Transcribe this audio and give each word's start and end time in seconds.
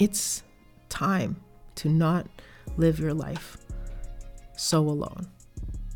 It's 0.00 0.42
time 0.88 1.36
to 1.76 1.88
not 1.88 2.26
live 2.76 2.98
your 2.98 3.14
life 3.14 3.58
so 4.56 4.80
alone. 4.80 5.28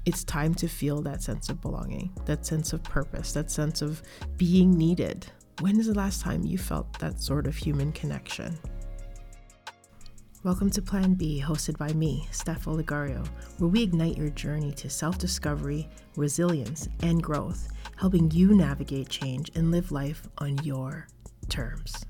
It's 0.06 0.22
time 0.22 0.54
to 0.54 0.68
feel 0.68 1.02
that 1.02 1.20
sense 1.20 1.48
of 1.48 1.60
belonging, 1.60 2.12
that 2.24 2.46
sense 2.46 2.72
of 2.72 2.84
purpose, 2.84 3.32
that 3.32 3.50
sense 3.50 3.82
of 3.82 4.00
being 4.36 4.70
needed. 4.70 5.26
When 5.62 5.80
is 5.80 5.88
the 5.88 5.94
last 5.94 6.22
time 6.22 6.44
you 6.44 6.58
felt 6.58 6.96
that 7.00 7.20
sort 7.20 7.48
of 7.48 7.56
human 7.56 7.90
connection? 7.90 8.56
Welcome 10.44 10.70
to 10.70 10.80
Plan 10.80 11.14
Be, 11.14 11.42
hosted 11.44 11.76
by 11.76 11.92
me, 11.92 12.28
Steph 12.30 12.66
Olegario, 12.66 13.26
where 13.58 13.68
we 13.68 13.82
ignite 13.82 14.16
your 14.16 14.30
journey 14.30 14.70
to 14.74 14.88
self 14.88 15.18
discovery, 15.18 15.88
resilience, 16.14 16.88
and 17.02 17.20
growth, 17.20 17.72
helping 17.96 18.30
you 18.30 18.54
navigate 18.54 19.08
change 19.08 19.50
and 19.56 19.72
live 19.72 19.90
life 19.90 20.28
on 20.38 20.56
your 20.62 21.08
terms. 21.48 22.06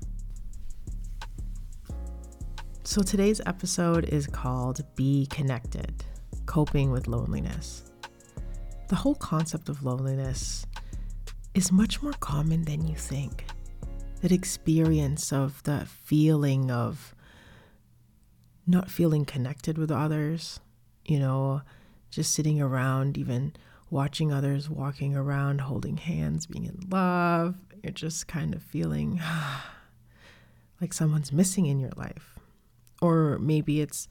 So, 2.89 3.03
today's 3.03 3.39
episode 3.45 4.05
is 4.05 4.25
called 4.25 4.81
Be 4.95 5.27
Connected 5.27 6.03
Coping 6.47 6.89
with 6.89 7.07
Loneliness. 7.07 7.83
The 8.87 8.95
whole 8.95 9.13
concept 9.13 9.69
of 9.69 9.83
loneliness 9.83 10.65
is 11.53 11.71
much 11.71 12.01
more 12.01 12.13
common 12.13 12.63
than 12.63 12.87
you 12.87 12.95
think. 12.95 13.45
That 14.21 14.31
experience 14.31 15.31
of 15.31 15.61
the 15.65 15.85
feeling 15.85 16.71
of 16.71 17.13
not 18.65 18.89
feeling 18.89 19.23
connected 19.23 19.77
with 19.77 19.91
others, 19.91 20.59
you 21.05 21.19
know, 21.19 21.61
just 22.09 22.33
sitting 22.33 22.59
around, 22.59 23.19
even 23.19 23.53
watching 23.91 24.33
others 24.33 24.67
walking 24.67 25.15
around, 25.15 25.61
holding 25.61 25.97
hands, 25.97 26.47
being 26.47 26.65
in 26.65 26.87
love. 26.89 27.55
You're 27.83 27.93
just 27.93 28.27
kind 28.27 28.55
of 28.55 28.63
feeling 28.63 29.21
like 30.81 30.91
someone's 30.91 31.31
missing 31.31 31.67
in 31.67 31.79
your 31.79 31.93
life. 31.95 32.38
Or 33.01 33.39
maybe 33.39 33.81
it's 33.81 34.07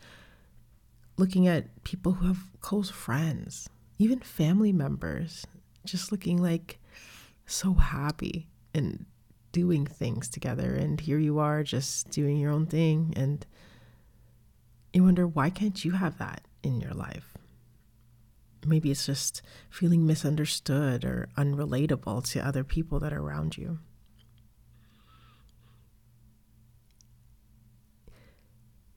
looking 1.16 1.46
at 1.46 1.84
people 1.84 2.12
who 2.12 2.26
have 2.26 2.60
close 2.60 2.90
friends, 2.90 3.68
even 3.98 4.20
family 4.20 4.72
members, 4.72 5.46
just 5.84 6.12
looking 6.12 6.40
like 6.40 6.78
so 7.46 7.74
happy 7.74 8.48
and 8.74 9.04
doing 9.52 9.86
things 9.86 10.28
together. 10.28 10.74
And 10.74 11.00
here 11.00 11.18
you 11.18 11.38
are 11.38 11.62
just 11.62 12.10
doing 12.10 12.36
your 12.38 12.52
own 12.52 12.66
thing. 12.66 13.12
And 13.16 13.44
you 14.92 15.04
wonder, 15.04 15.26
why 15.26 15.50
can't 15.50 15.84
you 15.84 15.92
have 15.92 16.18
that 16.18 16.42
in 16.62 16.80
your 16.80 16.92
life? 16.92 17.34
Maybe 18.66 18.90
it's 18.90 19.06
just 19.06 19.42
feeling 19.70 20.06
misunderstood 20.06 21.04
or 21.04 21.28
unrelatable 21.36 22.28
to 22.32 22.40
other 22.40 22.64
people 22.64 22.98
that 23.00 23.12
are 23.12 23.20
around 23.20 23.56
you. 23.56 23.78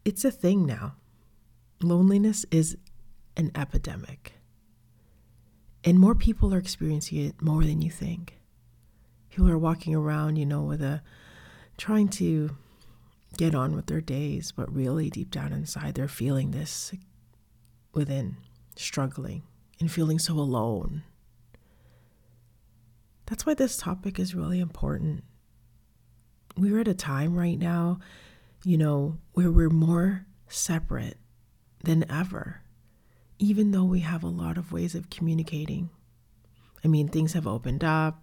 It's 0.05 0.25
a 0.25 0.31
thing 0.31 0.66
now. 0.66 0.95
Loneliness 1.81 2.45
is 2.52 2.77
an 3.38 3.52
epidemic. 3.55 4.33
And 5.83 5.99
more 5.99 6.16
people 6.16 6.53
are 6.53 6.59
experiencing 6.59 7.19
it 7.19 7.41
more 7.41 7.63
than 7.63 7.81
you 7.81 7.89
think. 7.89 8.38
People 9.30 9.49
are 9.49 9.58
walking 9.58 9.95
around, 9.95 10.35
you 10.35 10.45
know, 10.45 10.61
with 10.61 10.81
a 10.81 11.02
trying 11.77 12.08
to 12.09 12.55
get 13.38 13.55
on 13.55 13.75
with 13.75 13.88
their 13.88 14.02
days, 14.02 14.52
but 14.52 14.73
really 14.73 15.09
deep 15.09 15.31
down 15.31 15.53
inside, 15.53 15.95
they're 15.95 16.08
feeling 16.08 16.52
this 16.52 16.91
within, 17.93 18.38
struggling 18.75 19.43
and 19.80 19.91
feeling 19.91 20.19
so 20.19 20.33
alone. 20.33 21.03
That's 23.25 23.45
why 23.45 23.53
this 23.53 23.77
topic 23.77 24.19
is 24.19 24.36
really 24.36 24.59
important. 24.59 25.23
We're 26.58 26.81
at 26.81 26.88
a 26.88 26.93
time 26.93 27.36
right 27.36 27.58
now 27.58 27.99
you 28.64 28.78
know, 28.78 29.17
where 29.34 29.52
we're 29.52 29.70
more 29.70 30.26
separate 30.48 31.17
than 31.84 32.09
ever, 32.12 32.62
even 33.40 33.72
though 33.72 33.84
we 33.84 34.02
have 34.02 34.23
a 34.23 34.28
lot 34.28 34.58
of 34.58 34.72
ways 34.72 34.94
of 34.95 35.09
communicating. 35.09 35.90
I 36.83 36.88
mean, 36.88 37.08
things 37.08 37.33
have 37.33 37.48
opened 37.48 37.83
up 37.83 38.21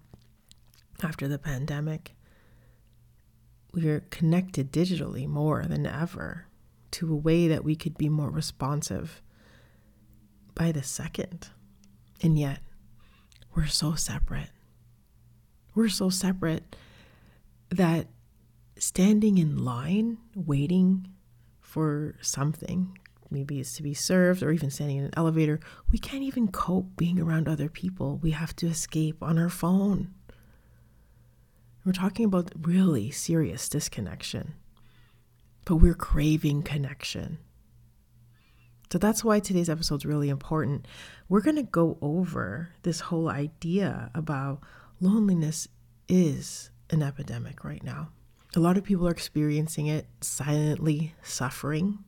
after 1.03 1.29
the 1.29 1.39
pandemic. 1.39 2.15
We're 3.73 4.01
connected 4.11 4.73
digitally 4.73 5.27
more 5.27 5.65
than 5.65 5.87
ever 5.87 6.47
to 6.93 7.13
a 7.13 7.17
way 7.17 7.49
that 7.49 7.65
we 7.65 7.77
could 7.77 7.99
be 7.99 8.09
more 8.09 8.31
responsive 8.31 9.21
by 10.55 10.73
the 10.73 10.83
second. 10.83 11.49
And 12.23 12.39
yet, 12.39 12.61
we're 13.55 13.67
so 13.67 13.95
separate. 13.95 14.51
We're 15.75 15.89
so 15.89 16.11
separate 16.11 16.77
that 17.71 18.09
standing 18.79 19.39
in 19.39 19.65
line 19.65 20.19
waiting 20.35 21.09
for 21.61 22.17
something, 22.21 22.99
maybe 23.31 23.61
it's 23.61 23.75
to 23.77 23.83
be 23.83 23.95
served 23.95 24.43
or 24.43 24.53
even 24.53 24.71
standing 24.71 24.97
in 24.97 25.05
an 25.05 25.15
elevator, 25.17 25.61
we 25.91 25.99
can't 25.99 26.23
even 26.23 26.49
cope 26.49 26.97
being 26.97 27.21
around 27.21 27.49
other 27.49 27.69
people. 27.69 28.19
We 28.23 28.31
have 28.33 28.57
to 28.57 28.67
escape 28.67 29.23
on 29.23 29.39
our 29.39 29.49
phone. 29.49 30.15
We're 31.85 31.93
talking 31.93 32.27
about 32.27 32.53
really 32.61 33.11
serious 33.11 33.69
disconnection, 33.69 34.55
but 35.65 35.77
we're 35.77 35.95
craving 35.95 36.63
connection. 36.63 37.39
So 38.91 38.99
that's 38.99 39.23
why 39.23 39.41
today's 39.41 39.69
episode 39.69 39.97
is 39.97 40.07
really 40.07 40.31
important. 40.31 40.87
We're 41.29 41.43
going 41.43 41.57
to 41.57 41.63
go 41.63 41.99
over 42.01 42.71
this 42.83 43.01
whole 43.01 43.29
idea 43.29 44.11
about 44.15 44.61
loneliness 45.01 45.69
is 46.09 46.71
an 46.91 47.03
epidemic 47.03 47.65
right 47.65 47.83
now. 47.83 48.09
A 48.59 48.67
lot 48.69 48.77
of 48.77 48.83
people 48.83 49.07
are 49.07 49.13
experiencing 49.13 49.87
it 49.87 50.09
silently 50.21 51.15
suffering. 51.23 52.01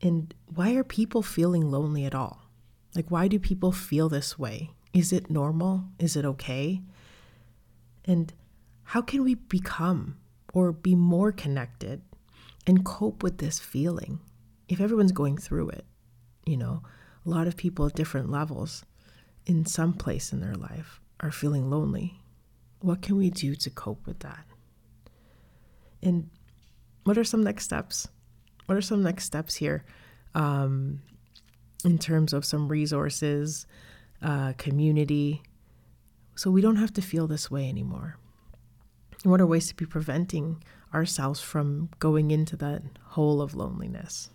And 0.00 0.32
why 0.46 0.72
are 0.72 0.82
people 0.82 1.20
feeling 1.20 1.70
lonely 1.70 2.06
at 2.06 2.14
all? 2.14 2.48
Like, 2.94 3.10
why 3.10 3.28
do 3.28 3.38
people 3.38 3.70
feel 3.70 4.08
this 4.08 4.38
way? 4.38 4.70
Is 4.94 5.12
it 5.12 5.28
normal? 5.28 5.84
Is 5.98 6.16
it 6.16 6.24
okay? 6.24 6.80
And 8.06 8.32
how 8.82 9.02
can 9.02 9.22
we 9.22 9.34
become 9.34 10.16
or 10.54 10.72
be 10.72 10.94
more 10.94 11.32
connected 11.32 12.00
and 12.66 12.82
cope 12.82 13.22
with 13.22 13.36
this 13.36 13.58
feeling 13.58 14.20
if 14.68 14.80
everyone's 14.80 15.12
going 15.12 15.36
through 15.36 15.68
it? 15.68 15.84
You 16.46 16.56
know, 16.56 16.82
a 17.26 17.28
lot 17.28 17.46
of 17.46 17.58
people 17.58 17.84
at 17.84 17.94
different 17.94 18.30
levels 18.30 18.86
in 19.44 19.66
some 19.66 19.92
place 19.92 20.32
in 20.32 20.40
their 20.40 20.54
life 20.54 20.98
are 21.20 21.30
feeling 21.30 21.68
lonely. 21.68 22.22
What 22.80 23.02
can 23.02 23.18
we 23.18 23.28
do 23.28 23.54
to 23.54 23.68
cope 23.68 24.06
with 24.06 24.20
that? 24.20 24.46
And 26.02 26.30
what 27.04 27.18
are 27.18 27.24
some 27.24 27.42
next 27.42 27.64
steps? 27.64 28.08
What 28.66 28.76
are 28.76 28.82
some 28.82 29.02
next 29.02 29.24
steps 29.24 29.56
here 29.56 29.84
um, 30.34 31.00
in 31.84 31.98
terms 31.98 32.32
of 32.32 32.44
some 32.44 32.68
resources, 32.68 33.66
uh, 34.22 34.52
community, 34.58 35.42
so 36.36 36.50
we 36.50 36.60
don't 36.60 36.76
have 36.76 36.92
to 36.94 37.02
feel 37.02 37.26
this 37.26 37.50
way 37.50 37.68
anymore? 37.68 38.16
And 39.22 39.30
what 39.30 39.40
are 39.40 39.46
ways 39.46 39.68
to 39.68 39.74
be 39.74 39.86
preventing 39.86 40.62
ourselves 40.94 41.40
from 41.40 41.90
going 41.98 42.30
into 42.30 42.56
that 42.56 42.82
hole 43.08 43.42
of 43.42 43.54
loneliness? 43.54 44.30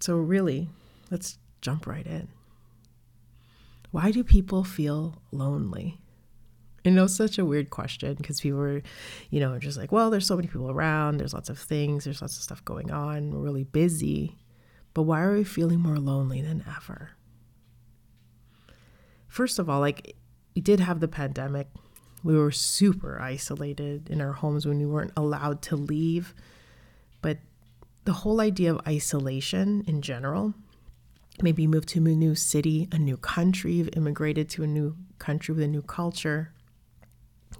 So, 0.00 0.16
really, 0.16 0.68
let's 1.10 1.38
jump 1.60 1.86
right 1.86 2.06
in. 2.06 2.28
Why 3.90 4.10
do 4.10 4.22
people 4.22 4.64
feel 4.64 5.22
lonely? 5.32 5.98
You 6.84 6.92
know, 6.92 7.06
such 7.06 7.38
a 7.38 7.44
weird 7.44 7.70
question 7.70 8.14
because 8.14 8.40
people 8.40 8.60
are, 8.60 8.82
you 9.30 9.40
know, 9.40 9.58
just 9.58 9.76
like, 9.76 9.92
well, 9.92 10.10
there's 10.10 10.26
so 10.26 10.36
many 10.36 10.48
people 10.48 10.70
around, 10.70 11.18
there's 11.18 11.34
lots 11.34 11.48
of 11.48 11.58
things, 11.58 12.04
there's 12.04 12.22
lots 12.22 12.36
of 12.36 12.42
stuff 12.42 12.64
going 12.64 12.90
on, 12.90 13.30
we're 13.30 13.40
really 13.40 13.64
busy. 13.64 14.38
But 14.94 15.02
why 15.02 15.20
are 15.20 15.34
we 15.34 15.44
feeling 15.44 15.80
more 15.80 15.98
lonely 15.98 16.40
than 16.40 16.64
ever? 16.66 17.10
First 19.28 19.58
of 19.58 19.68
all, 19.68 19.80
like, 19.80 20.16
we 20.54 20.62
did 20.62 20.80
have 20.80 21.00
the 21.00 21.08
pandemic. 21.08 21.68
We 22.24 22.36
were 22.36 22.50
super 22.50 23.20
isolated 23.20 24.08
in 24.10 24.20
our 24.20 24.32
homes 24.32 24.66
when 24.66 24.78
we 24.78 24.86
weren't 24.86 25.12
allowed 25.16 25.62
to 25.62 25.76
leave. 25.76 26.34
But 27.22 27.38
the 28.04 28.12
whole 28.12 28.40
idea 28.40 28.72
of 28.72 28.80
isolation 28.88 29.84
in 29.86 30.02
general, 30.02 30.54
maybe 31.42 31.62
you 31.62 31.68
moved 31.68 31.88
to 31.90 31.98
a 31.98 32.02
new 32.02 32.34
city, 32.34 32.88
a 32.90 32.98
new 32.98 33.16
country, 33.16 33.74
you've 33.74 33.90
immigrated 33.96 34.48
to 34.50 34.64
a 34.64 34.66
new 34.66 34.96
country 35.18 35.54
with 35.54 35.62
a 35.62 35.68
new 35.68 35.82
culture, 35.82 36.52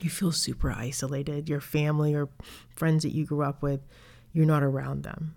you 0.00 0.10
feel 0.10 0.32
super 0.32 0.70
isolated. 0.70 1.48
Your 1.48 1.60
family 1.60 2.14
or 2.14 2.28
friends 2.74 3.02
that 3.02 3.14
you 3.14 3.24
grew 3.24 3.42
up 3.42 3.62
with, 3.62 3.80
you're 4.32 4.46
not 4.46 4.62
around 4.62 5.02
them. 5.02 5.34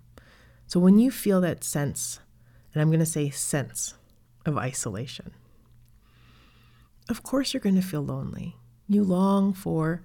So 0.66 0.80
when 0.80 0.98
you 0.98 1.10
feel 1.10 1.40
that 1.40 1.64
sense, 1.64 2.20
and 2.72 2.80
I'm 2.80 2.88
going 2.88 3.00
to 3.00 3.06
say 3.06 3.30
sense 3.30 3.94
of 4.46 4.56
isolation, 4.56 5.32
of 7.08 7.22
course 7.22 7.52
you're 7.52 7.60
going 7.60 7.74
to 7.76 7.82
feel 7.82 8.02
lonely. 8.02 8.56
You 8.88 9.02
long 9.04 9.52
for 9.52 10.02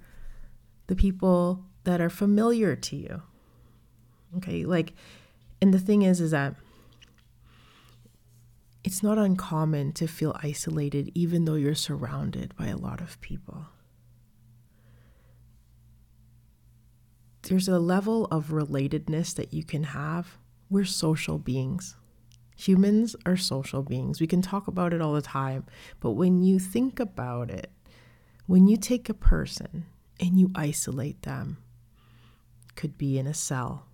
the 0.88 0.96
people 0.96 1.64
that 1.84 2.02
are 2.02 2.10
familiar 2.10 2.76
to 2.76 2.96
you. 2.96 3.22
Okay, 4.38 4.66
like, 4.66 4.94
and 5.62 5.74
the 5.74 5.80
thing 5.80 6.02
is, 6.02 6.20
is 6.20 6.32
that 6.32 6.56
it's 8.84 9.04
not 9.04 9.18
uncommon 9.18 9.92
to 9.94 10.08
feel 10.08 10.36
isolated 10.44 11.12
even 11.14 11.46
though 11.46 11.56
you're 11.56 11.76
surrounded 11.76 12.56
by 12.58 12.68
a 12.68 12.78
lot 12.78 13.02
of 13.02 13.20
people 13.22 13.68
there's 17.48 17.70
a 17.70 17.80
level 17.80 18.26
of 18.26 18.48
relatedness 18.48 19.34
that 19.36 19.54
you 19.54 19.64
can 19.64 19.84
have. 19.84 20.38
We're 20.70 20.84
social 20.84 21.38
beings. 21.38 21.96
Humans 22.58 23.16
are 23.26 23.38
social 23.38 23.84
beings. 23.84 24.20
We 24.20 24.28
can 24.28 24.42
talk 24.42 24.68
about 24.68 24.94
it 24.94 25.02
all 25.02 25.14
the 25.14 25.22
time, 25.22 25.66
but 26.00 26.12
when 26.12 26.42
you 26.42 26.60
think 26.60 27.00
about 27.00 27.50
it, 27.50 27.72
when 28.48 28.68
you 28.68 28.76
take 28.76 29.08
a 29.08 29.14
person 29.14 29.86
and 30.20 30.38
you 30.38 30.52
isolate 30.56 31.22
them, 31.22 31.58
could 32.76 32.98
be 32.98 33.18
in 33.18 33.28
a 33.28 33.34
cell, 33.34 33.86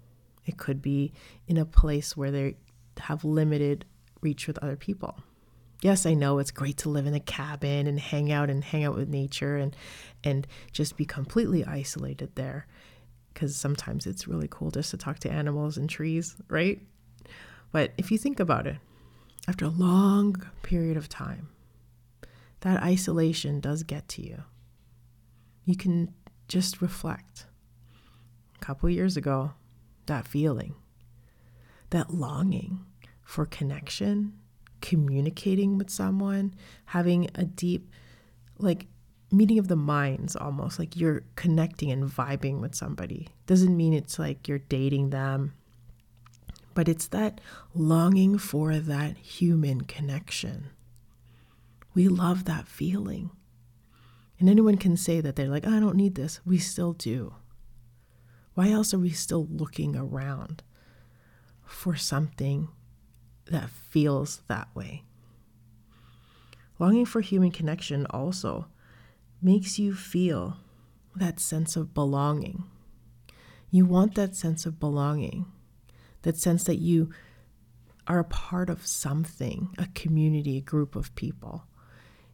it 0.46 0.58
could 0.58 0.82
be 0.82 1.14
in 1.48 1.58
a 1.58 1.66
place 1.66 2.18
where 2.18 2.32
they 2.32 2.56
have 2.98 3.24
limited 3.24 3.86
reach 4.22 4.48
with 4.48 4.58
other 4.60 4.76
people. 4.76 5.20
Yes, 5.82 6.06
I 6.06 6.14
know 6.14 6.40
it's 6.40 6.52
great 6.52 6.78
to 6.78 6.90
live 6.90 7.06
in 7.06 7.14
a 7.14 7.20
cabin 7.20 7.88
and 7.88 8.00
hang 8.00 8.32
out 8.32 8.50
and 8.50 8.64
hang 8.64 8.84
out 8.84 8.96
with 8.96 9.10
nature 9.10 9.58
and 9.58 9.76
and 10.24 10.48
just 10.72 10.96
be 10.96 11.06
completely 11.06 11.66
isolated 11.66 12.32
there 12.36 12.68
because 13.34 13.56
sometimes 13.56 14.06
it's 14.06 14.28
really 14.28 14.48
cool 14.50 14.72
just 14.72 14.92
to 14.92 14.98
talk 14.98 15.20
to 15.20 15.32
animals 15.32 15.78
and 15.78 15.90
trees, 15.90 16.36
right? 16.50 16.82
But 17.72 17.92
if 17.98 18.12
you 18.12 18.18
think 18.18 18.40
about 18.40 18.68
it, 18.68 18.78
after 19.48 19.66
a 19.66 19.70
long 19.70 20.36
period 20.62 20.96
of 20.98 21.10
time, 21.10 21.50
that 22.62 22.82
isolation 22.82 23.60
does 23.60 23.84
get 23.84 24.08
to 24.10 24.22
you. 24.22 24.44
You 25.66 25.76
can 25.76 26.14
just 26.48 26.82
reflect. 26.82 27.46
A 28.56 28.60
couple 28.66 28.90
years 28.90 29.18
ago, 29.18 29.54
that 30.06 30.28
feeling, 30.28 30.76
that 31.90 32.14
longing 32.14 32.86
for 33.24 33.46
connection, 33.46 34.34
communicating 34.82 35.78
with 35.78 35.90
someone, 35.90 36.54
having 36.86 37.30
a 37.36 37.44
deep, 37.44 37.90
like, 38.60 38.88
meeting 39.34 39.60
of 39.60 39.68
the 39.68 39.76
minds 39.76 40.36
almost 40.36 40.80
like 40.80 40.96
you're 40.96 41.24
connecting 41.36 41.92
and 41.92 42.10
vibing 42.10 42.60
with 42.60 42.76
somebody. 42.76 43.30
Doesn't 43.48 43.76
mean 43.76 43.94
it's 43.94 44.20
like 44.20 44.48
you're 44.48 44.60
dating 44.60 45.10
them 45.10 45.54
but 46.74 46.88
it's 46.88 47.08
that 47.08 47.40
longing 47.74 48.38
for 48.38 48.78
that 48.78 49.18
human 49.18 49.82
connection. 49.82 50.70
We 51.94 52.08
love 52.08 52.46
that 52.46 52.68
feeling. 52.68 53.32
And 54.40 54.50
anyone 54.50 54.78
can 54.78 54.98
say 54.98 55.22
that 55.22 55.36
they're 55.36 55.48
like 55.48 55.68
i 55.68 55.80
don't 55.80 55.96
need 55.96 56.16
this. 56.16 56.42
We 56.46 56.58
still 56.58 56.94
do. 56.94 57.36
Why 58.56 58.70
else 58.70 58.94
are 58.94 59.00
we 59.00 59.12
still 59.12 59.48
looking 59.50 59.96
around 59.96 60.64
for 61.66 61.96
something 61.96 62.70
that 63.46 63.70
feels 63.70 64.42
that 64.48 64.68
way? 64.76 65.04
Longing 66.80 67.06
for 67.06 67.22
human 67.22 67.52
connection 67.52 68.06
also 68.10 68.68
makes 69.44 69.78
you 69.78 69.94
feel 69.94 70.58
that 71.16 71.40
sense 71.40 71.76
of 71.76 71.94
belonging. 71.94 72.64
You 73.70 73.86
want 73.86 74.16
that 74.16 74.36
sense 74.36 74.66
of 74.66 74.80
belonging, 74.80 75.46
that 76.22 76.38
sense 76.38 76.64
that 76.66 76.78
you 76.78 77.12
are 78.08 78.20
a 78.20 78.24
part 78.24 78.70
of 78.70 78.86
something, 78.86 79.70
a 79.78 79.88
community, 79.96 80.58
a 80.58 80.62
group 80.62 80.96
of 80.96 81.14
people. 81.16 81.66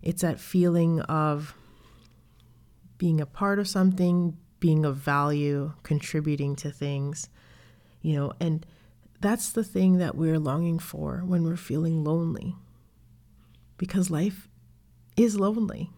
It's 0.02 0.22
that 0.22 0.40
feeling 0.40 1.02
of 1.02 1.56
being 2.98 3.22
a 3.22 3.26
part 3.26 3.60
of 3.60 3.68
something, 3.68 4.38
being 4.60 4.86
of 4.86 4.98
value, 4.98 5.74
contributing 5.84 6.56
to 6.58 6.72
things, 6.72 7.30
you 8.02 8.16
know, 8.16 8.34
and 8.40 8.66
that's 9.22 9.52
the 9.52 9.64
thing 9.64 9.98
that 9.98 10.16
we're 10.16 10.40
longing 10.40 10.80
for 10.80 11.24
when 11.26 11.44
we're 11.44 11.56
feeling 11.56 12.04
lonely. 12.04 12.56
Because 13.78 14.10
life 14.10 14.48
is 15.16 15.40
lonely 15.40 15.92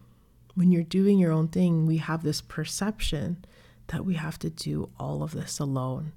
when 0.54 0.70
you're 0.70 0.82
doing 0.82 1.18
your 1.18 1.32
own 1.32 1.48
thing, 1.48 1.86
we 1.86 1.98
have 1.98 2.22
this 2.22 2.40
perception 2.40 3.44
that 3.88 4.04
we 4.04 4.14
have 4.14 4.38
to 4.40 4.50
do 4.50 4.90
all 4.98 5.22
of 5.22 5.32
this 5.32 5.58
alone. 5.58 6.12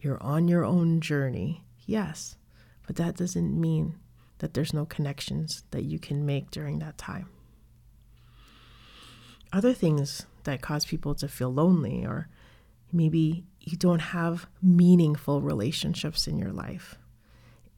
You're 0.00 0.22
on 0.22 0.48
your 0.48 0.64
own 0.64 1.00
journey, 1.00 1.64
yes, 1.86 2.36
but 2.86 2.96
that 2.96 3.16
doesn't 3.16 3.60
mean 3.60 3.98
that 4.38 4.54
there's 4.54 4.72
no 4.72 4.86
connections 4.86 5.64
that 5.70 5.84
you 5.84 5.98
can 5.98 6.24
make 6.24 6.50
during 6.50 6.78
that 6.78 6.98
time. 6.98 7.28
Other 9.52 9.74
things 9.74 10.26
that 10.44 10.62
cause 10.62 10.84
people 10.84 11.14
to 11.16 11.28
feel 11.28 11.52
lonely, 11.52 12.06
or 12.06 12.28
maybe 12.92 13.44
you 13.60 13.76
don't 13.76 14.00
have 14.00 14.46
meaningful 14.62 15.42
relationships 15.42 16.26
in 16.26 16.38
your 16.38 16.52
life, 16.52 16.96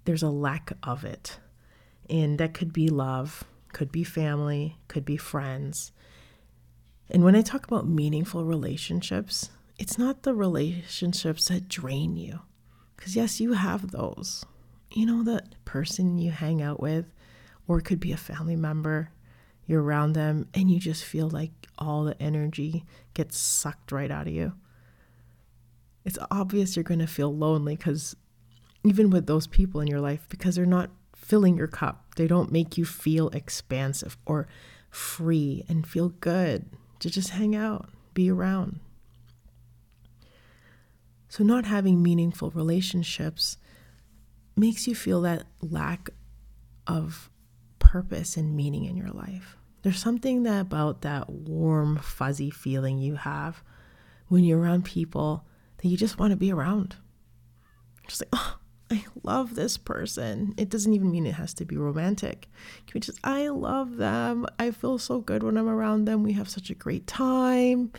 there's 0.05 0.23
a 0.23 0.31
lack 0.31 0.73
of 0.83 1.05
it. 1.05 1.39
And 2.11 2.39
that 2.39 2.55
could 2.55 2.73
be 2.73 2.89
love, 2.89 3.45
could 3.73 3.93
be 3.93 4.05
family, 4.05 4.79
could 4.89 5.05
be 5.05 5.17
friends. 5.17 5.93
And 7.11 7.25
when 7.25 7.37
I 7.37 7.43
talk 7.43 7.67
about 7.67 7.89
meaningful 7.89 8.45
relationships, 8.45 9.51
it's 9.79 9.99
not 9.99 10.23
the 10.23 10.35
relationships 10.35 11.49
that 11.49 11.69
drain 11.69 12.17
you. 12.17 12.41
Because, 12.97 13.17
yes, 13.17 13.41
you 13.41 13.55
have 13.55 13.91
those. 13.91 14.45
You 14.93 15.07
know, 15.07 15.23
that 15.25 15.55
person 15.65 16.19
you 16.19 16.31
hang 16.31 16.63
out 16.63 16.81
with, 16.81 17.07
or 17.67 17.79
it 17.79 17.85
could 17.85 18.01
be 18.01 18.13
a 18.13 18.17
family 18.17 18.57
member, 18.57 19.11
you're 19.67 19.83
around 19.83 20.13
them, 20.13 20.49
and 20.55 20.71
you 20.71 20.79
just 20.79 21.05
feel 21.05 21.29
like 21.29 21.51
all 21.79 22.05
the 22.05 22.21
energy 22.23 22.85
gets 23.15 23.37
sucked 23.37 23.93
right 23.93 24.11
out 24.11 24.27
of 24.27 24.33
you. 24.33 24.53
It's 26.05 26.19
obvious 26.31 26.77
you're 26.77 26.83
going 26.83 27.01
to 27.01 27.07
feel 27.07 27.35
lonely 27.35 27.77
because 27.77 28.17
even 28.85 29.11
with 29.11 29.27
those 29.27 29.47
people 29.47 29.81
in 29.81 29.87
your 29.87 30.01
life, 30.01 30.27
because 30.29 30.57
they're 30.57 30.67
not 30.67 30.91
filling 31.33 31.57
your 31.57 31.67
cup. 31.67 32.05
They 32.17 32.27
don't 32.27 32.53
make 32.53 32.77
you 32.77 32.85
feel 32.85 33.31
expansive 33.31 34.19
or 34.27 34.47
free 34.91 35.65
and 35.67 35.87
feel 35.87 36.11
good 36.11 36.67
to 36.99 37.09
just 37.09 37.31
hang 37.31 37.57
out, 37.57 37.89
be 38.13 38.31
around. 38.31 38.81
So, 41.31 41.43
not 41.43 41.65
having 41.65 42.03
meaningful 42.03 42.51
relationships 42.51 43.57
makes 44.57 44.87
you 44.87 44.95
feel 44.95 45.23
that 45.23 45.45
lack 45.63 46.11
of 46.87 47.31
purpose 47.79 48.37
and 48.37 48.55
meaning 48.55 48.85
in 48.85 48.99
your 48.99 49.09
life. 49.09 49.57
There's 49.81 50.03
something 50.03 50.43
that 50.43 50.61
about 50.61 51.01
that 51.01 51.31
warm, 51.31 51.97
fuzzy 51.97 52.51
feeling 52.51 52.99
you 52.99 53.15
have 53.15 53.63
when 54.29 54.45
you're 54.45 54.61
around 54.61 54.85
people 54.85 55.47
that 55.79 55.89
you 55.89 55.97
just 55.97 56.19
want 56.19 56.33
to 56.33 56.37
be 56.37 56.53
around. 56.53 56.97
Just 58.07 58.21
like, 58.21 58.29
oh, 58.35 58.59
I 58.93 59.07
love 59.23 59.55
this 59.55 59.79
person. 59.79 60.55
It 60.59 60.69
doesn't 60.69 60.93
even 60.93 61.11
mean 61.11 61.25
it 61.25 61.35
has 61.35 61.55
to 61.55 61.65
be 61.65 61.79
romantic. 61.79 62.49
Can 62.87 62.93
we 62.95 63.01
just, 63.01 63.19
I 63.25 63.49
love 63.49 63.97
them. 63.97 64.47
I 64.59 64.71
feel 64.71 64.99
so 64.99 65.21
good 65.21 65.43
when 65.43 65.57
I'm 65.57 65.69
around 65.69 66.05
them. 66.05 66.23
We 66.23 66.35
have 66.35 66.51
such 66.51 66.69
a 66.69 66.75
great 66.75 67.07
time. 67.07 67.91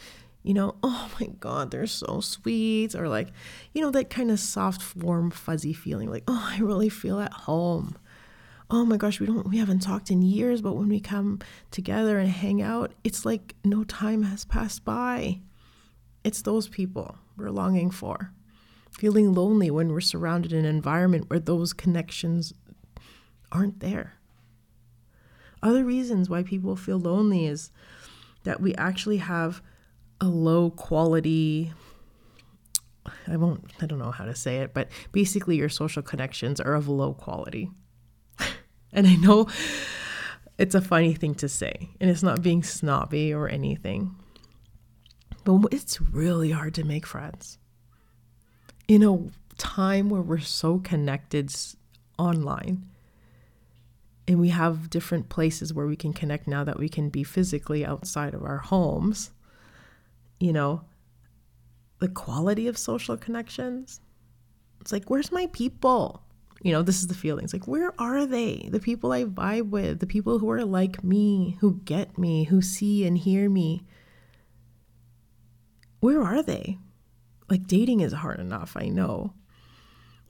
You 0.44 0.54
know, 0.54 0.76
oh 0.84 1.10
my 1.20 1.28
God, 1.40 1.72
they're 1.72 1.88
so 1.88 2.20
sweet. 2.20 2.94
Or 2.94 3.08
like, 3.08 3.30
you 3.74 3.82
know, 3.82 3.90
that 3.90 4.12
kind 4.12 4.30
of 4.30 4.40
soft, 4.40 4.96
warm, 4.96 5.32
fuzzy 5.32 5.74
feeling 5.74 6.12
like, 6.12 6.26
oh, 6.28 6.50
I 6.52 6.60
really 6.60 6.90
feel 6.90 7.20
at 7.20 7.34
home. 7.34 7.98
Oh 8.70 8.86
my 8.86 8.98
gosh, 8.98 9.20
we 9.20 9.26
don't, 9.26 9.50
we 9.50 9.58
haven't 9.58 9.80
talked 9.80 10.12
in 10.12 10.22
years, 10.22 10.62
but 10.62 10.76
when 10.76 10.90
we 10.90 11.00
come 11.00 11.40
together 11.72 12.20
and 12.20 12.30
hang 12.30 12.62
out, 12.62 12.92
it's 13.04 13.26
like 13.26 13.56
no 13.66 13.84
time 13.84 14.24
has 14.24 14.46
passed 14.46 14.86
by. 14.86 15.40
It's 16.24 16.44
those 16.44 16.68
people 16.68 17.18
we're 17.36 17.50
longing 17.50 17.90
for 17.90 18.32
feeling 18.98 19.34
lonely 19.34 19.72
when 19.72 19.92
we're 19.92 20.02
surrounded 20.02 20.54
in 20.54 20.60
an 20.60 20.66
environment 20.66 21.30
where 21.30 21.40
those 21.40 21.74
connections 21.74 22.54
aren't 23.52 23.80
there. 23.80 24.14
Other 25.62 25.84
reasons 25.84 26.30
why 26.30 26.44
people 26.44 26.76
feel 26.76 27.00
lonely 27.00 27.46
is 27.46 27.72
that 28.44 28.62
we 28.62 28.76
actually 28.76 29.18
have 29.18 29.62
a 30.20 30.28
low 30.28 30.70
quality 30.70 31.74
I 33.28 33.38
won't 33.38 33.66
I 33.82 33.86
don't 33.86 34.00
know 34.00 34.12
how 34.12 34.26
to 34.26 34.36
say 34.36 34.58
it, 34.58 34.74
but 34.74 34.90
basically 35.12 35.58
your 35.58 35.70
social 35.70 36.02
connections 36.02 36.60
are 36.60 36.74
of 36.74 36.88
low 36.88 37.14
quality. 37.14 37.70
and 38.94 39.08
I 39.08 39.16
know 39.16 39.48
it's 40.58 40.76
a 40.76 40.82
funny 40.82 41.14
thing 41.14 41.36
to 41.36 41.50
say, 41.50 41.90
and 42.00 42.10
it's 42.10 42.24
not 42.24 42.42
being 42.42 42.64
snobby 42.64 43.34
or 43.34 43.50
anything. 43.50 44.16
But 45.44 45.74
it's 45.74 46.00
really 46.00 46.52
hard 46.52 46.74
to 46.76 46.86
make 46.86 47.06
friends 47.06 47.58
in 48.94 49.02
a 49.02 49.18
time 49.58 50.08
where 50.08 50.22
we're 50.22 50.38
so 50.38 50.78
connected 50.78 51.52
online 52.20 52.86
and 54.28 54.40
we 54.40 54.50
have 54.50 54.92
different 54.92 55.30
places 55.30 55.74
where 55.74 55.88
we 55.88 55.96
can 55.96 56.14
connect 56.14 56.48
now 56.48 56.64
that 56.64 56.78
we 56.78 56.88
can 56.88 57.10
be 57.10 57.24
physically 57.24 57.84
outside 57.84 58.36
of 58.36 58.44
our 58.44 58.60
homes, 58.60 59.32
you 60.40 60.54
know, 60.54 60.82
the 61.98 62.08
quality 62.08 62.68
of 62.68 62.78
social 62.78 63.18
connections. 63.18 64.00
It's 64.80 64.92
like, 64.92 65.10
where's 65.10 65.32
my 65.32 65.48
people? 65.48 66.22
You 66.62 66.72
know, 66.72 66.84
this 66.84 67.00
is 67.00 67.08
the 67.08 67.16
feelings 67.16 67.52
like, 67.52 67.68
where 67.68 68.00
are 68.00 68.28
they? 68.28 68.70
The 68.72 68.80
people 68.80 69.12
I 69.12 69.24
vibe 69.24 69.72
with, 69.72 70.02
the 70.02 70.08
people 70.08 70.38
who 70.38 70.52
are 70.52 70.64
like 70.64 71.04
me, 71.04 71.58
who 71.62 71.82
get 71.84 72.18
me, 72.20 72.44
who 72.44 72.62
see 72.62 73.08
and 73.08 73.18
hear 73.18 73.50
me. 73.50 73.86
Where 76.00 76.22
are 76.22 76.44
they? 76.44 76.78
Like 77.54 77.68
dating 77.68 78.00
is 78.00 78.14
hard 78.14 78.40
enough, 78.40 78.76
I 78.76 78.88
know. 78.88 79.34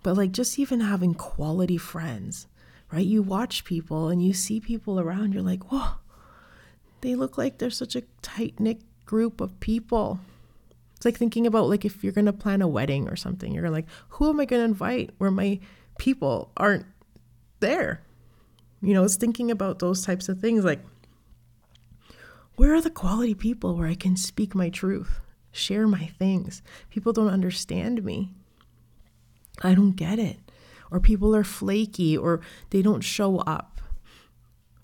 But 0.04 0.18
like 0.18 0.34
just 0.34 0.60
even 0.60 0.82
having 0.82 1.14
quality 1.14 1.78
friends, 1.78 2.48
right? 2.92 3.06
You 3.06 3.24
watch 3.24 3.64
people 3.64 4.10
and 4.10 4.22
you 4.22 4.34
see 4.34 4.60
people 4.60 5.00
around, 5.00 5.34
you're 5.34 5.42
like, 5.42 5.72
whoa, 5.72 5.92
they 7.00 7.16
look 7.16 7.38
like 7.38 7.58
they're 7.58 7.70
such 7.70 7.96
a 7.96 8.04
tight 8.22 8.60
knit 8.60 8.82
group 9.06 9.40
of 9.40 9.58
people. 9.62 10.20
It's 10.98 11.06
like 11.06 11.18
thinking 11.18 11.48
about 11.48 11.70
like 11.70 11.86
if 11.86 12.04
you're 12.04 12.12
to 12.12 12.34
plan 12.34 12.62
a 12.62 12.68
wedding 12.68 13.08
or 13.08 13.16
something, 13.16 13.54
you're 13.54 13.70
like, 13.70 13.86
who 14.10 14.30
am 14.30 14.42
I 14.42 14.46
to 14.46 14.60
invite 14.60 15.12
where 15.18 15.32
my 15.32 15.62
people 15.98 16.52
aren't 16.58 16.86
there? 17.62 18.02
You 18.82 18.94
know, 18.94 19.06
it's 19.06 19.16
thinking 19.16 19.50
about 19.50 19.80
those 19.80 20.06
types 20.06 20.28
of 20.28 20.42
things 20.42 20.66
like 20.66 20.82
where 22.58 22.74
are 22.74 22.82
the 22.82 22.90
quality 22.90 23.34
people 23.34 23.78
where 23.78 23.88
I 23.88 23.96
can 23.96 24.18
speak 24.18 24.54
my 24.54 24.70
truth, 24.70 25.22
share 25.54 25.88
my 25.88 26.08
things? 26.20 26.62
People 26.90 27.14
don't 27.14 27.30
understand 27.30 28.04
me. 28.04 28.34
I 29.62 29.74
don't 29.74 29.96
get 29.96 30.20
it. 30.20 30.40
Or 30.92 31.00
people 31.00 31.34
are 31.36 31.46
flaky 31.46 32.18
or 32.18 32.42
they 32.72 32.82
don't 32.82 33.02
show 33.02 33.40
up. 33.40 33.80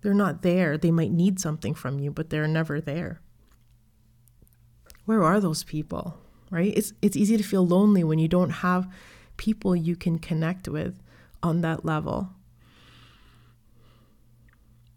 They're 0.02 0.14
not 0.14 0.42
there. 0.42 0.78
They 0.78 0.92
might 0.92 1.12
need 1.12 1.40
something 1.40 1.74
from 1.74 2.00
you, 2.00 2.12
but 2.12 2.30
they're 2.30 2.48
never 2.48 2.80
there. 2.80 3.20
Where 5.06 5.24
are 5.24 5.40
those 5.40 5.64
people? 5.64 6.18
Right? 6.52 6.74
It's 6.76 6.94
it's 7.02 7.18
easy 7.18 7.36
to 7.38 7.44
feel 7.44 7.66
lonely 7.66 8.04
when 8.04 8.20
you 8.20 8.28
don't 8.28 8.50
have 8.50 8.92
people 9.38 9.76
you 9.76 9.96
can 9.96 10.20
connect 10.20 10.68
with 10.68 11.02
on 11.44 11.62
that 11.62 11.84
level. 11.86 12.30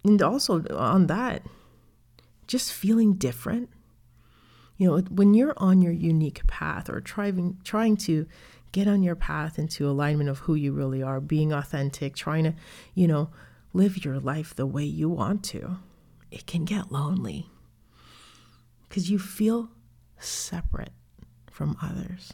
And 0.04 0.20
also 0.20 0.64
on 0.68 1.06
that, 1.06 1.42
just 2.46 2.72
feeling 2.72 3.14
different. 3.14 3.70
You 4.82 4.88
know, 4.88 4.98
when 5.12 5.32
you're 5.32 5.54
on 5.58 5.80
your 5.80 5.92
unique 5.92 6.44
path 6.48 6.90
or 6.90 7.00
trying 7.00 7.56
trying 7.62 7.96
to 7.98 8.26
get 8.72 8.88
on 8.88 9.04
your 9.04 9.14
path 9.14 9.56
into 9.56 9.88
alignment 9.88 10.28
of 10.28 10.40
who 10.40 10.56
you 10.56 10.72
really 10.72 11.04
are, 11.04 11.20
being 11.20 11.52
authentic, 11.52 12.16
trying 12.16 12.42
to, 12.42 12.54
you 12.92 13.06
know, 13.06 13.30
live 13.72 14.04
your 14.04 14.18
life 14.18 14.56
the 14.56 14.66
way 14.66 14.82
you 14.82 15.08
want 15.08 15.44
to, 15.44 15.76
it 16.32 16.48
can 16.48 16.64
get 16.64 16.90
lonely 16.90 17.48
because 18.88 19.08
you 19.08 19.20
feel 19.20 19.70
separate 20.18 20.90
from 21.48 21.76
others. 21.80 22.32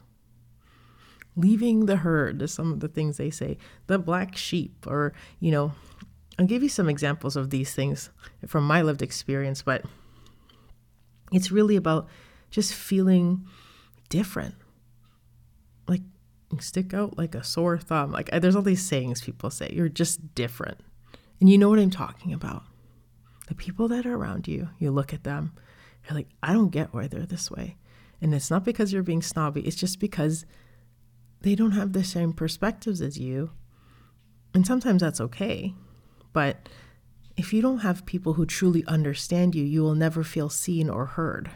Leaving 1.36 1.84
the 1.84 1.96
herd 1.96 2.40
is 2.40 2.50
some 2.50 2.72
of 2.72 2.80
the 2.80 2.88
things 2.88 3.18
they 3.18 3.28
say, 3.28 3.58
the 3.88 3.98
black 3.98 4.38
sheep, 4.38 4.86
or, 4.86 5.12
you 5.38 5.50
know, 5.50 5.72
I'll 6.38 6.46
give 6.46 6.62
you 6.62 6.70
some 6.70 6.88
examples 6.88 7.36
of 7.36 7.50
these 7.50 7.74
things 7.74 8.08
from 8.46 8.66
my 8.66 8.80
lived 8.80 9.02
experience, 9.02 9.60
but 9.60 9.84
it's 11.30 11.52
really 11.52 11.76
about 11.76 12.08
just 12.50 12.74
feeling 12.74 13.46
different. 14.08 14.54
Like, 15.86 16.02
stick 16.60 16.94
out 16.94 17.18
like 17.18 17.34
a 17.34 17.44
sore 17.44 17.78
thumb. 17.78 18.12
Like, 18.12 18.30
there's 18.30 18.56
all 18.56 18.62
these 18.62 18.84
sayings 18.84 19.20
people 19.20 19.50
say, 19.50 19.70
you're 19.72 19.88
just 19.88 20.34
different. 20.34 20.80
And 21.40 21.48
you 21.48 21.58
know 21.58 21.68
what 21.68 21.78
I'm 21.78 21.90
talking 21.90 22.32
about. 22.32 22.64
The 23.48 23.54
people 23.54 23.88
that 23.88 24.06
are 24.06 24.14
around 24.14 24.48
you, 24.48 24.68
you 24.78 24.90
look 24.90 25.14
at 25.14 25.24
them, 25.24 25.52
you're 26.04 26.16
like, 26.16 26.28
I 26.42 26.52
don't 26.52 26.70
get 26.70 26.92
why 26.92 27.06
they're 27.06 27.26
this 27.26 27.50
way. 27.50 27.76
And 28.20 28.34
it's 28.34 28.50
not 28.50 28.64
because 28.64 28.92
you're 28.92 29.02
being 29.02 29.22
snobby, 29.22 29.62
it's 29.62 29.76
just 29.76 30.00
because 30.00 30.44
they 31.42 31.54
don't 31.54 31.72
have 31.72 31.92
the 31.92 32.02
same 32.02 32.32
perspectives 32.32 33.00
as 33.00 33.18
you. 33.18 33.50
And 34.52 34.66
sometimes 34.66 35.02
that's 35.02 35.20
okay. 35.20 35.74
But 36.32 36.68
if 37.36 37.52
you 37.52 37.62
don't 37.62 37.78
have 37.78 38.04
people 38.06 38.32
who 38.34 38.44
truly 38.44 38.84
understand 38.86 39.54
you, 39.54 39.64
you 39.64 39.82
will 39.82 39.94
never 39.94 40.24
feel 40.24 40.48
seen 40.48 40.90
or 40.90 41.06
heard. 41.06 41.52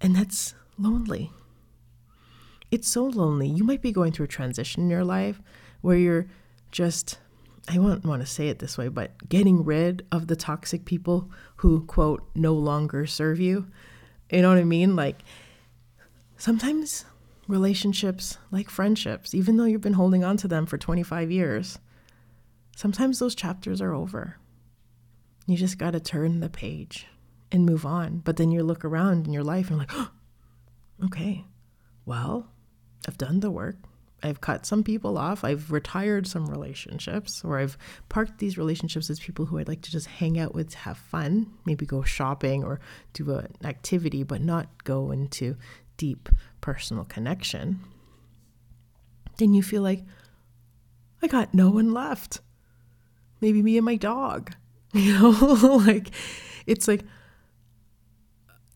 And 0.00 0.14
that's 0.14 0.54
lonely. 0.78 1.32
It's 2.70 2.88
so 2.88 3.04
lonely. 3.04 3.48
You 3.48 3.64
might 3.64 3.82
be 3.82 3.92
going 3.92 4.12
through 4.12 4.26
a 4.26 4.28
transition 4.28 4.84
in 4.84 4.90
your 4.90 5.04
life 5.04 5.40
where 5.80 5.96
you're 5.96 6.26
just, 6.70 7.18
I 7.66 7.78
won't 7.78 8.04
want 8.04 8.22
to 8.22 8.26
say 8.26 8.48
it 8.48 8.58
this 8.58 8.76
way, 8.76 8.88
but 8.88 9.28
getting 9.28 9.64
rid 9.64 10.06
of 10.12 10.26
the 10.26 10.36
toxic 10.36 10.84
people 10.84 11.30
who, 11.56 11.84
quote, 11.86 12.28
no 12.34 12.52
longer 12.54 13.06
serve 13.06 13.40
you. 13.40 13.66
You 14.30 14.42
know 14.42 14.50
what 14.50 14.58
I 14.58 14.64
mean? 14.64 14.94
Like 14.94 15.22
sometimes 16.36 17.06
relationships, 17.48 18.36
like 18.50 18.68
friendships, 18.68 19.34
even 19.34 19.56
though 19.56 19.64
you've 19.64 19.80
been 19.80 19.94
holding 19.94 20.22
on 20.22 20.36
to 20.36 20.48
them 20.48 20.66
for 20.66 20.76
25 20.76 21.30
years, 21.30 21.78
sometimes 22.76 23.18
those 23.18 23.34
chapters 23.34 23.80
are 23.80 23.94
over. 23.94 24.36
You 25.46 25.56
just 25.56 25.78
got 25.78 25.92
to 25.92 26.00
turn 26.00 26.40
the 26.40 26.50
page 26.50 27.06
and 27.50 27.66
move 27.66 27.86
on. 27.86 28.18
But 28.18 28.36
then 28.36 28.50
you 28.50 28.62
look 28.62 28.84
around 28.84 29.26
in 29.26 29.32
your 29.32 29.44
life 29.44 29.70
and 29.70 29.78
like, 29.78 29.90
oh, 29.92 30.10
okay, 31.06 31.44
well, 32.06 32.48
I've 33.06 33.18
done 33.18 33.40
the 33.40 33.50
work. 33.50 33.76
I've 34.20 34.40
cut 34.40 34.66
some 34.66 34.82
people 34.82 35.16
off. 35.16 35.44
I've 35.44 35.70
retired 35.70 36.26
some 36.26 36.46
relationships, 36.46 37.42
or 37.44 37.58
I've 37.58 37.78
parked 38.08 38.38
these 38.38 38.58
relationships 38.58 39.10
as 39.10 39.20
people 39.20 39.46
who 39.46 39.58
I'd 39.58 39.68
like 39.68 39.82
to 39.82 39.92
just 39.92 40.08
hang 40.08 40.40
out 40.40 40.54
with, 40.54 40.74
have 40.74 40.98
fun, 40.98 41.52
maybe 41.64 41.86
go 41.86 42.02
shopping 42.02 42.64
or 42.64 42.80
do 43.12 43.30
an 43.32 43.54
activity, 43.62 44.24
but 44.24 44.40
not 44.40 44.82
go 44.82 45.12
into 45.12 45.56
deep 45.96 46.28
personal 46.60 47.04
connection. 47.04 47.78
Then 49.36 49.54
you 49.54 49.62
feel 49.62 49.82
like, 49.82 50.02
I 51.22 51.28
got 51.28 51.54
no 51.54 51.70
one 51.70 51.92
left 51.92 52.40
maybe 53.40 53.62
me 53.62 53.76
and 53.76 53.84
my 53.84 53.96
dog. 53.96 54.52
You 54.94 55.12
know, 55.18 55.76
like 55.86 56.12
it's 56.64 56.88
like 56.88 57.04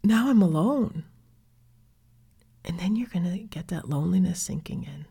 now 0.03 0.29
I'm 0.29 0.43
alone. 0.43 1.05
And 2.65 2.79
then 2.79 2.97
you're 2.97 3.09
going 3.09 3.31
to 3.31 3.39
get 3.39 3.69
that 3.69 3.89
loneliness 3.89 4.41
sinking 4.41 4.85
in. 4.85 5.07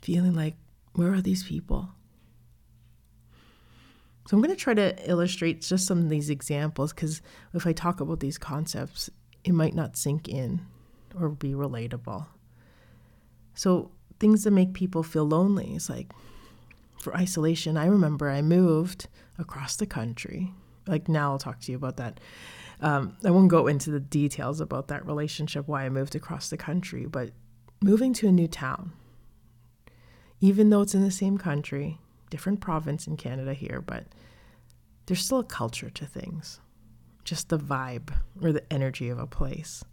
Feeling 0.00 0.34
like, 0.34 0.54
where 0.94 1.12
are 1.12 1.20
these 1.20 1.42
people? 1.42 1.90
So 4.26 4.36
I'm 4.36 4.42
going 4.42 4.54
to 4.54 4.60
try 4.60 4.74
to 4.74 5.10
illustrate 5.10 5.62
just 5.62 5.86
some 5.86 5.98
of 5.98 6.08
these 6.08 6.30
examples 6.30 6.92
because 6.92 7.20
if 7.52 7.66
I 7.66 7.72
talk 7.72 8.00
about 8.00 8.20
these 8.20 8.38
concepts, 8.38 9.10
it 9.44 9.52
might 9.52 9.74
not 9.74 9.96
sink 9.96 10.28
in 10.28 10.60
or 11.18 11.28
be 11.30 11.50
relatable. 11.50 12.26
So 13.54 13.90
things 14.20 14.44
that 14.44 14.52
make 14.52 14.72
people 14.72 15.02
feel 15.02 15.24
lonely 15.26 15.74
is 15.74 15.90
like 15.90 16.12
for 17.00 17.16
isolation, 17.16 17.76
I 17.76 17.86
remember 17.86 18.30
I 18.30 18.42
moved 18.42 19.08
across 19.38 19.76
the 19.76 19.86
country. 19.86 20.52
Like 20.86 21.08
now, 21.08 21.32
I'll 21.32 21.38
talk 21.38 21.60
to 21.60 21.72
you 21.72 21.76
about 21.76 21.96
that. 21.96 22.20
Um, 22.80 23.16
I 23.24 23.30
won't 23.30 23.48
go 23.48 23.66
into 23.66 23.90
the 23.90 24.00
details 24.00 24.60
about 24.60 24.88
that 24.88 25.06
relationship, 25.06 25.68
why 25.68 25.84
I 25.84 25.88
moved 25.90 26.14
across 26.14 26.48
the 26.48 26.56
country, 26.56 27.06
but 27.06 27.30
moving 27.82 28.12
to 28.14 28.28
a 28.28 28.32
new 28.32 28.48
town, 28.48 28.92
even 30.40 30.70
though 30.70 30.80
it's 30.80 30.94
in 30.94 31.02
the 31.02 31.10
same 31.10 31.36
country, 31.36 31.98
different 32.30 32.60
province 32.60 33.06
in 33.06 33.16
Canada 33.16 33.52
here, 33.52 33.82
but 33.84 34.04
there's 35.06 35.24
still 35.24 35.40
a 35.40 35.44
culture 35.44 35.90
to 35.90 36.06
things, 36.06 36.60
just 37.24 37.48
the 37.48 37.58
vibe 37.58 38.12
or 38.40 38.52
the 38.52 38.72
energy 38.72 39.08
of 39.08 39.18
a 39.18 39.26
place 39.26 39.84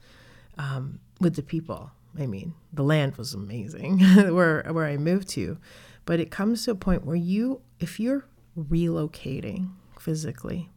um, 0.58 1.00
with 1.20 1.36
the 1.36 1.44
people. 1.44 1.92
I 2.18 2.26
mean, 2.26 2.54
the 2.72 2.84
land 2.84 3.18
was 3.18 3.34
amazing 3.34 4.00
where 4.16 4.64
where 4.72 4.86
I 4.86 4.98
moved 4.98 5.28
to, 5.30 5.58
but 6.06 6.20
it 6.20 6.32
comes 6.32 6.64
to 6.66 6.72
a 6.72 6.76
point 6.76 7.06
where 7.06 7.16
you, 7.16 7.62
if 7.80 8.00
you're 8.00 8.26
relocating 8.58 9.72
physically, 10.00 10.70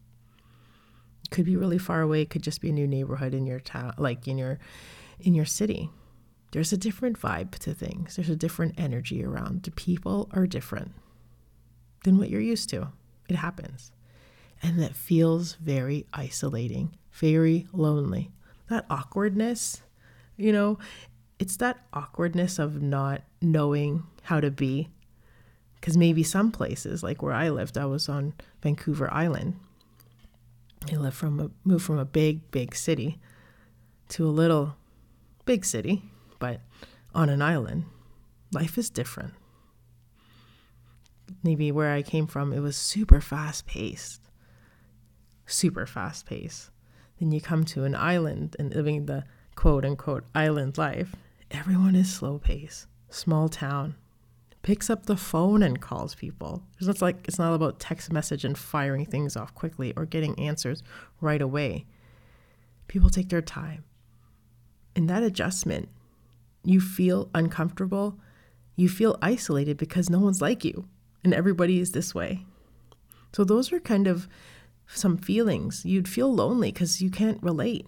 could 1.31 1.45
be 1.45 1.57
really 1.57 1.79
far 1.79 2.01
away, 2.01 2.25
could 2.25 2.43
just 2.43 2.61
be 2.61 2.71
a 2.71 2.73
new 2.73 2.87
neighborhood 2.87 3.35
in 3.35 3.47
your 3.47 3.61
town, 3.61 3.95
like 3.99 4.27
in 4.27 4.39
your 4.39 4.59
in 5.21 5.35
your 5.35 5.45
city. 5.45 5.91
There's 6.53 6.73
a 6.73 6.77
different 6.77 7.21
vibe 7.21 7.53
to 7.61 7.75
things. 7.75 8.17
There's 8.17 8.31
a 8.31 8.37
different 8.37 8.75
energy 8.79 9.25
around. 9.25 9.63
The 9.63 9.71
people 9.71 10.29
are 10.33 10.47
different 10.47 10.93
than 12.05 12.19
what 12.19 12.31
you're 12.31 12.41
used 12.41 12.69
to. 12.71 12.89
It 13.29 13.37
happens. 13.37 13.93
And 14.63 14.81
that 14.81 14.97
feels 14.97 15.55
very 15.55 16.07
isolating, 16.13 16.97
very 17.13 17.67
lonely. 17.73 18.31
That 18.69 18.85
awkwardness, 18.91 19.83
you 20.37 20.53
know, 20.53 20.79
it's 21.39 21.57
that 21.59 21.79
awkwardness 21.93 22.59
of 22.59 22.83
not 22.83 23.23
knowing 23.41 24.05
how 24.25 24.41
to 24.41 24.51
be 24.51 24.89
because 25.77 25.97
maybe 25.97 26.23
some 26.23 26.53
places, 26.53 27.03
like 27.03 27.23
where 27.23 27.33
I 27.33 27.49
lived, 27.49 27.79
I 27.79 27.87
was 27.87 28.09
on 28.09 28.35
Vancouver 28.63 29.13
Island. 29.13 29.59
I 30.91 30.97
lived 30.97 31.17
from 31.17 31.41
a, 31.41 31.51
moved 31.65 31.85
from 31.85 31.99
a 31.99 32.05
big, 32.05 32.51
big 32.51 32.75
city 32.75 33.19
to 34.11 34.27
a 34.27 34.29
little 34.29 34.77
big 35.45 35.65
city, 35.65 36.03
but 36.39 36.61
on 37.15 37.29
an 37.29 37.43
island. 37.43 37.85
Life 38.53 38.79
is 38.79 38.91
different. 38.91 39.35
Maybe 41.43 41.71
where 41.71 41.93
I 41.93 42.03
came 42.03 42.27
from, 42.27 42.53
it 42.53 42.61
was 42.61 42.77
super 42.77 43.21
fast 43.21 43.67
paced. 43.67 44.21
Super 45.47 45.87
fast 45.87 46.27
paced. 46.27 46.71
Then 47.19 47.31
you 47.31 47.41
come 47.41 47.65
to 47.67 47.85
an 47.85 47.95
island 47.95 48.57
and 48.59 48.75
living 48.75 49.07
the 49.07 49.25
quote 49.55 49.85
unquote 49.85 50.25
island 50.35 50.79
life. 50.79 51.15
Everyone 51.51 51.95
is 51.95 52.13
slow 52.13 52.39
paced, 52.39 52.87
small 53.09 53.49
town, 53.49 53.95
picks 54.63 54.91
up 54.91 55.07
the 55.07 55.17
phone 55.17 55.63
and 55.63 55.81
calls 55.81 56.15
people. 56.15 56.63
It's 56.79 56.87
not 56.87 57.01
like 57.01 57.27
it's 57.27 57.39
not 57.39 57.55
about 57.55 57.81
text 57.81 58.13
message 58.13 58.45
and 58.45 58.57
firing 58.57 59.07
things 59.07 59.37
off 59.37 59.55
quickly 59.55 59.93
or 59.97 60.05
getting 60.05 60.39
answers 60.39 60.83
right 61.21 61.41
away. 61.41 61.87
People 62.89 63.11
take 63.11 63.29
their 63.29 63.43
time. 63.43 63.85
In 64.95 65.07
that 65.07 65.23
adjustment, 65.23 65.89
you 66.65 66.81
feel 66.81 67.31
uncomfortable, 67.35 68.19
you 68.77 68.89
feel 68.89 69.19
isolated 69.23 69.77
because 69.77 70.11
no 70.11 70.19
one's 70.19 70.43
like 70.43 70.65
you 70.65 70.87
and 71.25 71.33
everybody 71.33 71.79
is 71.79 71.93
this 71.93 72.15
way. 72.15 72.45
So 73.33 73.45
those 73.45 73.73
are 73.73 73.81
kind 73.81 74.07
of 74.07 74.29
some 74.87 75.17
feelings. 75.17 75.85
You'd 75.85 76.09
feel 76.09 76.33
lonely 76.35 76.73
because 76.73 77.01
you 77.01 77.11
can't 77.11 77.43
relate. 77.43 77.87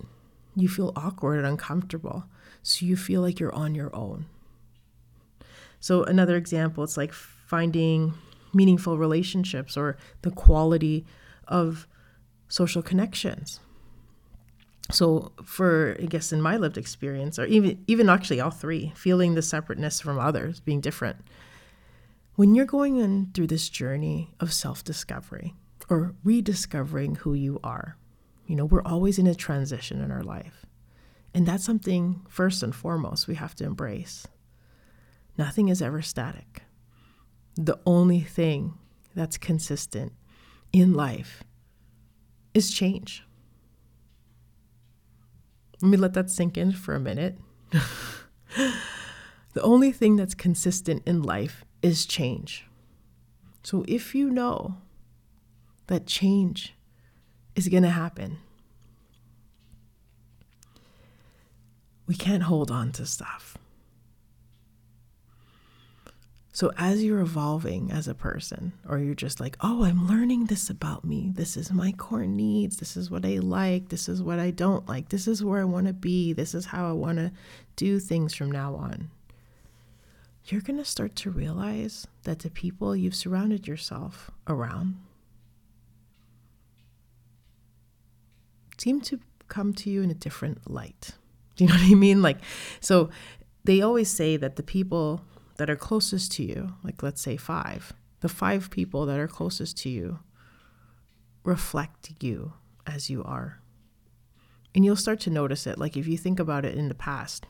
You 0.54 0.68
feel 0.68 0.92
awkward 0.94 1.38
and 1.38 1.46
uncomfortable. 1.46 2.24
So 2.62 2.86
you 2.86 2.96
feel 2.96 3.20
like 3.20 3.40
you're 3.40 3.54
on 3.54 3.74
your 3.74 3.94
own. 3.94 4.26
So, 5.82 6.04
another 6.04 6.36
example, 6.36 6.84
it's 6.84 6.96
like 6.96 7.12
finding 7.12 8.14
meaningful 8.54 8.98
relationships 8.98 9.76
or 9.76 9.96
the 10.22 10.30
quality 10.30 11.04
of 11.48 11.88
social 12.48 12.82
connections. 12.82 13.58
So, 14.92 15.32
for 15.44 15.96
I 16.00 16.06
guess 16.06 16.32
in 16.32 16.40
my 16.40 16.56
lived 16.56 16.78
experience, 16.78 17.36
or 17.36 17.46
even 17.46 17.82
even 17.88 18.08
actually 18.08 18.40
all 18.40 18.52
three, 18.52 18.92
feeling 18.94 19.34
the 19.34 19.42
separateness 19.42 20.00
from 20.00 20.20
others, 20.20 20.60
being 20.60 20.80
different. 20.80 21.16
When 22.36 22.54
you're 22.54 22.64
going 22.64 22.96
in 22.96 23.32
through 23.34 23.48
this 23.48 23.68
journey 23.68 24.34
of 24.38 24.52
self-discovery 24.52 25.52
or 25.88 26.14
rediscovering 26.22 27.16
who 27.16 27.34
you 27.34 27.58
are, 27.64 27.96
you 28.46 28.54
know, 28.54 28.66
we're 28.66 28.84
always 28.84 29.18
in 29.18 29.26
a 29.26 29.34
transition 29.34 30.00
in 30.00 30.12
our 30.12 30.22
life. 30.22 30.64
And 31.34 31.44
that's 31.44 31.64
something 31.64 32.24
first 32.28 32.62
and 32.62 32.72
foremost 32.72 33.26
we 33.26 33.34
have 33.34 33.56
to 33.56 33.64
embrace. 33.64 34.28
Nothing 35.38 35.68
is 35.68 35.80
ever 35.80 36.02
static. 36.02 36.62
The 37.54 37.78
only 37.86 38.20
thing 38.20 38.74
that's 39.14 39.38
consistent 39.38 40.12
in 40.72 40.94
life 40.94 41.44
is 42.54 42.70
change. 42.70 43.24
Let 45.80 45.88
me 45.88 45.96
let 45.96 46.14
that 46.14 46.30
sink 46.30 46.56
in 46.56 46.72
for 46.72 46.94
a 46.94 47.00
minute. 47.00 47.38
the 49.54 49.62
only 49.62 49.90
thing 49.90 50.16
that's 50.16 50.34
consistent 50.34 51.02
in 51.06 51.22
life 51.22 51.64
is 51.82 52.06
change. 52.06 52.66
So 53.62 53.84
if 53.88 54.14
you 54.14 54.30
know 54.30 54.76
that 55.88 56.06
change 56.06 56.74
is 57.54 57.68
going 57.68 57.82
to 57.82 57.90
happen, 57.90 58.38
we 62.06 62.14
can't 62.14 62.44
hold 62.44 62.70
on 62.70 62.92
to 62.92 63.06
stuff. 63.06 63.56
So, 66.54 66.70
as 66.76 67.02
you're 67.02 67.20
evolving 67.20 67.90
as 67.90 68.06
a 68.06 68.14
person, 68.14 68.74
or 68.86 68.98
you're 68.98 69.14
just 69.14 69.40
like, 69.40 69.56
oh, 69.62 69.84
I'm 69.84 70.06
learning 70.06 70.46
this 70.46 70.68
about 70.68 71.02
me. 71.02 71.30
This 71.34 71.56
is 71.56 71.72
my 71.72 71.92
core 71.92 72.26
needs. 72.26 72.76
This 72.76 72.94
is 72.94 73.10
what 73.10 73.24
I 73.24 73.38
like. 73.38 73.88
This 73.88 74.06
is 74.06 74.22
what 74.22 74.38
I 74.38 74.50
don't 74.50 74.86
like. 74.86 75.08
This 75.08 75.26
is 75.26 75.42
where 75.42 75.62
I 75.62 75.64
want 75.64 75.86
to 75.86 75.94
be. 75.94 76.34
This 76.34 76.54
is 76.54 76.66
how 76.66 76.86
I 76.86 76.92
want 76.92 77.16
to 77.16 77.32
do 77.76 77.98
things 77.98 78.34
from 78.34 78.52
now 78.52 78.74
on. 78.74 79.10
You're 80.44 80.60
going 80.60 80.76
to 80.76 80.84
start 80.84 81.16
to 81.16 81.30
realize 81.30 82.06
that 82.24 82.40
the 82.40 82.50
people 82.50 82.94
you've 82.94 83.14
surrounded 83.14 83.66
yourself 83.66 84.30
around 84.46 84.96
seem 88.76 89.00
to 89.02 89.20
come 89.48 89.72
to 89.72 89.88
you 89.88 90.02
in 90.02 90.10
a 90.10 90.14
different 90.14 90.70
light. 90.70 91.12
Do 91.56 91.64
you 91.64 91.68
know 91.68 91.76
what 91.76 91.90
I 91.90 91.94
mean? 91.94 92.20
Like, 92.20 92.38
so 92.80 93.08
they 93.64 93.80
always 93.80 94.10
say 94.10 94.36
that 94.36 94.56
the 94.56 94.62
people 94.62 95.22
that 95.56 95.70
are 95.70 95.76
closest 95.76 96.32
to 96.32 96.42
you, 96.42 96.74
like 96.82 97.02
let's 97.02 97.20
say 97.20 97.36
five, 97.36 97.92
the 98.20 98.28
five 98.28 98.70
people 98.70 99.06
that 99.06 99.18
are 99.18 99.28
closest 99.28 99.78
to 99.78 99.88
you 99.88 100.20
reflect 101.44 102.12
you 102.20 102.54
as 102.86 103.10
you 103.10 103.22
are. 103.24 103.60
And 104.74 104.84
you'll 104.84 104.96
start 104.96 105.20
to 105.20 105.30
notice 105.30 105.66
it. 105.66 105.78
Like 105.78 105.96
if 105.96 106.06
you 106.06 106.16
think 106.16 106.40
about 106.40 106.64
it 106.64 106.76
in 106.76 106.88
the 106.88 106.94
past, 106.94 107.46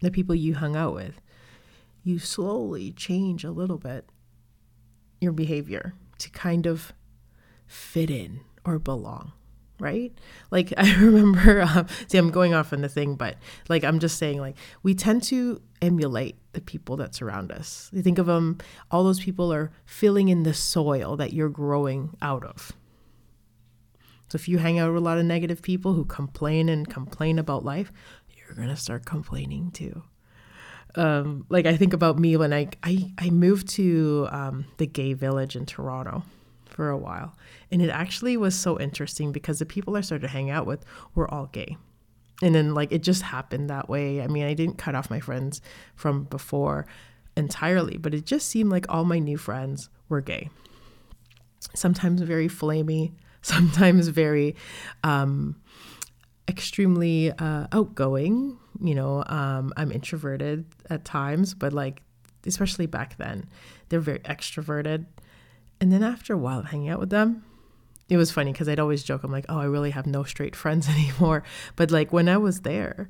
the 0.00 0.10
people 0.10 0.34
you 0.34 0.54
hung 0.54 0.76
out 0.76 0.94
with, 0.94 1.20
you 2.02 2.18
slowly 2.18 2.92
change 2.92 3.44
a 3.44 3.50
little 3.50 3.78
bit 3.78 4.08
your 5.20 5.32
behavior 5.32 5.94
to 6.18 6.30
kind 6.30 6.64
of 6.66 6.92
fit 7.66 8.10
in 8.10 8.40
or 8.64 8.78
belong 8.78 9.32
right? 9.80 10.12
Like 10.50 10.72
I 10.76 10.94
remember, 10.96 11.62
um, 11.62 11.86
see, 12.08 12.18
I'm 12.18 12.30
going 12.30 12.54
off 12.54 12.72
on 12.72 12.82
the 12.82 12.88
thing, 12.88 13.14
but 13.14 13.36
like 13.68 13.84
I'm 13.84 13.98
just 13.98 14.18
saying, 14.18 14.40
like 14.40 14.56
we 14.82 14.94
tend 14.94 15.22
to 15.24 15.60
emulate 15.80 16.36
the 16.58 16.64
people 16.64 16.96
that 16.96 17.14
surround 17.14 17.52
us. 17.52 17.88
You 17.92 18.02
think 18.02 18.18
of 18.18 18.26
them, 18.26 18.58
all 18.90 19.04
those 19.04 19.20
people 19.20 19.52
are 19.52 19.70
filling 19.84 20.28
in 20.28 20.42
the 20.42 20.52
soil 20.52 21.16
that 21.16 21.32
you're 21.32 21.48
growing 21.48 22.16
out 22.20 22.42
of. 22.44 22.72
So 24.28 24.34
if 24.36 24.48
you 24.48 24.58
hang 24.58 24.80
out 24.80 24.92
with 24.92 25.00
a 25.00 25.04
lot 25.04 25.18
of 25.18 25.24
negative 25.24 25.62
people 25.62 25.94
who 25.94 26.04
complain 26.04 26.68
and 26.68 26.88
complain 26.88 27.38
about 27.38 27.64
life, 27.64 27.92
you're 28.36 28.56
gonna 28.56 28.76
start 28.76 29.06
complaining 29.06 29.70
too. 29.70 30.02
Um, 30.96 31.46
like 31.48 31.64
I 31.64 31.76
think 31.76 31.92
about 31.92 32.18
me 32.18 32.36
when 32.36 32.52
I 32.52 32.68
I, 32.82 33.12
I 33.16 33.30
moved 33.30 33.68
to 33.76 34.26
um, 34.32 34.64
the 34.78 34.86
gay 34.86 35.12
village 35.12 35.54
in 35.54 35.64
Toronto 35.64 36.24
for 36.66 36.90
a 36.90 36.98
while. 36.98 37.36
And 37.70 37.80
it 37.80 37.90
actually 37.90 38.36
was 38.36 38.58
so 38.58 38.80
interesting 38.80 39.30
because 39.30 39.60
the 39.60 39.66
people 39.66 39.96
I 39.96 40.00
started 40.00 40.26
to 40.26 40.32
hang 40.32 40.50
out 40.50 40.66
with 40.66 40.84
were 41.14 41.32
all 41.32 41.46
gay. 41.46 41.76
And 42.42 42.54
then, 42.54 42.74
like, 42.74 42.92
it 42.92 43.02
just 43.02 43.22
happened 43.22 43.68
that 43.70 43.88
way. 43.88 44.22
I 44.22 44.28
mean, 44.28 44.44
I 44.44 44.54
didn't 44.54 44.78
cut 44.78 44.94
off 44.94 45.10
my 45.10 45.20
friends 45.20 45.60
from 45.96 46.24
before 46.24 46.86
entirely, 47.36 47.96
but 47.96 48.14
it 48.14 48.24
just 48.24 48.48
seemed 48.48 48.70
like 48.70 48.86
all 48.88 49.04
my 49.04 49.18
new 49.18 49.36
friends 49.36 49.88
were 50.08 50.20
gay. 50.20 50.50
Sometimes 51.74 52.20
very 52.20 52.48
flamey, 52.48 53.12
sometimes 53.42 54.08
very 54.08 54.56
um, 55.02 55.56
extremely 56.48 57.32
uh, 57.32 57.66
outgoing. 57.72 58.58
You 58.80 58.94
know, 58.94 59.24
um, 59.26 59.72
I'm 59.76 59.90
introverted 59.90 60.66
at 60.90 61.04
times, 61.04 61.54
but 61.54 61.72
like, 61.72 62.02
especially 62.46 62.86
back 62.86 63.16
then, 63.16 63.48
they're 63.88 64.00
very 64.00 64.20
extroverted. 64.20 65.06
And 65.80 65.92
then 65.92 66.02
after 66.02 66.34
a 66.34 66.38
while 66.38 66.62
hanging 66.62 66.88
out 66.88 67.00
with 67.00 67.10
them, 67.10 67.44
it 68.08 68.16
was 68.16 68.30
funny 68.30 68.52
because 68.52 68.68
I'd 68.68 68.80
always 68.80 69.02
joke, 69.02 69.22
I'm 69.22 69.32
like, 69.32 69.46
oh, 69.48 69.58
I 69.58 69.64
really 69.64 69.90
have 69.90 70.06
no 70.06 70.24
straight 70.24 70.56
friends 70.56 70.88
anymore. 70.88 71.42
But 71.76 71.90
like 71.90 72.12
when 72.12 72.28
I 72.28 72.36
was 72.36 72.60
there, 72.60 73.08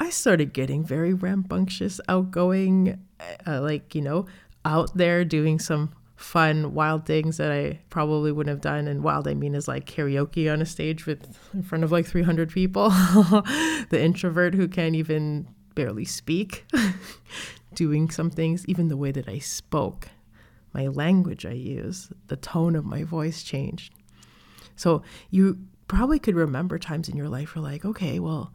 I 0.00 0.10
started 0.10 0.52
getting 0.52 0.84
very 0.84 1.12
rambunctious, 1.12 2.00
outgoing, 2.08 3.00
uh, 3.46 3.60
like, 3.60 3.94
you 3.94 4.02
know, 4.02 4.26
out 4.64 4.96
there 4.96 5.24
doing 5.24 5.58
some 5.58 5.92
fun, 6.14 6.74
wild 6.74 7.06
things 7.06 7.36
that 7.36 7.50
I 7.50 7.80
probably 7.90 8.30
wouldn't 8.30 8.52
have 8.52 8.60
done. 8.60 8.86
And 8.86 9.02
wild, 9.02 9.26
I 9.26 9.34
mean, 9.34 9.54
is 9.54 9.66
like 9.66 9.86
karaoke 9.86 10.52
on 10.52 10.62
a 10.62 10.66
stage 10.66 11.06
with 11.06 11.36
in 11.52 11.62
front 11.62 11.82
of 11.82 11.90
like 11.90 12.06
300 12.06 12.50
people. 12.50 12.90
the 13.90 14.00
introvert 14.00 14.54
who 14.54 14.68
can't 14.68 14.94
even 14.94 15.48
barely 15.74 16.04
speak, 16.04 16.64
doing 17.74 18.10
some 18.10 18.30
things, 18.30 18.64
even 18.66 18.88
the 18.88 18.96
way 18.96 19.10
that 19.10 19.28
I 19.28 19.38
spoke 19.38 20.08
my 20.78 20.86
language 20.86 21.44
I 21.44 21.54
use, 21.54 22.12
the 22.28 22.36
tone 22.36 22.76
of 22.76 22.84
my 22.84 23.02
voice 23.02 23.42
changed. 23.42 23.92
So 24.76 25.02
you 25.28 25.58
probably 25.88 26.20
could 26.20 26.36
remember 26.36 26.78
times 26.78 27.08
in 27.08 27.16
your 27.16 27.28
life 27.28 27.56
where, 27.56 27.64
like, 27.64 27.84
okay, 27.84 28.20
well, 28.20 28.52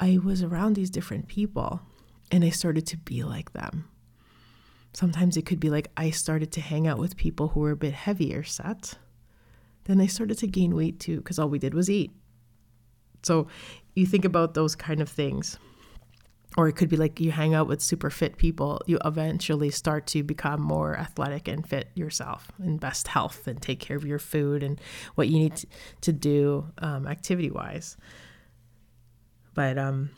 I 0.00 0.18
was 0.24 0.42
around 0.42 0.72
these 0.72 0.88
different 0.88 1.28
people 1.28 1.82
and 2.30 2.42
I 2.42 2.48
started 2.48 2.86
to 2.86 2.96
be 2.96 3.22
like 3.24 3.52
them. 3.52 3.90
Sometimes 4.94 5.36
it 5.36 5.44
could 5.44 5.60
be 5.60 5.68
like 5.68 5.90
I 5.98 6.08
started 6.08 6.50
to 6.52 6.62
hang 6.62 6.86
out 6.86 6.98
with 6.98 7.18
people 7.18 7.48
who 7.48 7.60
were 7.60 7.72
a 7.72 7.84
bit 7.84 7.92
heavier 7.92 8.42
set. 8.42 8.94
Then 9.84 10.00
I 10.00 10.06
started 10.06 10.38
to 10.38 10.46
gain 10.46 10.74
weight 10.74 10.98
too 10.98 11.18
because 11.18 11.38
all 11.38 11.50
we 11.50 11.58
did 11.58 11.74
was 11.74 11.90
eat. 11.90 12.10
So 13.22 13.48
you 13.94 14.06
think 14.06 14.24
about 14.24 14.54
those 14.54 14.74
kind 14.74 15.02
of 15.02 15.10
things 15.10 15.58
or 16.56 16.68
it 16.68 16.72
could 16.72 16.88
be 16.88 16.96
like 16.96 17.20
you 17.20 17.30
hang 17.30 17.54
out 17.54 17.68
with 17.68 17.82
super 17.82 18.08
fit 18.08 18.38
people, 18.38 18.80
you 18.86 18.98
eventually 19.04 19.70
start 19.70 20.06
to 20.06 20.22
become 20.22 20.60
more 20.60 20.96
athletic 20.96 21.48
and 21.48 21.68
fit 21.68 21.90
yourself 21.94 22.50
in 22.62 22.78
best 22.78 23.08
health 23.08 23.46
and 23.46 23.60
take 23.60 23.78
care 23.78 23.96
of 23.96 24.06
your 24.06 24.18
food 24.18 24.62
and 24.62 24.80
what 25.16 25.28
you 25.28 25.38
need 25.38 25.64
to, 26.00 26.12
do 26.12 26.66
um, 26.78 27.06
activity 27.06 27.50
wise. 27.50 27.98
But 29.52 29.76
um, 29.76 30.10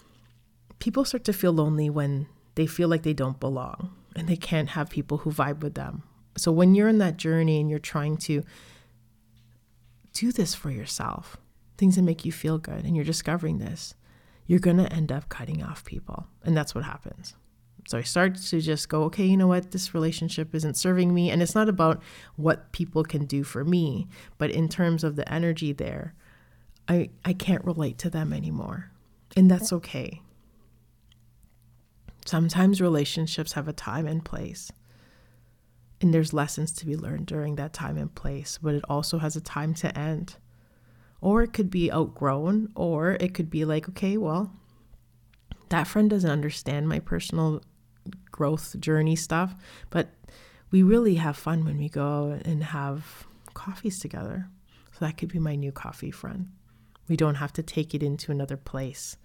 people 0.79 1.05
start 1.05 1.25
to 1.25 1.33
feel 1.33 1.53
lonely 1.53 1.91
when 1.91 2.29
they 2.55 2.67
feel 2.67 2.89
like 2.89 3.03
they 3.03 3.15
don't 3.15 3.41
belong 3.41 3.95
and 4.15 4.29
they 4.29 4.37
can't 4.37 4.71
have 4.71 4.91
people 4.91 5.19
who 5.19 5.33
vibe 5.33 5.61
with 5.61 5.75
them. 5.75 6.05
So 6.37 6.53
when 6.53 6.77
you're 6.77 6.89
in 6.89 6.99
that 6.99 7.17
journey 7.17 7.61
and 7.61 7.69
you're 7.69 7.81
trying 7.81 8.17
to 8.19 8.45
do 10.13 10.31
this 10.31 10.55
for 10.55 10.71
yourself, 10.71 11.37
things 11.77 11.97
that 11.97 12.03
make 12.03 12.25
you 12.25 12.31
feel 12.31 12.59
good, 12.59 12.85
and 12.85 12.95
you're 12.95 13.05
discovering 13.05 13.59
this, 13.59 13.95
you're 14.49 14.59
going 14.59 14.79
to 14.79 14.93
end 14.93 15.13
up 15.13 15.29
cutting 15.29 15.63
off 15.63 15.85
people. 15.85 16.27
And 16.43 16.57
that's 16.57 16.75
what 16.75 16.83
happens. 16.83 17.35
So 17.87 17.97
I 17.97 18.03
start 18.03 18.35
to 18.37 18.61
just 18.61 18.89
go, 18.89 19.05
okay, 19.05 19.25
you 19.25 19.37
know 19.37 19.47
what? 19.47 19.71
This 19.71 19.95
relationship 19.95 20.55
isn't 20.55 20.77
serving 20.77 21.15
me. 21.15 21.31
And 21.31 21.41
it's 21.43 21.55
not 21.55 21.69
about 21.69 22.03
what 22.37 22.73
people 22.73 23.05
can 23.05 23.27
do 23.27 23.45
for 23.45 23.65
me, 23.65 24.09
but 24.39 24.51
in 24.51 24.69
terms 24.69 25.05
of 25.05 25.17
the 25.17 25.31
energy 25.33 25.73
there, 25.73 26.15
I, 26.89 27.11
I 27.25 27.35
can't 27.35 27.65
relate 27.65 27.99
to 27.99 28.11
them 28.11 28.33
anymore. 28.33 28.91
And 29.37 29.51
that's 29.51 29.73
okay. 29.73 30.23
Sometimes 32.25 32.81
relationships 32.81 33.53
have 33.53 33.69
a 33.69 33.73
time 33.73 34.07
and 34.07 34.25
place. 34.25 34.73
And 36.01 36.13
there's 36.15 36.33
lessons 36.33 36.73
to 36.73 36.87
be 36.87 36.97
learned 36.97 37.27
during 37.27 37.57
that 37.57 37.73
time 37.73 37.99
and 37.99 38.15
place, 38.15 38.59
but 38.63 38.75
it 38.75 38.85
also 38.89 39.19
has 39.19 39.37
a 39.37 39.41
time 39.41 39.75
to 39.75 39.99
end. 39.99 40.37
Or 41.21 41.43
it 41.43 41.53
could 41.53 41.71
be 41.71 41.93
outgrown, 41.93 42.71
or 42.75 43.13
it 43.21 43.35
could 43.35 43.51
be 43.51 43.65
like, 43.65 43.89
okay, 43.89 44.17
well, 44.17 44.53
that 45.69 45.87
friend 45.87 46.09
doesn't 46.09 46.31
understand 46.31 46.89
my 46.89 46.99
personal 46.99 47.63
growth 48.31 48.79
journey 48.79 49.17
stuff, 49.17 49.55
but 49.91 50.11
we 50.71 50.83
really 50.83 51.17
have 51.17 51.37
fun 51.37 51.65
when 51.65 51.79
we 51.79 51.89
go 51.89 52.39
and 52.45 52.63
have 52.63 53.27
coffees 53.55 53.99
together. 53.99 54.49
So 54.93 55.05
that 55.05 55.17
could 55.17 55.33
be 55.33 55.39
my 55.39 55.57
new 55.57 55.73
coffee 55.73 56.11
friend. 56.11 56.49
We 57.09 57.17
don't 57.17 57.37
have 57.37 57.53
to 57.55 57.63
take 57.63 57.95
it 57.95 58.03
into 58.03 58.31
another 58.31 58.57
place. 58.57 59.17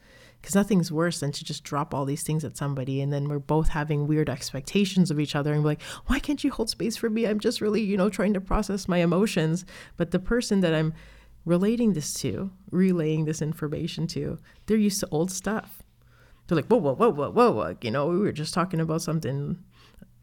Because 0.41 0.55
nothing's 0.55 0.91
worse 0.91 1.19
than 1.19 1.31
to 1.31 1.43
just 1.45 1.63
drop 1.63 1.93
all 1.93 2.03
these 2.03 2.23
things 2.23 2.43
at 2.43 2.57
somebody 2.57 2.99
and 3.01 3.13
then 3.13 3.29
we're 3.29 3.39
both 3.39 3.69
having 3.69 4.07
weird 4.07 4.29
expectations 4.29 5.09
of 5.09 5.19
each 5.19 5.35
other 5.35 5.53
and 5.53 5.63
be 5.63 5.67
like, 5.67 5.81
why 6.07 6.19
can't 6.19 6.43
you 6.43 6.51
hold 6.51 6.69
space 6.69 6.97
for 6.97 7.09
me? 7.09 7.25
I'm 7.25 7.39
just 7.39 7.61
really, 7.61 7.81
you 7.81 7.95
know, 7.95 8.09
trying 8.09 8.33
to 8.33 8.41
process 8.41 8.89
my 8.89 8.97
emotions. 8.97 9.65
But 9.95 10.11
the 10.11 10.19
person 10.19 10.59
that 10.59 10.73
I'm 10.73 10.93
relating 11.45 11.93
this 11.93 12.13
to, 12.15 12.51
relaying 12.71 13.25
this 13.25 13.41
information 13.41 14.07
to, 14.07 14.37
they're 14.65 14.77
used 14.77 14.99
to 15.01 15.07
old 15.11 15.31
stuff. 15.31 15.83
They're 16.47 16.55
like, 16.55 16.67
whoa, 16.67 16.77
whoa, 16.77 16.95
whoa, 16.95 17.11
whoa, 17.11 17.31
whoa, 17.31 17.51
whoa. 17.51 17.77
You 17.81 17.91
know, 17.91 18.07
we 18.07 18.17
were 18.17 18.31
just 18.31 18.53
talking 18.53 18.79
about 18.79 19.01
something 19.01 19.57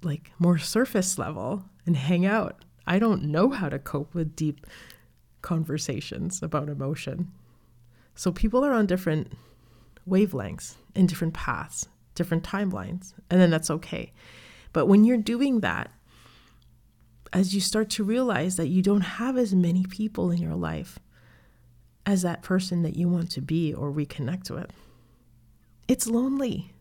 like 0.03 0.33
more 0.39 0.59
surface 0.59 1.19
level 1.19 1.65
and 1.87 1.97
hang 1.97 2.27
out. 2.27 2.65
I 2.87 2.99
don't 2.99 3.25
know 3.25 3.51
how 3.51 3.69
to 3.69 3.79
cope 3.79 4.15
with 4.15 4.37
deep 4.37 4.67
conversations 5.43 6.43
about 6.43 6.69
emotion. 6.69 7.31
So 8.15 8.33
people 8.33 8.65
are 8.65 8.73
on 8.73 8.87
different 8.87 9.33
wavelengths 10.09 10.77
in 10.95 11.07
different 11.07 11.35
paths, 11.35 11.89
different 12.15 12.45
timelines, 12.45 13.15
and 13.31 13.41
then 13.41 13.51
that's 13.51 13.71
okay. 13.71 14.13
But 14.73 14.87
when 14.87 15.05
you're 15.05 15.17
doing 15.17 15.61
that, 15.61 15.91
as 17.33 17.55
you 17.55 17.61
start 17.61 17.91
to 17.91 18.05
realize 18.05 18.57
that 18.57 18.69
you 18.69 18.83
don't 18.83 19.03
have 19.03 19.37
as 19.37 19.55
many 19.55 19.85
people 19.87 20.31
in 20.31 20.39
your 20.39 20.57
life 20.57 20.99
as 22.11 22.23
that 22.23 22.43
person 22.43 22.83
that 22.83 22.97
you 22.97 23.09
want 23.09 23.31
to 23.31 23.41
be 23.41 23.73
or 23.73 23.93
reconnect 23.93 24.51
with, 24.51 24.73
it's 25.87 26.09
lonely. 26.09 26.73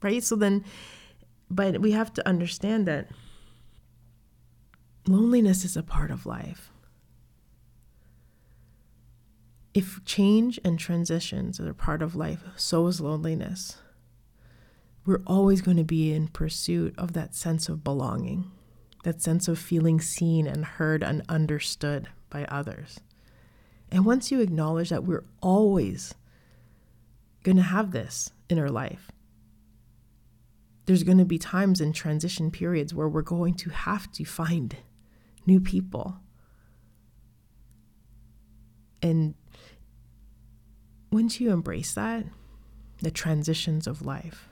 Right? 0.00 0.22
So 0.22 0.36
then, 0.36 0.64
but 1.50 1.80
we 1.80 1.90
have 1.90 2.12
to 2.14 2.28
understand 2.28 2.86
that 2.86 3.08
loneliness 5.08 5.64
is 5.64 5.76
a 5.76 5.82
part 5.82 6.12
of 6.12 6.26
life. 6.26 6.70
If 9.74 10.04
change 10.04 10.60
and 10.64 10.78
transitions 10.78 11.58
are 11.58 11.74
part 11.74 12.02
of 12.02 12.14
life, 12.14 12.44
so 12.54 12.86
is 12.86 13.00
loneliness. 13.00 13.78
We're 15.04 15.22
always 15.26 15.60
going 15.60 15.78
to 15.78 15.84
be 15.84 16.12
in 16.12 16.28
pursuit 16.28 16.94
of 16.96 17.14
that 17.14 17.34
sense 17.34 17.68
of 17.68 17.82
belonging, 17.82 18.48
that 19.02 19.20
sense 19.20 19.48
of 19.48 19.58
feeling 19.58 20.00
seen 20.00 20.46
and 20.46 20.64
heard 20.64 21.02
and 21.02 21.24
understood 21.28 22.08
by 22.30 22.44
others. 22.44 23.00
And 23.92 24.06
once 24.06 24.32
you 24.32 24.40
acknowledge 24.40 24.88
that 24.88 25.04
we're 25.04 25.26
always 25.42 26.14
going 27.44 27.58
to 27.58 27.62
have 27.62 27.90
this 27.90 28.30
in 28.48 28.58
our 28.58 28.70
life, 28.70 29.12
there's 30.86 31.02
going 31.02 31.18
to 31.18 31.26
be 31.26 31.38
times 31.38 31.78
in 31.78 31.92
transition 31.92 32.50
periods 32.50 32.94
where 32.94 33.08
we're 33.08 33.20
going 33.20 33.52
to 33.54 33.70
have 33.70 34.10
to 34.12 34.24
find 34.24 34.76
new 35.46 35.60
people. 35.60 36.16
And 39.02 39.34
once 41.10 41.38
you 41.38 41.52
embrace 41.52 41.92
that, 41.92 42.24
the 43.02 43.10
transitions 43.10 43.86
of 43.86 44.06
life, 44.06 44.48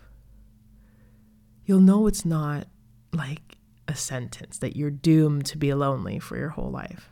you'll 1.65 1.81
know 1.81 2.07
it's 2.07 2.27
not 2.27 2.67
like 3.11 3.57
a 3.89 3.95
sentence 3.95 4.59
that 4.59 4.77
you're 4.77 4.91
doomed 4.91 5.47
to 5.47 5.57
be 5.57 5.73
lonely 5.73 6.19
for 6.19 6.37
your 6.37 6.51
whole 6.51 6.71
life. 6.71 7.10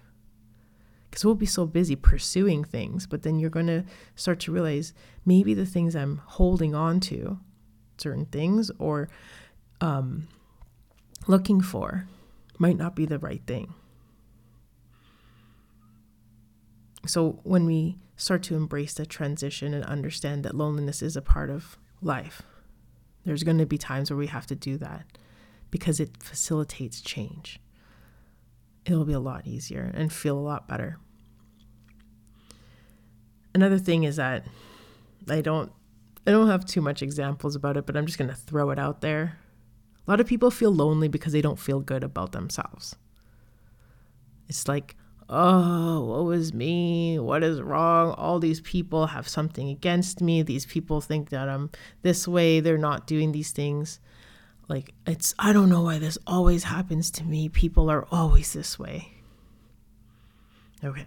Because 1.09 1.25
we'll 1.25 1.35
be 1.35 1.47
so 1.47 1.66
busy 1.66 1.97
pursuing 1.97 2.64
things, 2.64 3.07
but 3.07 3.23
then 3.23 3.38
you're 3.38 3.51
going 3.51 3.66
to 3.66 3.85
start 4.14 4.40
to 4.40 4.53
realize 4.53 4.92
maybe 5.25 5.55
the 5.55 5.66
things 5.66 5.97
I'm 5.97 6.21
holding 6.25 6.75
on 6.75 7.01
to, 7.01 7.38
certain 7.97 8.27
things, 8.27 8.71
or 8.79 9.09
um, 9.81 10.29
looking 11.27 11.61
for, 11.61 12.07
might 12.59 12.77
not 12.77 12.94
be 12.94 13.07
the 13.07 13.18
right 13.18 13.42
thing. 13.47 13.75
So 17.07 17.40
when 17.42 17.64
we 17.64 17.97
start 18.16 18.42
to 18.44 18.57
embrace 18.57 18.92
the 18.94 19.07
transition 19.07 19.73
and 19.73 19.85
understand 19.85 20.44
that 20.44 20.55
loneliness 20.55 21.01
is 21.01 21.16
a 21.16 21.23
part 21.23 21.49
of 21.49 21.79
life, 22.03 22.42
there's 23.25 23.44
going 23.44 23.59
to 23.59 23.66
be 23.66 23.79
times 23.79 24.11
where 24.11 24.16
we 24.16 24.27
have 24.27 24.47
to 24.47 24.57
do 24.57 24.77
that 24.79 25.07
because 25.71 26.01
it 26.01 26.23
facilitates 26.23 27.01
change. 27.01 27.61
It'll 28.85 29.05
be 29.05 29.12
a 29.12 29.21
lot 29.21 29.47
easier 29.47 29.91
and 29.95 30.12
feel 30.12 30.38
a 30.38 30.41
lot 30.41 30.69
better. 30.69 30.99
Another 33.55 33.79
thing 33.79 34.05
is 34.05 34.17
that 34.17 34.45
I 35.29 35.41
don't 35.41 35.73
I 36.27 36.31
don't 36.31 36.49
have 36.49 36.64
too 36.64 36.81
much 36.81 37.03
examples 37.03 37.57
about 37.57 37.77
it, 37.77 37.87
but 37.87 37.97
I'm 37.97 38.07
just 38.07 38.19
going 38.19 38.29
to 38.29 38.37
throw 38.37 38.71
it 38.71 38.79
out 38.79 39.01
there. 39.01 39.38
A 40.07 40.11
lot 40.11 40.21
of 40.21 40.27
people 40.27 40.51
feel 40.51 40.73
lonely 40.73 41.09
because 41.09 41.33
they 41.33 41.41
don't 41.41 41.59
feel 41.59 41.81
good 41.81 42.05
about 42.05 42.33
themselves. 42.33 42.97
It's 44.49 44.69
like 44.69 44.97
oh, 45.29 46.05
what 46.05 46.25
was 46.25 46.55
me? 46.55 47.19
What 47.19 47.45
is 47.45 47.61
wrong? 47.61 48.12
All 48.12 48.38
these 48.38 48.61
people 48.61 49.09
have 49.09 49.29
something 49.29 49.69
against 49.69 50.21
me. 50.21 50.43
These 50.43 50.67
people 50.67 51.01
think 51.01 51.31
that 51.31 51.49
I'm 51.49 51.71
this 52.03 52.27
way. 52.27 52.61
They're 52.61 52.79
not 52.79 53.07
doing 53.07 53.33
these 53.33 53.53
things. 53.53 54.01
Like, 54.68 54.92
it's, 55.07 55.35
I 55.38 55.52
don't 55.52 55.70
know 55.70 55.83
why 55.83 55.98
this 55.98 56.18
always 56.26 56.64
happens 56.64 57.11
to 57.12 57.24
me. 57.24 57.48
People 57.48 57.90
are 57.90 58.07
always 58.11 58.52
this 58.52 58.78
way. 58.78 59.12
Okay. 60.85 61.07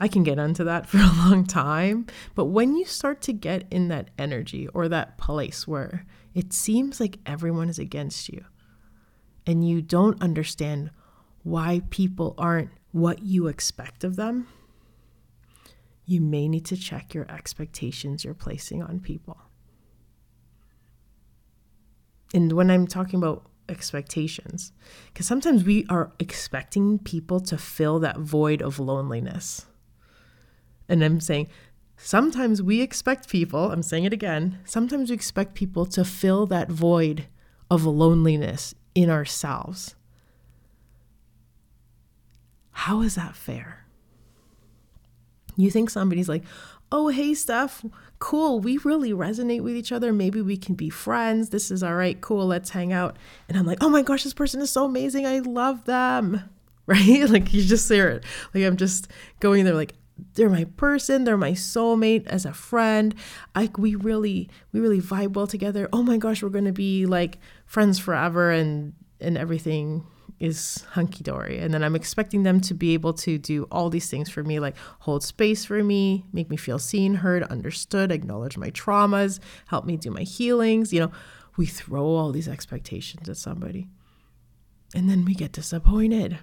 I 0.00 0.08
can 0.08 0.22
get 0.22 0.38
onto 0.38 0.64
that 0.64 0.86
for 0.88 0.98
a 0.98 1.28
long 1.28 1.44
time. 1.44 2.06
But 2.34 2.46
when 2.46 2.74
you 2.74 2.86
start 2.86 3.20
to 3.22 3.32
get 3.32 3.66
in 3.70 3.88
that 3.88 4.08
energy 4.18 4.66
or 4.68 4.88
that 4.88 5.18
place 5.18 5.68
where 5.68 6.06
it 6.34 6.52
seems 6.52 6.98
like 6.98 7.18
everyone 7.26 7.68
is 7.68 7.78
against 7.78 8.28
you 8.28 8.44
and 9.46 9.68
you 9.68 9.82
don't 9.82 10.20
understand 10.22 10.90
why 11.42 11.82
people 11.90 12.34
aren't 12.38 12.70
what 12.92 13.22
you 13.22 13.46
expect 13.46 14.02
of 14.02 14.16
them, 14.16 14.48
you 16.06 16.20
may 16.20 16.48
need 16.48 16.64
to 16.66 16.76
check 16.76 17.14
your 17.14 17.30
expectations 17.30 18.24
you're 18.24 18.34
placing 18.34 18.82
on 18.82 19.00
people. 19.00 19.36
And 22.32 22.52
when 22.52 22.70
I'm 22.70 22.86
talking 22.86 23.18
about 23.18 23.44
expectations, 23.68 24.72
because 25.06 25.26
sometimes 25.26 25.64
we 25.64 25.86
are 25.88 26.12
expecting 26.18 26.98
people 26.98 27.40
to 27.40 27.56
fill 27.58 27.98
that 28.00 28.18
void 28.18 28.62
of 28.62 28.78
loneliness. 28.78 29.66
And 30.88 31.02
I'm 31.04 31.20
saying, 31.20 31.48
sometimes 31.96 32.62
we 32.62 32.80
expect 32.80 33.28
people, 33.28 33.70
I'm 33.70 33.82
saying 33.82 34.04
it 34.04 34.12
again, 34.12 34.58
sometimes 34.64 35.10
we 35.10 35.14
expect 35.14 35.54
people 35.54 35.86
to 35.86 36.04
fill 36.04 36.46
that 36.46 36.70
void 36.70 37.26
of 37.70 37.84
loneliness 37.84 38.74
in 38.94 39.10
ourselves. 39.10 39.94
How 42.72 43.02
is 43.02 43.14
that 43.14 43.36
fair? 43.36 43.86
You 45.56 45.70
think 45.70 45.90
somebody's 45.90 46.28
like, 46.28 46.44
oh, 46.92 47.08
hey, 47.08 47.34
Steph, 47.34 47.84
cool, 48.18 48.60
we 48.60 48.76
really 48.78 49.12
resonate 49.12 49.62
with 49.62 49.76
each 49.76 49.92
other. 49.92 50.12
Maybe 50.12 50.42
we 50.42 50.56
can 50.56 50.74
be 50.74 50.90
friends. 50.90 51.50
This 51.50 51.70
is 51.70 51.82
all 51.82 51.94
right, 51.94 52.20
cool, 52.20 52.46
let's 52.46 52.70
hang 52.70 52.92
out. 52.92 53.16
And 53.48 53.56
I'm 53.56 53.66
like, 53.66 53.78
oh 53.80 53.88
my 53.88 54.02
gosh, 54.02 54.24
this 54.24 54.34
person 54.34 54.60
is 54.60 54.70
so 54.70 54.84
amazing. 54.84 55.26
I 55.26 55.40
love 55.40 55.84
them. 55.84 56.42
Right? 56.86 57.28
Like, 57.30 57.54
you 57.54 57.62
just 57.62 57.88
hear 57.88 58.08
it. 58.08 58.24
Like, 58.52 58.64
I'm 58.64 58.76
just 58.76 59.06
going 59.38 59.64
there, 59.64 59.74
like, 59.74 59.94
they're 60.34 60.50
my 60.50 60.64
person 60.76 61.24
they're 61.24 61.36
my 61.36 61.52
soulmate 61.52 62.26
as 62.26 62.44
a 62.44 62.52
friend 62.52 63.14
like 63.54 63.78
we 63.78 63.94
really 63.94 64.48
we 64.72 64.80
really 64.80 65.00
vibe 65.00 65.34
well 65.34 65.46
together 65.46 65.88
oh 65.92 66.02
my 66.02 66.16
gosh 66.16 66.42
we're 66.42 66.48
gonna 66.48 66.72
be 66.72 67.06
like 67.06 67.38
friends 67.66 67.98
forever 67.98 68.50
and 68.50 68.92
and 69.20 69.38
everything 69.38 70.04
is 70.40 70.84
hunky 70.92 71.22
dory. 71.22 71.58
And 71.58 71.72
then 71.72 71.84
I'm 71.84 71.94
expecting 71.94 72.42
them 72.42 72.60
to 72.62 72.74
be 72.74 72.94
able 72.94 73.12
to 73.14 73.38
do 73.38 73.68
all 73.70 73.90
these 73.90 74.10
things 74.10 74.30
for 74.30 74.42
me, 74.42 74.58
like 74.58 74.74
hold 75.00 75.22
space 75.22 75.64
for 75.64 75.84
me, 75.84 76.24
make 76.32 76.50
me 76.50 76.56
feel 76.56 76.78
seen, 76.78 77.16
heard, 77.16 77.42
understood, 77.44 78.10
acknowledge 78.10 78.56
my 78.56 78.70
traumas, 78.70 79.38
help 79.68 79.84
me 79.84 79.96
do 79.96 80.10
my 80.10 80.22
healings. 80.22 80.92
You 80.92 81.00
know, 81.00 81.12
we 81.56 81.66
throw 81.66 82.06
all 82.06 82.32
these 82.32 82.48
expectations 82.48 83.28
at 83.28 83.36
somebody. 83.36 83.88
And 84.94 85.08
then 85.08 85.24
we 85.24 85.34
get 85.34 85.52
disappointed. 85.52 86.38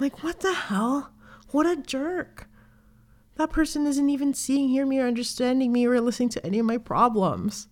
Like, 0.00 0.24
what 0.24 0.40
the 0.40 0.52
hell? 0.52 1.12
What 1.50 1.66
a 1.66 1.76
jerk. 1.76 2.48
That 3.36 3.50
person 3.50 3.86
isn't 3.86 4.08
even 4.08 4.32
seeing, 4.32 4.68
hearing 4.68 4.88
me, 4.88 4.98
or 5.00 5.06
understanding 5.06 5.70
me, 5.70 5.86
or 5.86 6.00
listening 6.00 6.30
to 6.30 6.46
any 6.46 6.58
of 6.58 6.66
my 6.66 6.78
problems. 6.78 7.68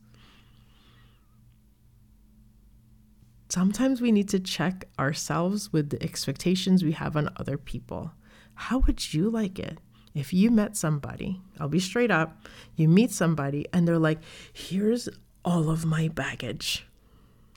Sometimes 3.52 4.00
we 4.00 4.10
need 4.10 4.30
to 4.30 4.40
check 4.40 4.86
ourselves 4.98 5.70
with 5.74 5.90
the 5.90 6.02
expectations 6.02 6.82
we 6.82 6.92
have 6.92 7.14
on 7.18 7.28
other 7.36 7.58
people. 7.58 8.12
How 8.54 8.78
would 8.78 9.12
you 9.12 9.28
like 9.28 9.58
it 9.58 9.78
if 10.14 10.32
you 10.32 10.50
met 10.50 10.74
somebody? 10.74 11.42
I'll 11.60 11.68
be 11.68 11.78
straight 11.78 12.10
up. 12.10 12.46
You 12.76 12.88
meet 12.88 13.10
somebody 13.10 13.66
and 13.70 13.86
they're 13.86 13.98
like, 13.98 14.20
here's 14.50 15.06
all 15.44 15.68
of 15.68 15.84
my 15.84 16.08
baggage. 16.08 16.86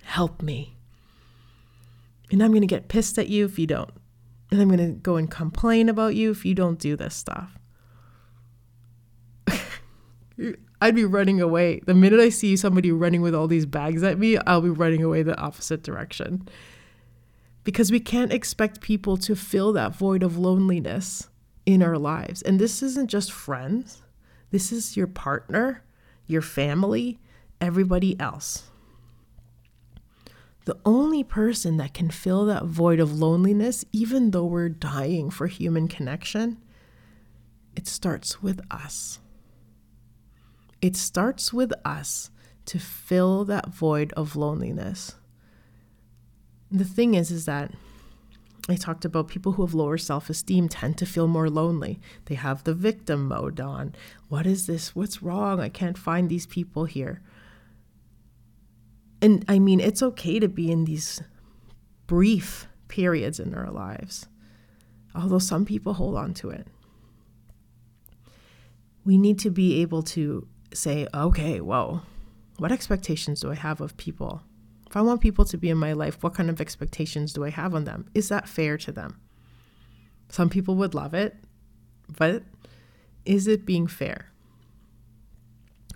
Help 0.04 0.42
me. 0.42 0.76
And 2.30 2.44
I'm 2.44 2.52
going 2.52 2.60
to 2.60 2.68
get 2.68 2.90
pissed 2.90 3.18
at 3.18 3.30
you 3.30 3.46
if 3.46 3.58
you 3.58 3.66
don't. 3.66 3.92
And 4.52 4.60
I'm 4.60 4.68
going 4.68 4.96
to 4.96 5.00
go 5.00 5.16
and 5.16 5.32
complain 5.32 5.88
about 5.88 6.14
you 6.16 6.30
if 6.30 6.44
you 6.44 6.54
don't 6.54 6.78
do 6.78 6.98
this 6.98 7.16
stuff. 7.16 7.58
I'd 10.86 10.94
be 10.94 11.04
running 11.04 11.42
away. 11.42 11.82
The 11.84 11.96
minute 11.96 12.20
I 12.20 12.30
see 12.30 12.56
somebody 12.56 12.92
running 12.92 13.24
with 13.24 13.34
all 13.34 13.48
these 13.48 13.66
bags 13.66 14.04
at 14.04 14.20
me, 14.20 14.38
I'll 14.38 14.62
be 14.62 14.70
running 14.70 15.02
away 15.02 15.24
the 15.24 15.36
opposite 15.36 15.82
direction. 15.82 16.48
Because 17.64 17.92
we 17.92 18.00
can't 18.00 18.32
expect 18.32 18.82
people 18.82 19.18
to 19.18 19.36
fill 19.36 19.74
that 19.74 19.96
void 19.96 20.22
of 20.22 20.38
loneliness 20.38 21.28
in 21.66 21.82
our 21.82 21.98
lives. 21.98 22.44
And 22.44 22.60
this 22.60 22.84
isn't 22.84 23.10
just 23.10 23.32
friends, 23.32 24.04
this 24.52 24.72
is 24.72 24.96
your 24.96 25.08
partner, 25.08 25.84
your 26.28 26.44
family, 26.44 27.18
everybody 27.60 28.20
else. 28.20 28.70
The 30.66 30.78
only 30.86 31.24
person 31.24 31.78
that 31.78 31.96
can 31.96 32.12
fill 32.12 32.46
that 32.46 32.66
void 32.66 33.00
of 33.00 33.18
loneliness, 33.18 33.86
even 33.92 34.30
though 34.30 34.46
we're 34.46 34.70
dying 34.70 35.32
for 35.32 35.48
human 35.48 35.88
connection, 35.88 36.62
it 37.76 37.88
starts 37.88 38.44
with 38.44 38.62
us. 38.70 39.20
It 40.82 40.96
starts 40.96 41.54
with 41.54 41.74
us 41.84 42.30
to 42.66 42.80
fill 42.80 43.46
that 43.46 43.70
void 43.70 44.14
of 44.14 44.36
loneliness. 44.36 45.16
The 46.72 46.86
thing 46.86 47.14
is, 47.14 47.32
is 47.32 47.46
that 47.46 47.72
I 48.68 48.76
talked 48.76 49.06
about 49.06 49.28
people 49.28 49.54
who 49.54 49.66
have 49.66 49.76
lower 49.76 49.98
self 49.98 50.30
esteem 50.30 50.68
tend 50.68 50.98
to 50.98 51.06
feel 51.06 51.28
more 51.28 51.50
lonely. 51.50 52.00
They 52.26 52.36
have 52.36 52.64
the 52.64 52.74
victim 52.74 53.28
mode 53.28 53.60
on. 53.60 53.94
What 54.28 54.48
is 54.48 54.66
this? 54.66 54.96
What's 54.96 55.22
wrong? 55.22 55.60
I 55.60 55.70
can't 55.70 55.98
find 55.98 56.30
these 56.30 56.48
people 56.48 56.86
here. 56.86 57.22
And 59.22 59.46
I 59.48 59.60
mean, 59.60 59.80
it's 59.80 60.02
okay 60.02 60.40
to 60.40 60.48
be 60.48 60.72
in 60.72 60.86
these 60.86 61.22
brief 62.08 62.68
periods 62.88 63.40
in 63.40 63.54
our 63.54 63.72
lives, 63.72 64.28
although 65.14 65.40
some 65.40 65.66
people 65.66 65.94
hold 65.94 66.16
on 66.16 66.34
to 66.36 66.50
it. 66.50 66.68
We 69.04 69.18
need 69.18 69.38
to 69.40 69.52
be 69.52 69.82
able 69.82 70.02
to 70.04 70.48
say, 70.76 71.08
okay, 71.14 71.62
whoa, 71.62 72.02
what 72.58 72.72
expectations 72.72 73.40
do 73.40 73.52
I 73.52 73.56
have 73.56 73.82
of 73.82 73.98
people? 73.98 74.42
If 74.88 74.96
I 74.96 75.02
want 75.02 75.22
people 75.22 75.46
to 75.46 75.58
be 75.58 75.70
in 75.70 75.78
my 75.78 75.94
life, 75.94 76.22
what 76.22 76.34
kind 76.34 76.50
of 76.50 76.62
expectations 76.62 77.34
do 77.34 77.44
I 77.44 77.50
have 77.50 77.74
on 77.74 77.86
them? 77.86 78.08
Is 78.14 78.30
that 78.30 78.48
fair 78.48 78.78
to 78.78 78.92
them? 78.92 79.20
Some 80.30 80.50
people 80.50 80.76
would 80.76 80.94
love 80.94 81.14
it, 81.14 81.36
but 82.18 82.44
is 83.26 83.48
it 83.48 83.66
being 83.66 83.88
fair? 83.88 84.32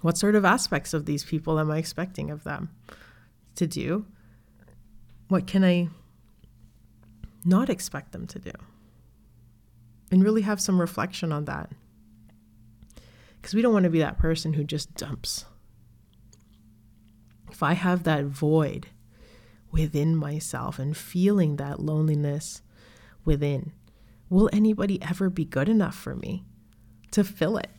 What 0.02 0.18
sort 0.18 0.36
of 0.36 0.46
aspects 0.46 0.94
of 0.94 1.06
these 1.06 1.24
people 1.24 1.60
am 1.60 1.72
I 1.72 1.78
expecting 1.78 2.32
of 2.32 2.44
them 2.44 2.70
to 3.56 3.68
do? 3.68 4.06
What 5.28 5.46
can 5.46 5.64
I 5.64 5.90
not 7.46 7.70
expect 7.70 8.12
them 8.12 8.26
to 8.28 8.40
do? 8.40 8.52
And 10.12 10.24
really 10.24 10.42
have 10.42 10.60
some 10.60 10.80
reflection 10.80 11.32
on 11.32 11.46
that. 11.46 11.70
Because 13.42 13.54
we 13.54 13.62
don't 13.62 13.74
want 13.74 13.86
to 13.86 13.90
be 13.90 14.00
that 14.00 14.18
person 14.18 14.54
who 14.54 14.64
just 14.64 14.94
dumps 14.96 15.46
if 17.60 17.64
I 17.64 17.74
have 17.74 18.04
that 18.04 18.24
void 18.24 18.88
within 19.70 20.16
myself 20.16 20.80
and 20.80 20.96
feeling 20.96 21.58
that 21.58 21.82
loneliness 21.82 22.62
within, 23.26 23.74
will 24.30 24.50
anybody 24.54 25.02
ever 25.02 25.30
be 25.30 25.44
good 25.44 25.68
enough 25.68 25.96
for 25.96 26.16
me 26.16 26.46
to 27.12 27.22
fill 27.22 27.58
it? 27.58 27.70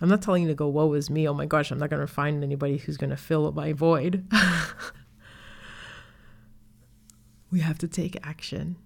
I'm 0.00 0.08
not 0.08 0.22
telling 0.22 0.44
you 0.44 0.48
to 0.48 0.54
go, 0.54 0.68
woe 0.68 0.92
is 0.92 1.10
me. 1.10 1.26
Oh 1.26 1.34
my 1.34 1.44
gosh, 1.44 1.72
I'm 1.72 1.80
not 1.80 1.90
going 1.90 2.00
to 2.00 2.06
find 2.06 2.44
anybody 2.44 2.76
who's 2.76 2.96
going 2.96 3.10
to 3.10 3.16
fill 3.16 3.50
my 3.50 3.72
void. 3.72 4.24
we 7.50 7.58
have 7.58 7.78
to 7.78 7.88
take 7.88 8.16
action. 8.24 8.76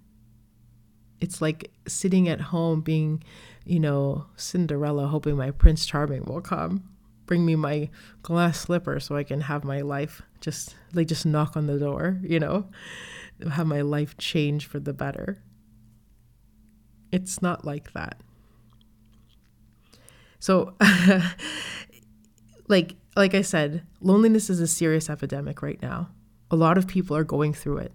It's 1.25 1.41
like 1.41 1.71
sitting 1.87 2.29
at 2.29 2.39
home 2.39 2.81
being, 2.81 3.23
you 3.65 3.79
know, 3.79 4.27
Cinderella, 4.35 5.07
hoping 5.07 5.35
my 5.35 5.51
Prince 5.51 5.85
Charming 5.85 6.23
will 6.25 6.41
come 6.41 6.83
bring 7.25 7.45
me 7.45 7.55
my 7.55 7.89
glass 8.21 8.59
slipper 8.59 8.99
so 8.99 9.15
I 9.15 9.23
can 9.23 9.41
have 9.41 9.63
my 9.63 9.81
life 9.81 10.21
just 10.41 10.75
like 10.93 11.07
just 11.07 11.25
knock 11.25 11.57
on 11.57 11.67
the 11.67 11.79
door, 11.79 12.19
you 12.21 12.39
know, 12.39 12.67
have 13.51 13.67
my 13.67 13.81
life 13.81 14.17
change 14.17 14.67
for 14.67 14.79
the 14.79 14.93
better. 14.93 15.41
It's 17.11 17.41
not 17.41 17.65
like 17.65 17.93
that. 17.93 18.21
So 20.39 20.75
like 22.67 22.95
like 23.15 23.33
I 23.33 23.41
said, 23.41 23.83
loneliness 24.01 24.49
is 24.49 24.59
a 24.59 24.67
serious 24.67 25.09
epidemic 25.09 25.61
right 25.61 25.81
now. 25.81 26.09
A 26.51 26.55
lot 26.55 26.77
of 26.77 26.87
people 26.87 27.15
are 27.15 27.23
going 27.23 27.53
through 27.53 27.77
it. 27.77 27.93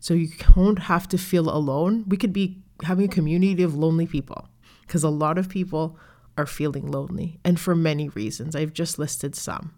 So 0.00 0.14
you 0.14 0.28
don't 0.54 0.80
have 0.80 1.06
to 1.08 1.18
feel 1.18 1.48
alone. 1.48 2.04
We 2.08 2.16
could 2.16 2.32
be 2.32 2.62
having 2.82 3.04
a 3.04 3.08
community 3.08 3.62
of 3.62 3.74
lonely 3.74 4.06
people 4.06 4.48
because 4.82 5.04
a 5.04 5.10
lot 5.10 5.38
of 5.38 5.48
people 5.48 5.98
are 6.36 6.46
feeling 6.46 6.90
lonely, 6.90 7.38
and 7.44 7.60
for 7.60 7.74
many 7.74 8.08
reasons. 8.08 8.56
I've 8.56 8.72
just 8.72 8.98
listed 8.98 9.34
some. 9.36 9.74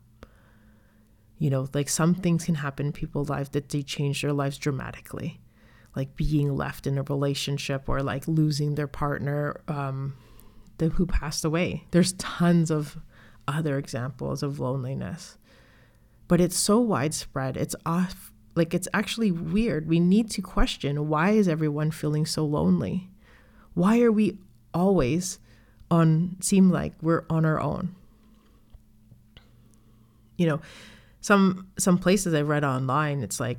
You 1.39 1.51
know, 1.51 1.69
like 1.75 1.89
some 1.89 2.15
things 2.15 2.45
can 2.45 2.55
happen 2.57 2.87
in 2.87 2.93
people's 2.93 3.29
lives 3.29 3.51
that 3.51 3.69
they 3.69 3.83
change 3.83 4.23
their 4.23 4.33
lives 4.33 4.59
dramatically, 4.59 5.41
like 5.97 6.17
being 6.17 6.57
left 6.57 6.87
in 6.87 6.99
a 6.99 7.03
relationship 7.03 7.89
or 7.89 8.01
like 8.01 8.29
losing 8.29 8.77
their 8.77 8.87
partner 8.87 9.61
um, 9.67 10.15
the, 10.79 10.91
who 10.91 11.05
passed 11.05 11.45
away. 11.45 11.85
There's 11.91 12.13
tons 12.13 12.71
of 12.71 12.97
other 13.49 13.77
examples 13.77 14.43
of 14.43 14.61
loneliness, 14.61 15.37
but 16.29 16.41
it's 16.41 16.57
so 16.57 16.79
widespread. 16.79 17.57
It's 17.57 17.75
off, 17.85 18.32
like 18.55 18.75
it's 18.75 18.89
actually 18.93 19.31
weird. 19.31 19.89
We 19.89 20.01
need 20.01 20.31
to 20.33 20.43
question 20.43 21.09
why 21.09 21.31
is 21.31 21.49
everyone 21.49 21.91
feeling 21.91 22.27
so 22.27 22.45
lonely? 22.45 23.09
Why 23.75 24.01
are 24.03 24.13
we 24.13 24.39
always 24.75 25.39
on 25.93 26.37
seem 26.41 26.71
like 26.71 26.95
we're 27.03 27.25
on 27.29 27.45
our 27.45 27.61
own. 27.61 27.95
You 30.39 30.47
know, 30.47 30.61
some 31.21 31.69
some 31.79 31.99
places 31.99 32.35
I've 32.35 32.49
read 32.49 32.65
online, 32.65 33.23
it's 33.23 33.39
like 33.39 33.59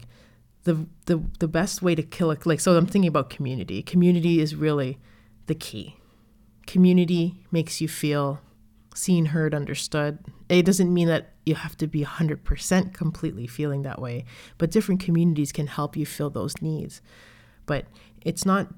the 0.63 0.86
the 1.06 1.23
the 1.39 1.47
best 1.47 1.82
way 1.82 1.95
to 1.95 2.01
kill 2.01 2.32
a 2.32 2.38
like 2.43 2.60
so 2.60 2.75
I'm 2.75 2.88
thinking 2.88 3.08
about 3.08 3.29
community. 3.29 3.84
Community 3.84 4.41
is 4.41 4.56
really 4.56 4.97
the 5.45 5.56
key. 5.56 5.95
Community 6.65 7.36
makes 7.51 7.79
you 7.79 7.88
feel 7.88 8.39
seen, 8.95 9.27
heard, 9.27 9.53
understood. 9.53 10.19
It 10.49 10.65
doesn't 10.65 10.91
mean 10.91 11.08
that 11.08 11.32
you 11.45 11.56
have 11.56 11.75
to 11.77 11.88
be 11.88 12.03
100% 12.03 12.93
completely 12.93 13.47
feeling 13.47 13.82
that 13.84 14.01
way, 14.01 14.25
but 14.58 14.71
different 14.71 15.01
communities 15.01 15.51
can 15.51 15.67
help 15.67 15.97
you 15.97 16.06
fill 16.06 16.29
those 16.29 16.62
needs. 16.62 17.01
But 17.65 17.86
it's 18.21 18.45
not 18.45 18.69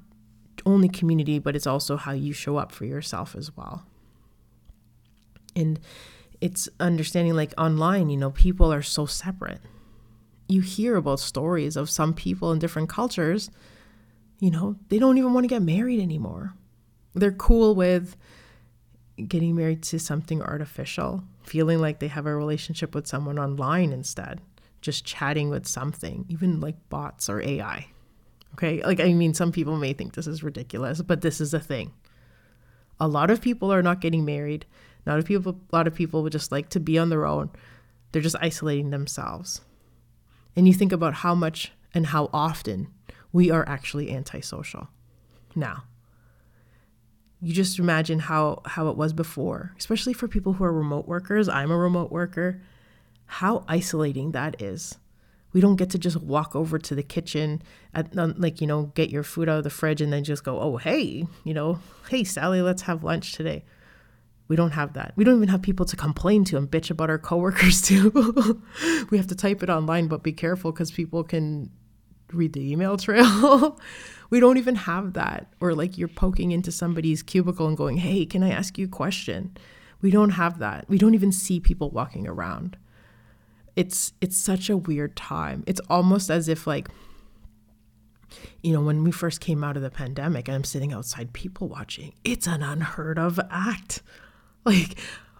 only 0.65 0.89
community, 0.89 1.39
but 1.39 1.56
it's 1.56 1.67
also 1.67 1.97
how 1.97 2.12
you 2.12 2.34
show 2.34 2.58
up 2.58 2.71
for 2.71 2.86
yourself 2.86 3.36
as 3.36 3.56
well. 3.56 3.86
And 5.56 5.80
it's 6.41 6.67
understanding 6.80 7.36
like 7.36 7.54
online, 7.58 8.10
you 8.10 8.17
know, 8.17 8.32
people 8.32 8.73
are 8.73 8.82
so 8.82 9.06
separate. 9.06 9.62
You 10.47 10.62
hear 10.62 10.95
about 10.95 11.19
stories 11.19 11.75
of 11.75 11.89
some 11.89 12.13
people 12.13 12.51
in 12.51 12.60
different 12.60 12.89
cultures, 12.89 13.49
you 14.39 14.51
know, 14.51 14.75
they 14.89 14.99
don't 14.99 15.17
even 15.17 15.34
want 15.34 15.45
to 15.45 15.47
get 15.47 15.62
married 15.62 15.99
anymore. 15.99 16.54
They're 17.13 17.32
cool 17.32 17.73
with 17.73 18.17
getting 19.28 19.56
married 19.56 19.82
to 19.84 19.99
something 19.99 20.41
artificial, 20.41 21.23
feeling 21.45 21.79
like 21.79 21.99
they 21.99 22.08
have 22.08 22.25
a 22.25 22.36
relationship 22.36 22.95
with 22.95 23.08
someone 23.08 23.39
online 23.39 23.91
instead, 23.91 24.41
just 24.81 25.05
chatting 25.05 25.49
with 25.49 25.67
something, 25.67 26.25
even 26.29 26.60
like 26.60 26.89
bots 26.89 27.29
or 27.29 27.41
AI. 27.41 27.88
Okay. 28.53 28.81
Like, 28.84 28.99
I 28.99 29.13
mean, 29.13 29.34
some 29.34 29.51
people 29.51 29.77
may 29.77 29.93
think 29.93 30.13
this 30.13 30.27
is 30.27 30.43
ridiculous, 30.43 31.01
but 31.01 31.21
this 31.21 31.41
is 31.41 31.53
a 31.53 31.60
thing. 31.60 31.91
A 32.99 33.08
lot 33.08 33.29
of 33.29 33.41
people 33.41 33.71
are 33.71 33.84
not 33.84 33.99
getting 33.99 34.23
married. 34.23 34.65
Not 35.05 35.19
a 35.19 35.23
people, 35.23 35.60
a 35.71 35.75
lot 35.75 35.88
of 35.88 35.93
people 35.93 36.23
would 36.23 36.31
just 36.31 36.51
like 36.51 36.69
to 36.69 36.79
be 36.79 36.97
on 36.97 37.10
their 37.10 37.25
own. 37.25 37.49
They're 38.12 38.21
just 38.21 38.38
isolating 38.41 38.89
themselves. 38.89 39.62
And 40.55 40.67
you 40.67 40.73
think 40.73 40.91
about 40.91 41.15
how 41.15 41.36
much 41.36 41.73
and 41.93 42.08
how 42.08 42.29
often 42.34 42.88
we 43.34 43.51
are 43.51 43.67
actually 43.67 44.12
antisocial 44.12 44.88
now. 45.53 45.84
You 47.45 47.53
just 47.53 47.77
imagine 47.77 48.17
how, 48.17 48.63
how 48.65 48.88
it 48.88 48.97
was 48.97 49.13
before, 49.13 49.75
especially 49.77 50.13
for 50.13 50.27
people 50.27 50.53
who 50.53 50.63
are 50.63 50.73
remote 50.73 51.08
workers. 51.08 51.47
I'm 51.47 51.69
a 51.69 51.77
remote 51.77 52.12
worker. 52.12 52.60
How 53.27 53.63
isolating 53.67 54.31
that 54.31 54.60
is 54.60 54.97
we 55.53 55.62
don't 55.62 55.75
get 55.75 55.91
to 55.91 55.99
just 55.99 56.19
walk 56.21 56.55
over 56.55 56.79
to 56.79 56.95
the 56.95 57.03
kitchen 57.03 57.62
at 57.93 58.17
um, 58.17 58.34
like 58.38 58.62
you 58.62 58.67
know 58.67 58.91
get 58.95 59.12
your 59.12 59.21
food 59.21 59.47
out 59.47 59.60
of 59.60 59.63
the 59.63 59.69
fridge 59.69 60.01
and 60.01 60.12
then 60.12 60.23
just 60.23 60.43
go 60.43 60.60
oh 60.60 60.75
hey 60.77 61.25
you 61.45 61.53
know 61.53 61.79
hey 62.10 62.25
sally 62.25 62.62
let's 62.62 62.81
have 62.81 63.05
lunch 63.05 63.31
today 63.31 63.63
we 64.49 64.58
don't 64.58 64.71
have 64.71 64.93
that 64.93 65.13
we 65.15 65.23
don't 65.23 65.38
even 65.38 65.47
have 65.47 65.62
people 65.62 65.86
to 65.86 65.95
complain 65.95 66.43
to 66.43 66.58
and 66.58 66.69
bitch 66.69 66.91
about 66.91 67.10
our 67.10 67.17
coworkers 67.17 67.81
too 67.89 68.62
we 69.10 69.17
have 69.17 69.27
to 69.27 69.36
type 69.36 69.63
it 69.63 69.69
online 69.69 70.08
but 70.08 70.23
be 70.23 70.34
careful 70.34 70.73
because 70.73 70.91
people 70.91 71.23
can 71.23 71.71
read 72.33 72.53
the 72.53 72.71
email 72.71 72.97
trail 72.97 73.79
we 74.29 74.39
don't 74.39 74.57
even 74.57 74.75
have 74.75 75.13
that 75.13 75.47
or 75.59 75.73
like 75.73 75.97
you're 75.97 76.07
poking 76.07 76.51
into 76.51 76.71
somebody's 76.71 77.23
cubicle 77.23 77.67
and 77.67 77.77
going 77.77 77.97
hey 77.97 78.25
can 78.25 78.43
i 78.43 78.49
ask 78.49 78.77
you 78.77 78.85
a 78.85 78.89
question 78.89 79.55
we 80.01 80.11
don't 80.11 80.31
have 80.31 80.59
that 80.59 80.85
we 80.89 80.97
don't 80.97 81.13
even 81.13 81.31
see 81.31 81.59
people 81.59 81.89
walking 81.89 82.27
around 82.27 82.77
it's 83.75 84.13
it's 84.21 84.38
such 84.38 84.69
a 84.69 84.77
weird 84.77 85.15
time. 85.15 85.63
It's 85.67 85.81
almost 85.89 86.29
as 86.29 86.47
if 86.47 86.65
like 86.65 86.89
you 88.61 88.73
know, 88.73 88.81
when 88.81 89.03
we 89.03 89.11
first 89.11 89.39
came 89.39 89.63
out 89.63 89.77
of 89.77 89.83
the 89.83 89.91
pandemic 89.91 90.47
and 90.47 90.55
I'm 90.55 90.63
sitting 90.63 90.91
outside 90.91 91.31
people 91.31 91.69
watching, 91.69 92.13
it's 92.23 92.47
an 92.47 92.63
unheard 92.63 93.19
of 93.19 93.39
act. 93.49 94.01
Like, 94.67 94.97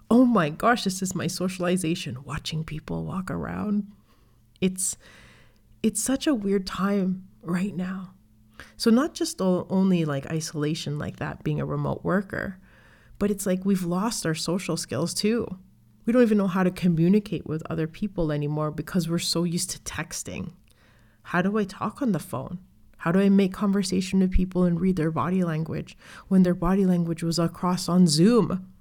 oh 0.08 0.24
my 0.24 0.50
gosh, 0.50 0.84
this 0.84 1.02
is 1.02 1.12
my 1.12 1.26
socialization, 1.26 2.22
watching 2.22 2.62
people 2.62 3.02
walk 3.02 3.28
around. 3.28 3.90
It's 4.60 4.96
it's 5.86 6.02
such 6.02 6.26
a 6.26 6.34
weird 6.34 6.66
time 6.66 7.28
right 7.42 7.74
now. 7.76 8.10
So, 8.76 8.90
not 8.90 9.14
just 9.14 9.40
only 9.40 10.04
like 10.04 10.26
isolation, 10.26 10.98
like 10.98 11.18
that 11.18 11.44
being 11.44 11.60
a 11.60 11.64
remote 11.64 12.02
worker, 12.02 12.58
but 13.20 13.30
it's 13.30 13.46
like 13.46 13.64
we've 13.64 13.84
lost 13.84 14.26
our 14.26 14.34
social 14.34 14.76
skills 14.76 15.14
too. 15.14 15.46
We 16.04 16.12
don't 16.12 16.22
even 16.22 16.38
know 16.38 16.48
how 16.48 16.64
to 16.64 16.72
communicate 16.72 17.46
with 17.46 17.62
other 17.70 17.86
people 17.86 18.32
anymore 18.32 18.72
because 18.72 19.08
we're 19.08 19.18
so 19.20 19.44
used 19.44 19.70
to 19.70 19.78
texting. 19.80 20.54
How 21.22 21.40
do 21.40 21.56
I 21.56 21.62
talk 21.62 22.02
on 22.02 22.10
the 22.10 22.18
phone? 22.18 22.58
How 22.98 23.12
do 23.12 23.20
I 23.20 23.28
make 23.28 23.52
conversation 23.52 24.18
with 24.18 24.32
people 24.32 24.64
and 24.64 24.80
read 24.80 24.96
their 24.96 25.12
body 25.12 25.44
language 25.44 25.96
when 26.26 26.42
their 26.42 26.54
body 26.54 26.84
language 26.84 27.22
was 27.22 27.38
across 27.38 27.88
on 27.88 28.08
Zoom? 28.08 28.72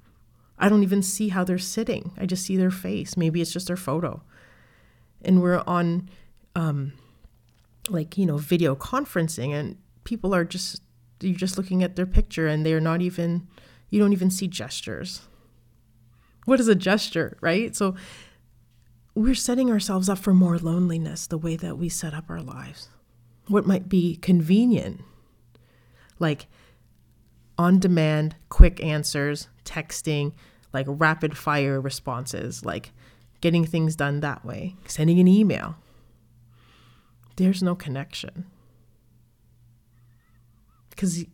I 0.57 0.69
don't 0.69 0.83
even 0.83 1.03
see 1.03 1.29
how 1.29 1.43
they're 1.43 1.59
sitting. 1.59 2.13
I 2.17 2.25
just 2.25 2.45
see 2.45 2.57
their 2.57 2.71
face. 2.71 3.15
Maybe 3.15 3.41
it's 3.41 3.53
just 3.53 3.67
their 3.67 3.77
photo. 3.77 4.23
And 5.21 5.43
we're 5.43 5.61
on 5.67 6.09
um, 6.55 6.93
like, 7.89 8.17
you 8.17 8.25
know, 8.25 8.37
video 8.37 8.75
conferencing 8.75 9.53
and 9.53 9.77
people 10.03 10.33
are 10.33 10.45
just 10.45 10.81
you're 11.21 11.35
just 11.35 11.57
looking 11.57 11.83
at 11.83 11.95
their 11.95 12.05
picture 12.05 12.47
and 12.47 12.65
they're 12.65 12.81
not 12.81 13.01
even 13.01 13.47
you 13.89 13.99
don't 13.99 14.13
even 14.13 14.29
see 14.29 14.47
gestures. 14.47 15.21
What 16.45 16.59
is 16.59 16.67
a 16.67 16.75
gesture, 16.75 17.37
right? 17.41 17.75
So 17.75 17.95
we're 19.15 19.35
setting 19.35 19.71
ourselves 19.71 20.09
up 20.09 20.17
for 20.17 20.33
more 20.33 20.57
loneliness 20.57 21.27
the 21.27 21.37
way 21.37 21.55
that 21.55 21.77
we 21.77 21.89
set 21.89 22.13
up 22.13 22.29
our 22.29 22.41
lives. 22.41 22.89
What 23.47 23.65
might 23.65 23.87
be 23.87 24.17
convenient, 24.17 25.01
like 26.19 26.47
on 27.57 27.79
demand, 27.79 28.35
quick 28.49 28.83
answers, 28.83 29.47
texting, 29.63 30.33
like 30.73 30.85
rapid 30.89 31.37
fire 31.37 31.79
responses, 31.79 32.65
like 32.65 32.91
getting 33.39 33.65
things 33.65 33.95
done 33.95 34.19
that 34.19 34.43
way, 34.43 34.75
sending 34.87 35.19
an 35.19 35.27
email. 35.27 35.77
There's 37.35 37.61
no 37.61 37.75
connection. 37.75 38.45
Because 40.89 41.25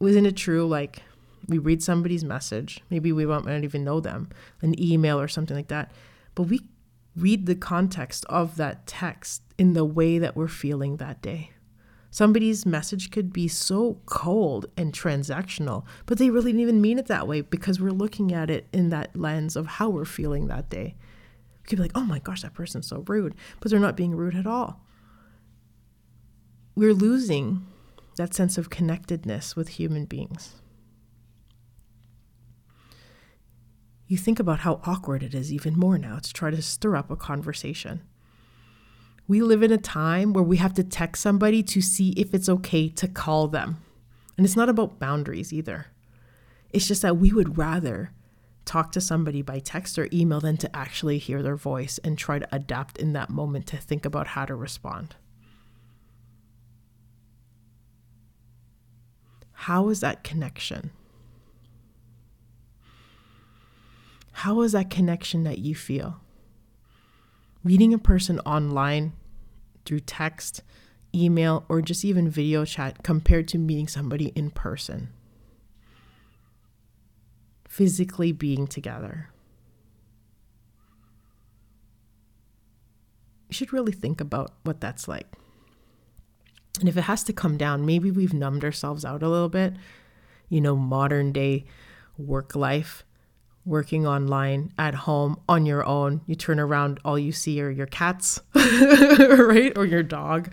isn't 0.00 0.26
it 0.26 0.36
true? 0.36 0.66
Like, 0.66 1.02
we 1.48 1.58
read 1.58 1.82
somebody's 1.82 2.24
message, 2.24 2.80
maybe 2.90 3.10
we 3.10 3.24
not 3.24 3.48
even 3.64 3.84
know 3.84 4.00
them, 4.00 4.28
an 4.60 4.80
email 4.80 5.18
or 5.18 5.28
something 5.28 5.56
like 5.56 5.68
that, 5.68 5.90
but 6.34 6.44
we 6.44 6.60
read 7.16 7.46
the 7.46 7.54
context 7.54 8.24
of 8.28 8.56
that 8.56 8.86
text 8.86 9.42
in 9.56 9.72
the 9.72 9.84
way 9.84 10.18
that 10.18 10.36
we're 10.36 10.46
feeling 10.46 10.98
that 10.98 11.22
day. 11.22 11.50
Somebody's 12.10 12.64
message 12.64 13.10
could 13.10 13.32
be 13.32 13.48
so 13.48 14.00
cold 14.06 14.66
and 14.76 14.92
transactional, 14.92 15.84
but 16.06 16.18
they 16.18 16.30
really 16.30 16.52
didn't 16.52 16.62
even 16.62 16.80
mean 16.80 16.98
it 16.98 17.06
that 17.06 17.28
way 17.28 17.42
because 17.42 17.80
we're 17.80 17.90
looking 17.90 18.32
at 18.32 18.50
it 18.50 18.66
in 18.72 18.90
that 18.90 19.16
lens 19.16 19.56
of 19.56 19.66
how 19.66 19.88
we're 19.90 20.04
feeling 20.04 20.46
that 20.46 20.70
day. 20.70 20.96
We 21.62 21.68
could 21.68 21.76
be 21.76 21.82
like, 21.82 21.92
oh 21.94 22.04
my 22.04 22.18
gosh, 22.18 22.42
that 22.42 22.54
person's 22.54 22.86
so 22.86 23.04
rude, 23.06 23.34
but 23.60 23.70
they're 23.70 23.80
not 23.80 23.96
being 23.96 24.14
rude 24.14 24.36
at 24.36 24.46
all. 24.46 24.84
We're 26.78 26.94
losing 26.94 27.66
that 28.18 28.34
sense 28.34 28.56
of 28.56 28.70
connectedness 28.70 29.56
with 29.56 29.66
human 29.66 30.04
beings. 30.04 30.62
You 34.06 34.16
think 34.16 34.38
about 34.38 34.60
how 34.60 34.80
awkward 34.84 35.24
it 35.24 35.34
is 35.34 35.52
even 35.52 35.76
more 35.76 35.98
now 35.98 36.20
to 36.20 36.32
try 36.32 36.52
to 36.52 36.62
stir 36.62 36.94
up 36.94 37.10
a 37.10 37.16
conversation. 37.16 38.02
We 39.26 39.42
live 39.42 39.64
in 39.64 39.72
a 39.72 39.76
time 39.76 40.32
where 40.32 40.44
we 40.44 40.58
have 40.58 40.72
to 40.74 40.84
text 40.84 41.20
somebody 41.20 41.64
to 41.64 41.80
see 41.80 42.10
if 42.10 42.32
it's 42.32 42.48
okay 42.48 42.88
to 42.90 43.08
call 43.08 43.48
them. 43.48 43.78
And 44.36 44.46
it's 44.46 44.54
not 44.54 44.68
about 44.68 45.00
boundaries 45.00 45.52
either. 45.52 45.86
It's 46.70 46.86
just 46.86 47.02
that 47.02 47.16
we 47.16 47.32
would 47.32 47.58
rather 47.58 48.12
talk 48.64 48.92
to 48.92 49.00
somebody 49.00 49.42
by 49.42 49.58
text 49.58 49.98
or 49.98 50.08
email 50.12 50.38
than 50.38 50.56
to 50.58 50.76
actually 50.76 51.18
hear 51.18 51.42
their 51.42 51.56
voice 51.56 51.98
and 52.04 52.16
try 52.16 52.38
to 52.38 52.54
adapt 52.54 52.98
in 52.98 53.14
that 53.14 53.30
moment 53.30 53.66
to 53.66 53.78
think 53.78 54.04
about 54.04 54.28
how 54.28 54.44
to 54.44 54.54
respond. 54.54 55.16
How 59.62 59.88
is 59.88 60.00
that 60.00 60.22
connection? 60.22 60.92
How 64.30 64.60
is 64.60 64.70
that 64.70 64.88
connection 64.88 65.42
that 65.42 65.58
you 65.58 65.74
feel? 65.74 66.20
Meeting 67.64 67.92
a 67.92 67.98
person 67.98 68.38
online 68.40 69.14
through 69.84 70.00
text, 70.00 70.62
email, 71.12 71.64
or 71.68 71.82
just 71.82 72.04
even 72.04 72.30
video 72.30 72.64
chat 72.64 73.02
compared 73.02 73.48
to 73.48 73.58
meeting 73.58 73.88
somebody 73.88 74.26
in 74.36 74.50
person. 74.50 75.08
Physically 77.68 78.30
being 78.30 78.68
together. 78.68 79.30
You 83.48 83.54
should 83.54 83.72
really 83.72 83.92
think 83.92 84.20
about 84.20 84.52
what 84.62 84.80
that's 84.80 85.08
like. 85.08 85.37
And 86.80 86.88
if 86.88 86.96
it 86.96 87.02
has 87.02 87.22
to 87.24 87.32
come 87.32 87.56
down, 87.56 87.86
maybe 87.86 88.10
we've 88.10 88.34
numbed 88.34 88.64
ourselves 88.64 89.04
out 89.04 89.22
a 89.22 89.28
little 89.28 89.48
bit. 89.48 89.74
You 90.48 90.60
know, 90.60 90.76
modern 90.76 91.32
day 91.32 91.66
work 92.16 92.54
life 92.56 93.04
working 93.68 94.06
online 94.06 94.72
at 94.78 94.94
home 94.94 95.38
on 95.48 95.66
your 95.66 95.84
own. 95.84 96.22
You 96.26 96.34
turn 96.34 96.58
around, 96.58 97.00
all 97.04 97.18
you 97.18 97.32
see 97.32 97.60
are 97.60 97.70
your 97.70 97.86
cats, 97.86 98.40
right? 98.54 99.76
Or 99.76 99.84
your 99.84 100.02
dog. 100.02 100.52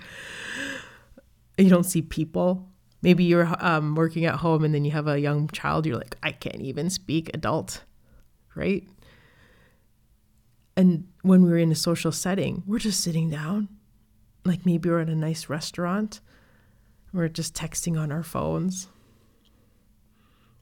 You 1.58 1.70
don't 1.70 1.86
see 1.86 2.02
people. 2.02 2.68
Maybe 3.02 3.24
you're 3.24 3.50
um, 3.60 3.96
working 3.96 4.26
at 4.26 4.36
home 4.36 4.66
and 4.66 4.74
then 4.74 4.84
you 4.84 4.92
have 4.92 5.08
a 5.08 5.20
young 5.20 5.48
child. 5.50 5.86
You're 5.86 5.98
like, 5.98 6.18
I 6.24 6.32
can't 6.32 6.62
even 6.62 6.90
speak 6.90 7.32
adult, 7.34 7.84
right? 8.54 8.84
And 10.76 11.08
when 11.22 11.44
we're 11.44 11.58
in 11.58 11.72
a 11.72 11.76
social 11.76 12.12
setting, 12.12 12.64
we're 12.66 12.80
just 12.80 13.00
sitting 13.00 13.30
down. 13.30 13.70
Like 14.46 14.66
maybe 14.66 14.90
we're 14.90 15.02
at 15.02 15.10
a 15.10 15.16
nice 15.16 15.50
restaurant. 15.50 16.22
We're 17.12 17.28
just 17.28 17.54
texting 17.54 18.00
on 18.00 18.12
our 18.12 18.24
phones, 18.24 18.88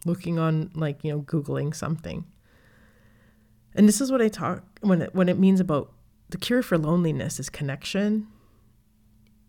looking 0.06 0.40
on, 0.40 0.72
like, 0.74 1.04
you 1.04 1.12
know, 1.12 1.22
Googling 1.22 1.76
something 1.76 2.26
and 3.76 3.88
this 3.88 4.02
is 4.02 4.12
what 4.12 4.22
I 4.22 4.28
talk 4.28 4.64
when 4.82 5.02
it, 5.02 5.16
when 5.16 5.30
it 5.30 5.40
means 5.40 5.60
about 5.60 5.92
the 6.30 6.38
cure 6.38 6.62
for 6.62 6.78
loneliness 6.78 7.40
is 7.40 7.50
connection 7.50 8.28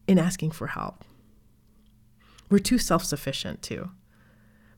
in 0.06 0.18
asking 0.18 0.52
for 0.52 0.68
help. 0.68 1.04
We're 2.50 2.58
too 2.58 2.78
self-sufficient 2.78 3.62
too. 3.62 3.90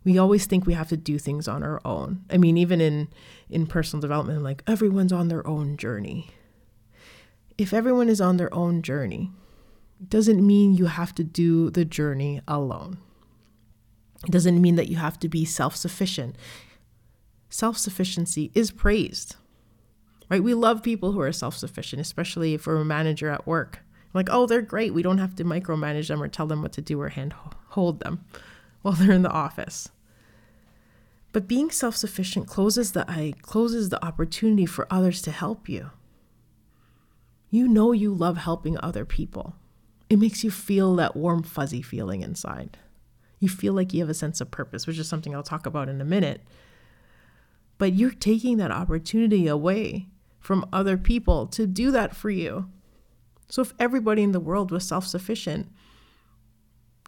We 0.04 0.18
always 0.18 0.46
think 0.46 0.66
we 0.66 0.74
have 0.74 0.88
to 0.90 0.96
do 0.96 1.18
things 1.18 1.48
on 1.48 1.64
our 1.64 1.80
own. 1.84 2.24
I 2.30 2.36
mean, 2.36 2.56
even 2.56 2.80
in 2.80 3.08
in 3.48 3.66
personal 3.66 4.00
development, 4.00 4.42
like 4.42 4.62
everyone's 4.66 5.12
on 5.12 5.28
their 5.28 5.44
own 5.46 5.76
journey. 5.76 6.30
If 7.58 7.72
everyone 7.72 8.08
is 8.08 8.20
on 8.20 8.36
their 8.36 8.52
own 8.54 8.82
journey, 8.82 9.32
doesn't 10.09 10.44
mean 10.44 10.74
you 10.74 10.87
have 10.87 11.14
to 11.14 11.24
do 11.24 11.70
the 11.70 11.85
journey 11.85 12.40
alone. 12.46 12.98
It 14.24 14.30
doesn't 14.30 14.61
mean 14.61 14.76
that 14.76 14.88
you 14.88 14.96
have 14.96 15.18
to 15.20 15.28
be 15.28 15.44
self 15.44 15.76
sufficient 15.76 16.37
self 17.48 17.78
sufficiency 17.78 18.50
is 18.54 18.70
praised, 18.70 19.37
right? 20.28 20.42
We 20.42 20.54
love 20.54 20.82
people 20.82 21.12
who 21.12 21.20
are 21.20 21.32
self 21.32 21.56
sufficient, 21.56 22.00
especially 22.00 22.54
if 22.54 22.66
we're 22.66 22.76
a 22.76 22.85
manager 22.85 23.30
at 23.30 23.46
work. 23.46 23.80
Like, 24.12 24.28
oh, 24.30 24.46
they're 24.46 24.62
great. 24.62 24.94
We 24.94 25.02
don't 25.02 25.18
have 25.18 25.35
to 25.37 25.44
micromanage 25.44 26.09
them 26.09 26.22
or 26.22 26.28
tell 26.28 26.46
them 26.46 26.62
what 26.62 26.72
to 26.72 26.80
do 26.80 27.00
or 27.00 27.11
hand 27.11 27.35
hold 27.68 28.00
them 28.00 28.24
while 28.82 28.94
they're 28.94 29.12
in 29.12 29.22
the 29.22 29.30
office. 29.30 29.90
But 31.32 31.48
being 31.48 31.70
self 31.70 31.96
sufficient 31.96 32.46
closes 32.46 32.92
the 32.92 33.11
eye, 33.11 33.35
closes 33.42 33.88
the 33.88 34.04
opportunity 34.04 34.66
for 34.66 34.87
others 34.90 35.20
to 35.22 35.30
help 35.30 35.68
you. 35.68 35.90
You 37.50 37.68
know 37.68 37.92
you 37.92 38.12
love 38.12 38.38
helping 38.38 38.78
other 38.80 39.04
people. 39.04 39.54
It 40.08 40.18
makes 40.18 40.44
you 40.44 40.50
feel 40.50 40.94
that 40.96 41.16
warm, 41.16 41.42
fuzzy 41.42 41.82
feeling 41.82 42.22
inside. 42.22 42.78
You 43.40 43.48
feel 43.48 43.72
like 43.72 43.92
you 43.92 44.00
have 44.00 44.08
a 44.10 44.14
sense 44.14 44.40
of 44.40 44.50
purpose, 44.50 44.86
which 44.86 44.98
is 44.98 45.08
something 45.08 45.34
I'll 45.34 45.42
talk 45.42 45.66
about 45.66 45.88
in 45.88 46.00
a 46.00 46.04
minute. 46.04 46.42
But 47.78 47.92
you're 47.92 48.10
taking 48.12 48.56
that 48.58 48.70
opportunity 48.70 49.46
away 49.46 50.06
from 50.38 50.66
other 50.72 50.96
people 50.96 51.46
to 51.48 51.66
do 51.66 51.90
that 51.90 52.14
for 52.14 52.30
you. 52.30 52.70
So 53.48 53.62
if 53.62 53.74
everybody 53.78 54.22
in 54.22 54.32
the 54.32 54.40
world 54.40 54.70
was 54.70 54.86
self 54.86 55.06
sufficient, 55.06 55.70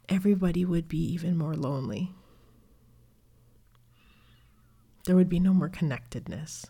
everybody 0.08 0.64
would 0.64 0.88
be 0.88 0.98
even 1.12 1.36
more 1.36 1.54
lonely. 1.54 2.12
There 5.06 5.16
would 5.16 5.28
be 5.28 5.40
no 5.40 5.54
more 5.54 5.68
connectedness. 5.68 6.66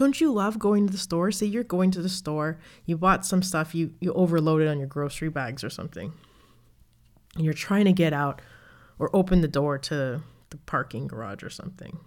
Don't 0.00 0.18
you 0.18 0.32
love 0.32 0.58
going 0.58 0.86
to 0.86 0.92
the 0.92 0.98
store? 0.98 1.30
Say 1.30 1.44
you're 1.44 1.62
going 1.62 1.90
to 1.90 2.00
the 2.00 2.08
store, 2.08 2.58
you 2.86 2.96
bought 2.96 3.26
some 3.26 3.42
stuff, 3.42 3.74
you, 3.74 3.92
you 4.00 4.14
overloaded 4.14 4.66
on 4.66 4.78
your 4.78 4.86
grocery 4.86 5.28
bags 5.28 5.62
or 5.62 5.68
something, 5.68 6.14
and 7.36 7.44
you're 7.44 7.52
trying 7.52 7.84
to 7.84 7.92
get 7.92 8.14
out 8.14 8.40
or 8.98 9.14
open 9.14 9.42
the 9.42 9.46
door 9.46 9.76
to 9.76 10.22
the 10.48 10.56
parking 10.64 11.06
garage 11.06 11.42
or 11.42 11.50
something. 11.50 11.98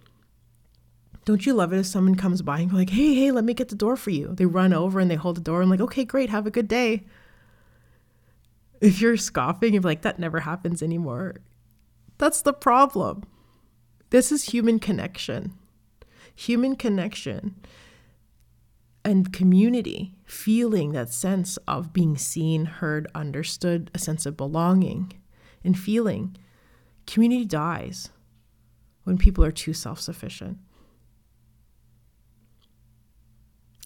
Don't 1.23 1.45
you 1.45 1.53
love 1.53 1.71
it 1.71 1.77
if 1.77 1.85
someone 1.85 2.15
comes 2.15 2.41
by 2.41 2.61
and 2.61 2.71
go 2.71 2.77
like, 2.77 2.89
"Hey, 2.89 3.13
hey, 3.13 3.29
let 3.29 3.43
me 3.43 3.53
get 3.53 3.69
the 3.69 3.75
door 3.75 3.95
for 3.95 4.09
you." 4.09 4.33
They 4.33 4.47
run 4.47 4.73
over 4.73 4.99
and 4.99 5.11
they 5.11 5.15
hold 5.15 5.37
the 5.37 5.41
door 5.41 5.61
and 5.61 5.69
like, 5.69 5.79
"Okay, 5.79 6.03
great, 6.03 6.31
have 6.31 6.47
a 6.47 6.51
good 6.51 6.67
day." 6.67 7.05
If 8.81 9.01
you're 9.01 9.17
scoffing, 9.17 9.73
you're 9.73 9.83
like, 9.83 10.01
"That 10.01 10.17
never 10.17 10.39
happens 10.39 10.81
anymore." 10.81 11.35
That's 12.17 12.41
the 12.41 12.53
problem. 12.53 13.21
This 14.09 14.31
is 14.31 14.45
human 14.45 14.79
connection. 14.79 15.53
Human 16.35 16.75
connection 16.75 17.61
and 19.05 19.33
community, 19.33 20.15
feeling 20.25 20.93
that 20.93 21.11
sense 21.11 21.57
of 21.67 21.91
being 21.93 22.17
seen, 22.17 22.65
heard, 22.65 23.07
understood, 23.13 23.91
a 23.93 23.99
sense 23.99 24.25
of 24.25 24.37
belonging 24.37 25.13
and 25.63 25.77
feeling. 25.77 26.35
Community 27.05 27.45
dies 27.45 28.09
when 29.03 29.17
people 29.17 29.43
are 29.43 29.51
too 29.51 29.73
self 29.73 29.99
sufficient. 29.99 30.57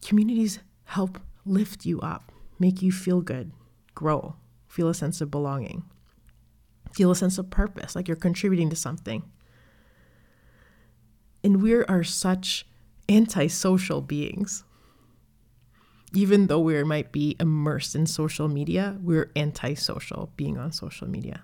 Communities 0.02 0.60
help 0.86 1.20
lift 1.46 1.86
you 1.86 2.00
up, 2.02 2.32
make 2.60 2.82
you 2.82 2.92
feel 2.92 3.22
good, 3.22 3.52
grow, 3.96 4.36
feel 4.68 4.88
a 4.88 4.94
sense 4.94 5.20
of 5.22 5.32
belonging, 5.32 5.84
feel 6.94 7.12
a 7.12 7.16
sense 7.16 7.38
of 7.38 7.50
purpose, 7.50 7.96
like 7.96 8.08
you're 8.08 8.16
contributing 8.16 8.70
to 8.70 8.76
something. 8.76 9.24
And 11.44 11.62
we 11.62 11.74
are 11.74 12.04
such 12.04 12.68
antisocial 13.10 14.02
beings. 14.02 14.64
Even 16.14 16.48
though 16.48 16.60
we 16.60 16.82
might 16.84 17.12
be 17.12 17.36
immersed 17.40 17.96
in 17.96 18.06
social 18.06 18.48
media, 18.48 18.98
we're 19.02 19.32
antisocial 19.36 20.32
being 20.38 20.58
on 20.58 20.72
social 20.72 21.08
media. 21.08 21.44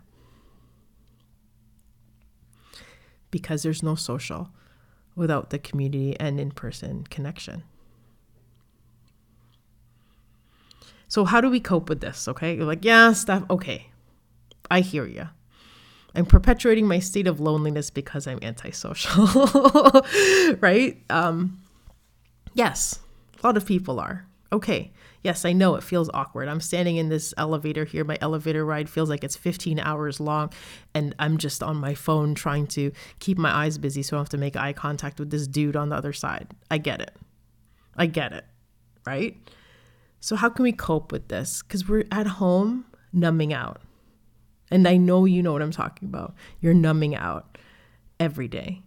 Because 3.29 3.63
there's 3.63 3.83
no 3.83 3.95
social 3.95 4.49
without 5.15 5.49
the 5.49 5.59
community 5.59 6.17
and 6.19 6.39
in 6.39 6.51
person 6.51 7.03
connection. 7.09 7.63
So, 11.07 11.25
how 11.25 11.41
do 11.41 11.49
we 11.49 11.59
cope 11.59 11.89
with 11.89 12.01
this? 12.01 12.27
Okay. 12.27 12.55
You're 12.55 12.65
like, 12.65 12.83
yeah, 12.83 13.13
stuff. 13.13 13.43
Okay. 13.49 13.91
I 14.71 14.79
hear 14.79 15.05
you. 15.05 15.27
I'm 16.15 16.25
perpetuating 16.25 16.87
my 16.87 16.99
state 16.99 17.27
of 17.27 17.39
loneliness 17.39 17.89
because 17.89 18.27
I'm 18.27 18.39
antisocial, 18.41 19.27
right? 20.59 20.97
Um, 21.09 21.61
yes, 22.53 22.99
a 23.43 23.47
lot 23.47 23.57
of 23.57 23.65
people 23.65 23.99
are. 23.99 24.25
Okay, 24.53 24.93
yes, 25.23 25.43
I 25.45 25.51
know 25.51 25.75
it 25.75 25.83
feels 25.83 26.09
awkward. 26.13 26.47
I'm 26.47 26.61
standing 26.61 26.97
in 26.97 27.09
this 27.09 27.33
elevator 27.37 27.85
here. 27.85 28.03
My 28.03 28.17
elevator 28.21 28.63
ride 28.63 28.87
feels 28.87 29.09
like 29.09 29.23
it's 29.23 29.35
15 29.35 29.79
hours 29.79 30.19
long, 30.19 30.53
and 30.93 31.15
I'm 31.17 31.37
just 31.39 31.63
on 31.63 31.75
my 31.77 31.95
phone 31.95 32.35
trying 32.35 32.67
to 32.67 32.91
keep 33.19 33.37
my 33.37 33.51
eyes 33.51 33.77
busy 33.79 34.03
so 34.03 34.15
I 34.15 34.17
don't 34.17 34.25
have 34.25 34.29
to 34.29 34.37
make 34.37 34.55
eye 34.55 34.73
contact 34.73 35.19
with 35.19 35.31
this 35.31 35.47
dude 35.47 35.75
on 35.75 35.89
the 35.89 35.95
other 35.95 36.13
side. 36.13 36.51
I 36.69 36.77
get 36.77 37.01
it. 37.01 37.15
I 37.97 38.05
get 38.05 38.31
it, 38.31 38.45
right? 39.05 39.35
So, 40.19 40.35
how 40.35 40.49
can 40.49 40.63
we 40.63 40.71
cope 40.71 41.11
with 41.11 41.27
this? 41.27 41.63
Because 41.63 41.89
we're 41.89 42.05
at 42.11 42.27
home 42.27 42.85
numbing 43.11 43.53
out 43.53 43.81
and 44.73 44.87
I 44.87 44.97
know 44.97 45.25
you 45.25 45.43
know 45.43 45.53
what 45.53 45.61
I'm 45.61 45.71
talking 45.71 46.07
about. 46.07 46.33
You're 46.59 46.73
numbing 46.73 47.15
out 47.15 47.59
every 48.19 48.47
day 48.47 48.81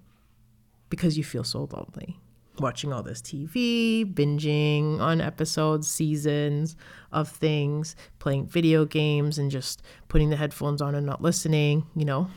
because 0.90 1.16
you 1.16 1.22
feel 1.22 1.44
so 1.44 1.68
lonely. 1.72 2.18
Watching 2.58 2.92
all 2.92 3.02
this 3.02 3.20
TV, 3.20 4.10
binging 4.10 4.98
on 4.98 5.20
episodes, 5.20 5.90
seasons 5.90 6.74
of 7.12 7.28
things, 7.28 7.94
playing 8.18 8.46
video 8.46 8.86
games, 8.86 9.36
and 9.36 9.50
just 9.50 9.82
putting 10.08 10.30
the 10.30 10.36
headphones 10.36 10.80
on 10.80 10.94
and 10.94 11.04
not 11.04 11.20
listening, 11.20 11.86
you 11.94 12.06
know, 12.06 12.28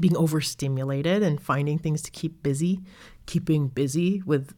being 0.00 0.16
overstimulated 0.16 1.22
and 1.22 1.40
finding 1.40 1.78
things 1.78 2.02
to 2.02 2.10
keep 2.10 2.42
busy, 2.42 2.80
keeping 3.26 3.68
busy 3.68 4.22
with 4.26 4.54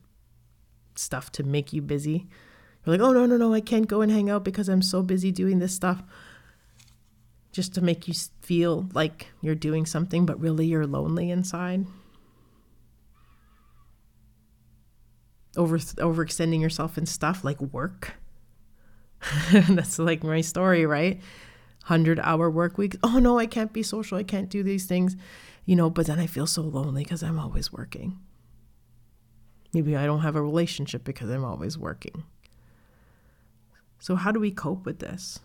stuff 0.95 1.30
to 1.33 1.43
make 1.43 1.72
you 1.72 1.83
busy. 1.83 2.26
You're 2.85 2.97
like, 2.97 3.07
oh, 3.07 3.12
no, 3.12 3.26
no, 3.26 3.37
no, 3.37 3.53
I 3.53 3.61
can't 3.61 3.87
go 3.87 4.01
and 4.01 4.11
hang 4.11 4.30
out 4.30 4.45
because 4.45 4.68
I'm 4.68 4.83
so 4.83 5.03
busy 5.03 5.30
doing 5.30 5.59
this 5.59 5.74
stuff 5.74 6.03
just 7.53 7.74
to 7.74 7.80
make 7.83 8.09
you 8.09 8.14
feel 8.41 8.89
like 8.95 9.28
you're 9.43 9.55
doing 9.55 9.85
something, 9.85 10.24
but 10.24 10.41
really 10.41 10.66
you're 10.66 10.87
lonely 10.87 11.30
inside. 11.30 11.87
Over 15.57 15.79
overextending 15.79 16.61
yourself 16.61 16.97
in 16.97 17.07
stuff 17.07 17.45
like 17.45 17.61
work. 17.61 18.15
That's 19.53 19.99
like 19.99 20.25
my 20.25 20.41
story, 20.41 20.87
right? 20.87 21.21
100 21.87 22.21
hour 22.21 22.49
work 22.51 22.79
weeks. 22.79 22.97
Oh 23.03 23.19
no, 23.19 23.39
I 23.39 23.47
can't 23.47 23.73
be 23.73 23.83
social. 23.83 24.19
I 24.19 24.23
can't 24.23 24.49
do 24.49 24.63
these 24.63 24.87
things, 24.87 25.17
you 25.67 25.77
know, 25.77 25.91
but 25.91 26.07
then 26.07 26.19
I 26.19 26.27
feel 26.27 26.47
so 26.47 26.63
lonely 26.63 27.03
because 27.03 27.23
I'm 27.23 27.39
always 27.39 27.73
working. 27.73 28.19
Maybe 29.73 29.97
I 29.97 30.07
don't 30.07 30.21
have 30.21 30.37
a 30.37 30.43
relationship 30.43 31.03
because 31.05 31.31
I'm 31.31 31.45
always 31.45 31.79
working. 31.79 32.25
So, 33.99 34.17
how 34.17 34.33
do 34.33 34.41
we 34.41 34.51
cope 34.51 34.85
with 34.85 34.99
this? 34.99 35.41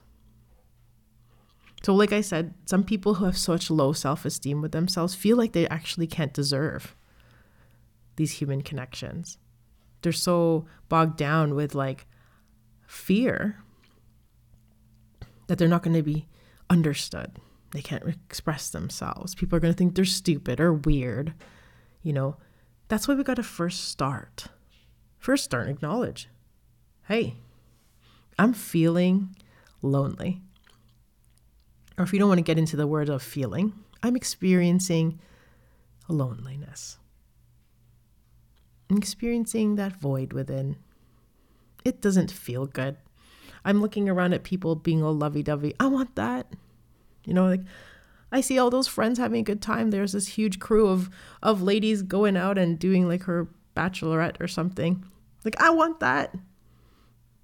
So, 1.83 1.93
like 1.93 2.11
I 2.11 2.21
said, 2.21 2.53
some 2.65 2.83
people 2.83 3.15
who 3.15 3.25
have 3.25 3.37
such 3.37 3.69
low 3.69 3.93
self 3.93 4.25
esteem 4.25 4.61
with 4.61 4.71
themselves 4.71 5.15
feel 5.15 5.37
like 5.37 5.53
they 5.53 5.67
actually 5.69 6.07
can't 6.07 6.33
deserve 6.33 6.95
these 8.15 8.33
human 8.33 8.61
connections. 8.61 9.37
They're 10.07 10.13
so 10.13 10.65
bogged 10.87 11.17
down 11.17 11.53
with 11.53 11.75
like 11.75 12.07
fear 12.85 13.61
that 15.47 15.57
they're 15.57 15.67
not 15.67 15.83
going 15.83 15.97
to 15.97 16.01
be 16.01 16.27
understood. 16.69 17.41
They 17.71 17.81
can't 17.81 18.07
express 18.07 18.69
themselves. 18.69 19.35
People 19.35 19.57
are 19.57 19.59
going 19.59 19.73
to 19.73 19.77
think 19.77 19.95
they're 19.95 20.05
stupid 20.05 20.61
or 20.61 20.71
weird. 20.71 21.33
You 22.03 22.13
know, 22.13 22.37
that's 22.87 23.05
why 23.05 23.15
we 23.15 23.23
got 23.25 23.33
to 23.33 23.43
first 23.43 23.89
start. 23.89 24.47
First, 25.17 25.43
start 25.43 25.67
and 25.67 25.75
acknowledge 25.75 26.29
hey, 27.09 27.35
I'm 28.39 28.53
feeling 28.53 29.35
lonely 29.81 30.39
or 31.97 32.05
if 32.05 32.13
you 32.13 32.19
don't 32.19 32.29
want 32.29 32.37
to 32.37 32.43
get 32.43 32.57
into 32.57 32.77
the 32.77 32.87
word 32.87 33.09
of 33.09 33.21
feeling, 33.21 33.73
I'm 34.01 34.15
experiencing 34.15 35.19
loneliness. 36.07 36.97
Experiencing 38.89 39.75
that 39.75 39.93
void 39.93 40.33
within. 40.33 40.77
It 41.83 42.01
doesn't 42.01 42.31
feel 42.31 42.65
good. 42.65 42.97
I'm 43.65 43.81
looking 43.81 44.07
around 44.07 44.33
at 44.33 44.43
people 44.43 44.75
being 44.75 45.03
all 45.03 45.13
lovey 45.13 45.43
dovey. 45.43 45.73
I 45.79 45.87
want 45.87 46.15
that. 46.15 46.47
You 47.25 47.33
know, 47.33 47.47
like 47.47 47.61
I 48.31 48.41
see 48.41 48.57
all 48.57 48.69
those 48.69 48.87
friends 48.87 49.19
having 49.19 49.41
a 49.41 49.43
good 49.43 49.61
time. 49.61 49.91
There's 49.91 50.13
this 50.13 50.27
huge 50.27 50.59
crew 50.59 50.87
of 50.87 51.09
of 51.43 51.61
ladies 51.61 52.01
going 52.01 52.37
out 52.37 52.57
and 52.57 52.79
doing 52.79 53.07
like 53.07 53.23
her 53.23 53.47
bachelorette 53.75 54.39
or 54.39 54.47
something. 54.47 55.03
Like 55.43 55.59
I 55.61 55.69
want 55.69 55.99
that. 55.99 56.35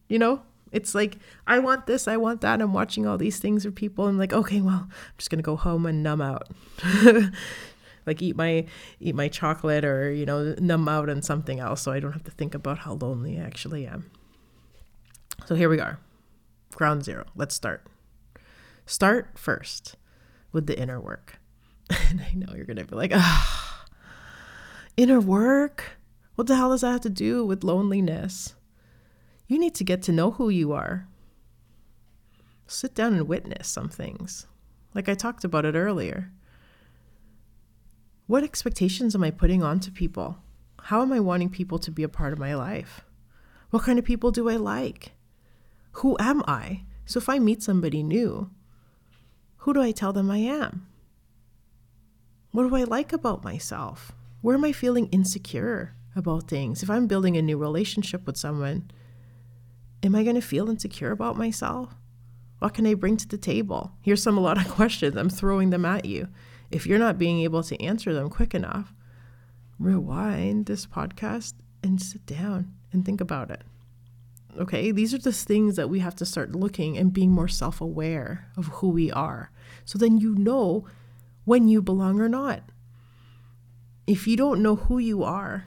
You 0.07 0.19
know? 0.19 0.43
It's 0.73 0.95
like, 0.95 1.19
I 1.45 1.59
want 1.59 1.85
this, 1.85 2.07
I 2.07 2.17
want 2.17 2.41
that. 2.41 2.59
I'm 2.59 2.73
watching 2.73 3.05
all 3.05 3.17
these 3.17 3.37
things 3.37 3.63
for 3.63 3.69
people. 3.69 4.07
I'm 4.07 4.17
like, 4.17 4.33
okay, 4.33 4.59
well, 4.59 4.87
I'm 4.89 5.13
just 5.19 5.29
gonna 5.29 5.43
go 5.43 5.55
home 5.55 5.85
and 5.85 6.01
numb 6.01 6.19
out. 6.19 6.49
like 8.05 8.21
eat 8.21 8.35
my 8.35 8.65
eat 8.99 9.15
my 9.15 9.27
chocolate 9.27 9.85
or, 9.85 10.11
you 10.11 10.25
know, 10.25 10.55
numb 10.59 10.87
out 10.87 11.09
on 11.09 11.21
something 11.21 11.59
else 11.59 11.81
so 11.81 11.91
I 11.91 11.99
don't 11.99 12.13
have 12.13 12.23
to 12.23 12.31
think 12.31 12.53
about 12.55 12.79
how 12.79 12.93
lonely 12.93 13.39
I 13.39 13.43
actually 13.43 13.85
am. 13.85 14.11
So 15.45 15.55
here 15.55 15.69
we 15.69 15.79
are. 15.79 15.99
Ground 16.73 17.03
zero. 17.03 17.25
Let's 17.35 17.55
start. 17.55 17.85
Start 18.85 19.37
first 19.37 19.95
with 20.51 20.67
the 20.67 20.79
inner 20.79 20.99
work. 20.99 21.39
and 22.09 22.21
I 22.21 22.33
know 22.33 22.53
you're 22.55 22.65
gonna 22.65 22.85
be 22.85 22.95
like, 22.95 23.11
ah, 23.13 23.85
inner 24.97 25.19
work? 25.19 25.97
What 26.35 26.47
the 26.47 26.55
hell 26.55 26.69
does 26.69 26.81
that 26.81 26.91
have 26.91 27.01
to 27.01 27.09
do 27.09 27.45
with 27.45 27.63
loneliness? 27.63 28.55
You 29.47 29.59
need 29.59 29.75
to 29.75 29.83
get 29.83 30.01
to 30.03 30.11
know 30.11 30.31
who 30.31 30.49
you 30.49 30.71
are. 30.71 31.07
Sit 32.65 32.95
down 32.95 33.13
and 33.13 33.27
witness 33.27 33.67
some 33.67 33.89
things, 33.89 34.47
like 34.95 35.07
I 35.09 35.13
talked 35.13 35.43
about 35.43 35.65
it 35.65 35.75
earlier. 35.75 36.31
What 38.33 38.43
expectations 38.43 39.13
am 39.13 39.23
I 39.23 39.29
putting 39.29 39.61
onto 39.61 39.91
people? 39.91 40.39
How 40.85 41.03
am 41.03 41.13
I 41.13 41.19
wanting 41.19 41.51
people 41.51 41.77
to 41.77 41.91
be 41.91 42.01
a 42.01 42.09
part 42.09 42.33
of 42.33 42.39
my 42.39 42.55
life? 42.55 43.01
What 43.69 43.83
kind 43.83 43.99
of 43.99 44.05
people 44.05 44.31
do 44.31 44.49
I 44.49 44.55
like? 44.55 45.11
Who 46.01 46.17
am 46.19 46.41
I? 46.47 46.81
So 47.05 47.19
if 47.19 47.29
I 47.29 47.37
meet 47.37 47.61
somebody 47.61 48.01
new, 48.01 48.49
who 49.57 49.71
do 49.71 49.83
I 49.83 49.91
tell 49.91 50.13
them 50.13 50.31
I 50.31 50.37
am? 50.37 50.87
What 52.49 52.67
do 52.67 52.75
I 52.75 52.85
like 52.85 53.13
about 53.13 53.43
myself? 53.43 54.13
Where 54.41 54.55
am 54.55 54.65
I 54.65 54.71
feeling 54.71 55.09
insecure 55.09 55.93
about 56.15 56.47
things? 56.47 56.81
If 56.81 56.89
I'm 56.89 57.05
building 57.05 57.37
a 57.37 57.41
new 57.43 57.59
relationship 57.59 58.25
with 58.25 58.37
someone, 58.37 58.89
am 60.01 60.15
I 60.15 60.23
going 60.23 60.37
to 60.37 60.41
feel 60.41 60.71
insecure 60.71 61.11
about 61.11 61.37
myself? 61.37 61.93
What 62.57 62.73
can 62.73 62.87
I 62.87 62.95
bring 62.95 63.15
to 63.17 63.27
the 63.27 63.37
table? 63.37 63.91
Here's 64.01 64.23
some 64.23 64.39
a 64.39 64.41
lot 64.41 64.57
of 64.57 64.67
questions. 64.73 65.17
I'm 65.17 65.29
throwing 65.29 65.69
them 65.69 65.85
at 65.85 66.05
you. 66.05 66.29
If 66.73 66.87
you're 66.87 66.99
not 66.99 67.19
being 67.19 67.41
able 67.41 67.61
to 67.63 67.79
answer 67.81 68.13
them 68.13 68.29
quick 68.29 68.55
enough, 68.55 68.93
rewind 69.77 70.65
this 70.65 70.87
podcast 70.87 71.53
and 71.83 72.01
sit 72.01 72.25
down 72.25 72.73
and 72.91 73.05
think 73.05 73.21
about 73.21 73.51
it. 73.51 73.61
Okay, 74.57 74.91
these 74.91 75.13
are 75.13 75.19
the 75.19 75.31
things 75.31 75.75
that 75.75 75.89
we 75.89 75.99
have 75.99 76.15
to 76.15 76.25
start 76.25 76.55
looking 76.55 76.97
and 76.97 77.13
being 77.13 77.31
more 77.31 77.47
self 77.47 77.79
aware 77.79 78.47
of 78.57 78.65
who 78.65 78.89
we 78.89 79.11
are. 79.11 79.51
So 79.85 79.99
then 79.99 80.17
you 80.17 80.35
know 80.35 80.85
when 81.45 81.67
you 81.67 81.81
belong 81.81 82.19
or 82.19 82.29
not. 82.29 82.63
If 84.07 84.27
you 84.27 84.35
don't 84.35 84.63
know 84.63 84.75
who 84.75 84.97
you 84.97 85.23
are, 85.23 85.65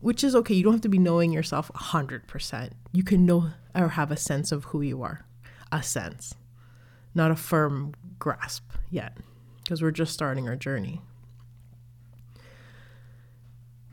which 0.00 0.24
is 0.24 0.34
okay. 0.34 0.54
You 0.54 0.64
don't 0.64 0.72
have 0.72 0.80
to 0.82 0.88
be 0.88 0.98
knowing 0.98 1.32
yourself 1.32 1.70
100%. 1.74 2.70
You 2.92 3.04
can 3.04 3.26
know 3.26 3.50
or 3.74 3.88
have 3.88 4.10
a 4.10 4.16
sense 4.16 4.50
of 4.52 4.64
who 4.64 4.80
you 4.80 5.02
are, 5.02 5.26
a 5.70 5.82
sense, 5.82 6.34
not 7.14 7.30
a 7.30 7.36
firm 7.36 7.92
grasp 8.18 8.64
yet, 8.90 9.18
because 9.62 9.82
we're 9.82 9.90
just 9.90 10.12
starting 10.12 10.48
our 10.48 10.56
journey. 10.56 11.00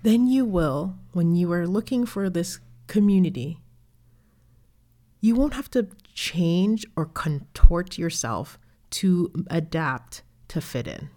then 0.08 0.26
you 0.26 0.46
will, 0.46 0.96
when 1.12 1.36
you 1.36 1.52
are 1.52 1.68
looking 1.68 2.06
for 2.06 2.30
this 2.30 2.60
community, 2.88 3.60
you 5.20 5.36
won't 5.36 5.54
have 5.54 5.70
to 5.72 5.88
change 6.14 6.86
or 6.96 7.06
contort 7.06 7.98
yourself 7.98 8.58
to 8.90 9.30
adapt 9.50 10.22
to 10.48 10.62
fit 10.62 10.88
in. 10.88 11.10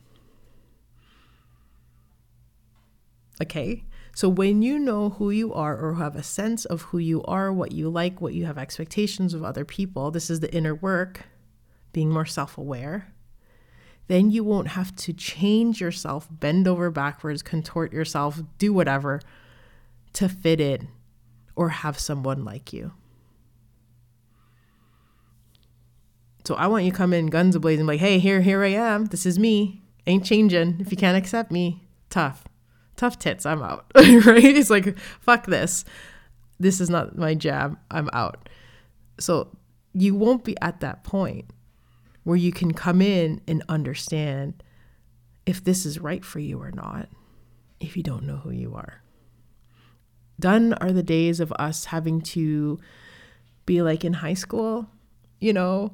Okay? 3.40 3.84
So 4.12 4.28
when 4.28 4.60
you 4.60 4.76
know 4.76 5.10
who 5.10 5.30
you 5.30 5.54
are 5.54 5.78
or 5.78 5.94
have 5.94 6.16
a 6.16 6.22
sense 6.24 6.64
of 6.64 6.82
who 6.82 6.98
you 6.98 7.22
are, 7.24 7.52
what 7.52 7.70
you 7.70 7.88
like, 7.88 8.20
what 8.20 8.34
you 8.34 8.44
have 8.46 8.58
expectations 8.58 9.34
of 9.34 9.44
other 9.44 9.64
people, 9.64 10.10
this 10.10 10.28
is 10.30 10.40
the 10.40 10.52
inner 10.52 10.74
work, 10.74 11.26
being 11.92 12.10
more 12.10 12.26
self 12.26 12.58
aware, 12.58 13.14
then 14.10 14.30
you 14.30 14.42
won't 14.42 14.68
have 14.68 14.94
to 14.96 15.12
change 15.12 15.80
yourself, 15.80 16.28
bend 16.30 16.66
over 16.66 16.90
backwards, 16.90 17.42
contort 17.42 17.92
yourself, 17.92 18.42
do 18.58 18.72
whatever 18.72 19.20
to 20.12 20.28
fit 20.28 20.60
in 20.60 20.88
or 21.54 21.68
have 21.68 21.98
someone 21.98 22.44
like 22.44 22.72
you. 22.72 22.92
So 26.44 26.54
I 26.54 26.66
want 26.66 26.84
you 26.84 26.90
to 26.90 26.96
come 26.96 27.12
in 27.12 27.26
guns 27.26 27.56
ablazing, 27.56 27.86
like, 27.86 28.00
hey, 28.00 28.18
here, 28.18 28.40
here 28.40 28.64
I 28.64 28.70
am. 28.70 29.06
This 29.06 29.24
is 29.24 29.38
me. 29.38 29.82
Ain't 30.06 30.24
changing. 30.24 30.78
If 30.80 30.90
you 30.90 30.96
can't 30.96 31.16
accept 31.16 31.52
me, 31.52 31.86
tough 32.08 32.44
tough 33.00 33.18
tits, 33.18 33.46
I'm 33.46 33.62
out. 33.62 33.86
right? 33.96 34.44
It's 34.44 34.68
like, 34.68 34.96
fuck 34.98 35.46
this. 35.46 35.86
This 36.60 36.80
is 36.80 36.90
not 36.90 37.16
my 37.16 37.34
jam. 37.34 37.78
I'm 37.90 38.10
out. 38.12 38.48
So 39.18 39.56
you 39.94 40.14
won't 40.14 40.44
be 40.44 40.54
at 40.60 40.80
that 40.80 41.02
point 41.02 41.46
where 42.24 42.36
you 42.36 42.52
can 42.52 42.72
come 42.72 43.00
in 43.00 43.40
and 43.46 43.62
understand 43.68 44.62
if 45.46 45.62
this 45.64 45.86
is 45.86 45.98
right 45.98 46.24
for 46.24 46.38
you 46.38 46.60
or 46.60 46.70
not, 46.70 47.08
if 47.80 47.96
you 47.96 48.02
don't 48.02 48.24
know 48.24 48.36
who 48.36 48.50
you 48.50 48.74
are. 48.74 49.02
Done 50.38 50.74
are 50.74 50.92
the 50.92 51.02
days 51.02 51.40
of 51.40 51.52
us 51.58 51.86
having 51.86 52.20
to 52.22 52.78
be 53.66 53.82
like 53.82 54.04
in 54.04 54.14
high 54.14 54.34
school, 54.34 54.88
you 55.40 55.52
know, 55.52 55.92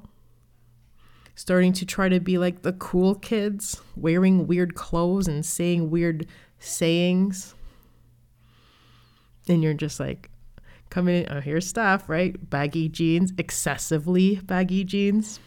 starting 1.34 1.72
to 1.74 1.86
try 1.86 2.08
to 2.08 2.20
be 2.20 2.38
like 2.38 2.62
the 2.62 2.72
cool 2.74 3.14
kids, 3.14 3.80
wearing 3.96 4.46
weird 4.46 4.74
clothes 4.74 5.28
and 5.28 5.44
saying 5.44 5.90
weird 5.90 6.26
sayings. 6.58 7.54
And 9.48 9.62
you're 9.62 9.74
just 9.74 10.00
like 10.00 10.30
coming 10.90 11.24
in, 11.24 11.32
oh, 11.32 11.40
here's 11.40 11.66
stuff, 11.66 12.08
right? 12.08 12.48
Baggy 12.48 12.88
jeans, 12.88 13.32
excessively 13.38 14.36
baggy 14.36 14.82
jeans, 14.84 15.38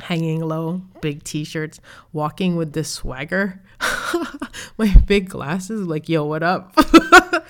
hanging 0.00 0.40
low, 0.40 0.82
big 1.00 1.24
t 1.24 1.44
shirts, 1.44 1.80
walking 2.12 2.56
with 2.56 2.72
this 2.72 2.90
swagger. 2.90 3.62
My 4.78 4.94
big 5.06 5.28
glasses, 5.28 5.86
like, 5.86 6.08
yo, 6.08 6.24
what 6.24 6.42
up? 6.42 6.74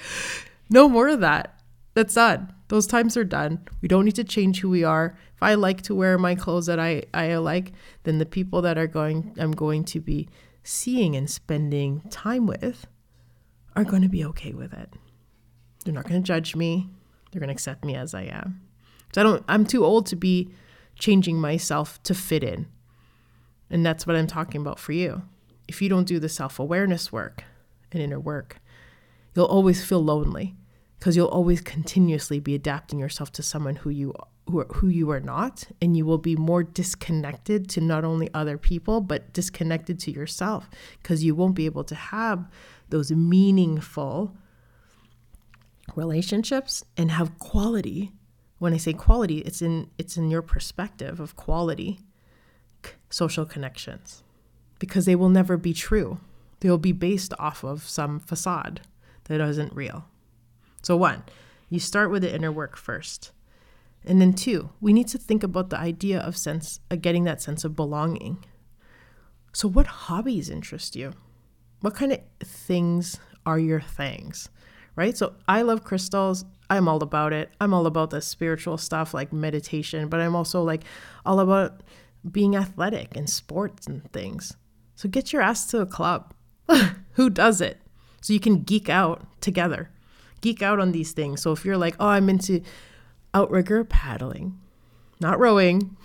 no 0.70 0.88
more 0.88 1.09
of 1.09 1.20
that. 1.20 1.61
That's 1.94 2.14
done. 2.14 2.53
Those 2.68 2.86
times 2.86 3.16
are 3.16 3.24
done. 3.24 3.61
We 3.80 3.88
don't 3.88 4.05
need 4.05 4.16
to 4.16 4.24
change 4.24 4.61
who 4.61 4.68
we 4.68 4.84
are. 4.84 5.16
If 5.34 5.42
I 5.42 5.55
like 5.55 5.82
to 5.82 5.94
wear 5.94 6.18
my 6.18 6.34
clothes 6.34 6.66
that 6.66 6.80
I, 6.80 7.05
I 7.14 7.36
like, 7.36 7.72
then 8.03 8.18
the 8.18 8.26
people 8.26 8.62
that 8.62 8.78
are 8.78 8.86
going 8.86 9.34
I'm 9.38 9.53
going 9.53 9.84
to 9.84 10.01
be 10.01 10.28
seeing 10.62 11.14
and 11.14 11.30
spending 11.30 12.01
time 12.11 12.47
with 12.47 12.86
are 13.76 13.84
going 13.84 14.03
to 14.03 14.09
be 14.09 14.24
okay 14.24 14.53
with 14.53 14.72
it. 14.72 14.92
They're 15.84 15.94
not 15.94 16.09
going 16.09 16.20
to 16.20 16.26
judge 16.26 16.57
me. 16.57 16.88
They're 17.30 17.40
going 17.40 17.49
to 17.49 17.55
accept 17.55 17.84
me 17.84 17.94
as 17.94 18.14
I 18.14 18.22
am. 18.22 18.62
So 19.14 19.20
I 19.20 19.24
don't 19.24 19.44
I'm 19.47 19.64
too 19.64 19.84
old 19.84 20.07
to 20.07 20.16
be 20.16 20.51
changing 20.99 21.40
myself 21.40 22.03
to 22.05 22.14
fit 22.14 22.42
in. 22.42 22.66
And 23.70 23.84
that's 23.84 24.07
what 24.07 24.16
I'm 24.16 24.26
talking 24.26 24.61
about 24.61 24.78
for 24.78 24.92
you. 24.92 25.22
If 25.68 25.82
you 25.82 25.88
don't 25.88 26.07
do 26.07 26.18
the 26.18 26.28
self-awareness 26.28 27.12
work 27.12 27.44
and 27.92 28.03
inner 28.03 28.20
work, 28.20 28.59
you'll 29.34 29.47
always 29.47 29.84
feel 29.84 30.03
lonely 30.03 30.55
because 30.99 31.16
you'll 31.16 31.26
always 31.26 31.61
continuously 31.61 32.40
be 32.40 32.55
adapting 32.55 32.99
yourself 32.99 33.32
to 33.32 33.42
someone 33.42 33.76
who 33.76 33.90
you 33.90 34.14
who, 34.49 34.61
are, 34.61 34.66
who 34.74 34.86
you 34.88 35.11
are 35.11 35.20
not 35.20 35.64
and 35.82 35.97
you 35.97 36.07
will 36.07 36.18
be 36.18 36.36
more 36.36 36.62
disconnected 36.62 37.68
to 37.68 37.80
not 37.80 38.05
only 38.05 38.32
other 38.32 38.57
people 38.57 39.01
but 39.01 39.32
disconnected 39.32 39.99
to 39.99 40.12
yourself 40.12 40.70
because 41.03 41.24
you 41.24 41.34
won't 41.34 41.57
be 41.57 41.66
able 41.66 41.82
to 41.82 41.97
have 41.97 42.49
those 42.88 43.11
meaningful 43.11 44.36
relationships 45.97 46.84
and 46.97 47.11
have 47.11 47.38
quality 47.38 48.12
when 48.59 48.73
i 48.73 48.77
say 48.77 48.93
quality 48.93 49.39
it's 49.39 49.63
in 49.63 49.91
it's 49.99 50.17
in 50.17 50.31
your 50.31 50.43
perspective 50.43 51.21
of 51.21 51.37
quality 51.37 52.01
social 53.11 53.45
connections 53.45 54.23
because 54.79 55.07
they 55.07 55.17
will 55.17 55.29
never 55.29 55.57
be 55.57 55.73
true 55.73 56.19
they 56.61 56.71
will 56.71 56.79
be 56.79 56.93
based 56.93 57.33
off 57.39 57.65
of 57.65 57.89
some 57.89 58.21
facade 58.21 58.81
that 59.25 59.41
isn't 59.41 59.73
real 59.73 60.07
so 60.83 60.97
one 60.97 61.23
you 61.69 61.81
start 61.81 62.11
with 62.11 62.23
the 62.23 62.35
inner 62.35 62.53
work 62.53 62.77
first 62.77 63.33
and 64.07 64.21
then 64.21 64.33
two, 64.33 64.71
we 64.81 64.93
need 64.93 65.09
to 65.09 65.19
think 65.19 65.43
about 65.43 65.71
the 65.71 65.79
idea 65.79 66.21
of 66.21 66.37
sense 66.37 66.79
of 66.91 67.03
getting 67.03 67.25
that 67.25 67.43
sense 67.43 67.65
of 67.65 67.75
belonging. 67.75 68.45
So 69.53 69.69
what 69.69 69.87
hobbies 69.87 70.49
interest 70.49 70.95
you? 70.95 71.13
What 71.81 71.97
kind 71.97 72.13
of 72.13 72.21
things 72.41 73.19
are 73.45 73.59
your 73.59 73.81
things? 73.81 74.49
Right? 74.95 75.17
So 75.17 75.35
I 75.49 75.63
love 75.63 75.83
crystals. 75.83 76.45
I'm 76.69 76.89
all 76.89 77.03
about 77.03 77.33
it. 77.33 77.51
I'm 77.61 77.73
all 77.73 77.87
about 77.87 78.11
the 78.11 78.21
spiritual 78.21 78.79
stuff 78.79 79.14
like 79.14 79.33
meditation, 79.33 80.09
but 80.09 80.21
I'm 80.21 80.35
also 80.35 80.62
like 80.62 80.83
all 81.25 81.41
about 81.41 81.83
being 82.31 82.57
athletic 82.57 83.17
and 83.17 83.29
sports 83.31 83.87
and 83.87 84.11
things. 84.12 84.57
So 84.95 85.09
get 85.09 85.33
your 85.33 85.43
ass 85.43 85.67
to 85.67 85.81
a 85.81 85.87
club. 85.87 86.35
Who 87.12 87.31
does 87.31 87.61
it? 87.61 87.81
So 88.21 88.33
you 88.33 88.41
can 88.41 88.62
geek 88.62 88.89
out 88.89 89.27
together. 89.41 89.91
Geek 90.41 90.62
out 90.62 90.81
on 90.81 90.93
these 90.93 91.12
things. 91.12 91.43
So 91.43 91.53
if 91.53 91.64
you're 91.64 91.77
like, 91.77 91.97
"Oh, 92.01 92.09
I'm 92.09 92.29
into 92.29 92.62
outrigger 93.33 93.85
paddling, 93.85 94.59
not 95.21 95.39
rowing. 95.39 95.97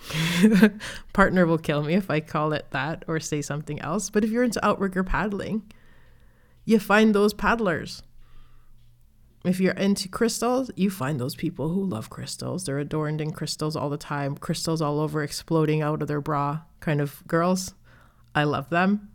Partner 1.12 1.46
will 1.46 1.58
kill 1.58 1.82
me 1.82 1.94
if 1.94 2.10
I 2.10 2.20
call 2.20 2.52
it 2.52 2.66
that 2.70 3.04
or 3.08 3.20
say 3.20 3.42
something 3.42 3.80
else. 3.80 4.10
But 4.10 4.24
if 4.24 4.30
you're 4.30 4.44
into 4.44 4.64
outrigger 4.64 5.02
paddling, 5.02 5.62
you 6.64 6.78
find 6.78 7.14
those 7.14 7.34
paddlers. 7.34 8.02
If 9.44 9.58
you're 9.58 9.72
into 9.72 10.08
crystals, 10.08 10.70
you 10.76 10.88
find 10.88 11.18
those 11.18 11.34
people 11.34 11.70
who 11.70 11.84
love 11.84 12.10
crystals. 12.10 12.64
They're 12.64 12.78
adorned 12.78 13.20
in 13.20 13.32
crystals 13.32 13.74
all 13.74 13.90
the 13.90 13.96
time, 13.96 14.36
crystals 14.36 14.80
all 14.80 15.00
over 15.00 15.22
exploding 15.22 15.82
out 15.82 16.00
of 16.00 16.08
their 16.08 16.20
bra 16.20 16.60
kind 16.80 17.00
of 17.00 17.26
girls. 17.26 17.74
I 18.34 18.44
love 18.44 18.70
them. 18.70 19.10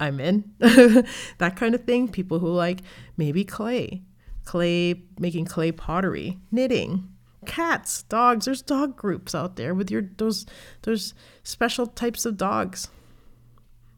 I'm 0.00 0.20
in. 0.20 0.52
that 0.58 1.54
kind 1.56 1.74
of 1.74 1.84
thing. 1.84 2.08
People 2.08 2.40
who 2.40 2.48
like 2.48 2.80
maybe 3.16 3.44
clay, 3.44 4.02
clay, 4.44 5.02
making 5.18 5.44
clay 5.44 5.70
pottery, 5.72 6.38
knitting, 6.50 7.08
cats, 7.46 8.02
dogs. 8.04 8.46
There's 8.46 8.62
dog 8.62 8.96
groups 8.96 9.34
out 9.34 9.56
there 9.56 9.74
with 9.74 9.90
your 9.90 10.02
those 10.18 10.46
those 10.82 11.14
special 11.42 11.86
types 11.86 12.24
of 12.24 12.36
dogs. 12.36 12.88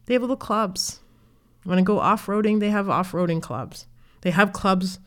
They 0.07 0.15
have 0.15 0.23
little 0.23 0.37
clubs. 0.37 1.01
When 1.65 1.79
I 1.79 1.83
go 1.83 2.01
off-roading? 2.01 2.61
They 2.61 2.71
have 2.71 2.89
off-roading 2.89 3.43
clubs. 3.43 3.87
They 4.23 4.31
have 4.31 4.55
clubs 4.55 4.99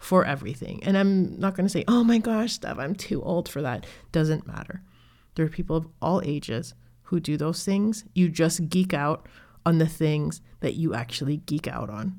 for 0.00 0.24
everything. 0.24 0.82
And 0.82 0.96
I'm 0.96 1.38
not 1.38 1.54
going 1.54 1.66
to 1.66 1.70
say, 1.70 1.84
"Oh 1.86 2.02
my 2.02 2.18
gosh, 2.18 2.54
Steph, 2.54 2.78
I'm 2.78 2.94
too 2.96 3.22
old 3.22 3.48
for 3.48 3.62
that." 3.62 3.86
Doesn't 4.10 4.46
matter. 4.46 4.82
There 5.34 5.44
are 5.44 5.50
people 5.50 5.76
of 5.76 5.86
all 6.02 6.20
ages 6.24 6.74
who 7.04 7.20
do 7.20 7.36
those 7.36 7.64
things. 7.64 8.04
You 8.14 8.28
just 8.28 8.68
geek 8.68 8.92
out 8.94 9.28
on 9.64 9.78
the 9.78 9.86
things 9.86 10.40
that 10.60 10.74
you 10.74 10.94
actually 10.94 11.38
geek 11.38 11.68
out 11.68 11.90
on. 11.90 12.18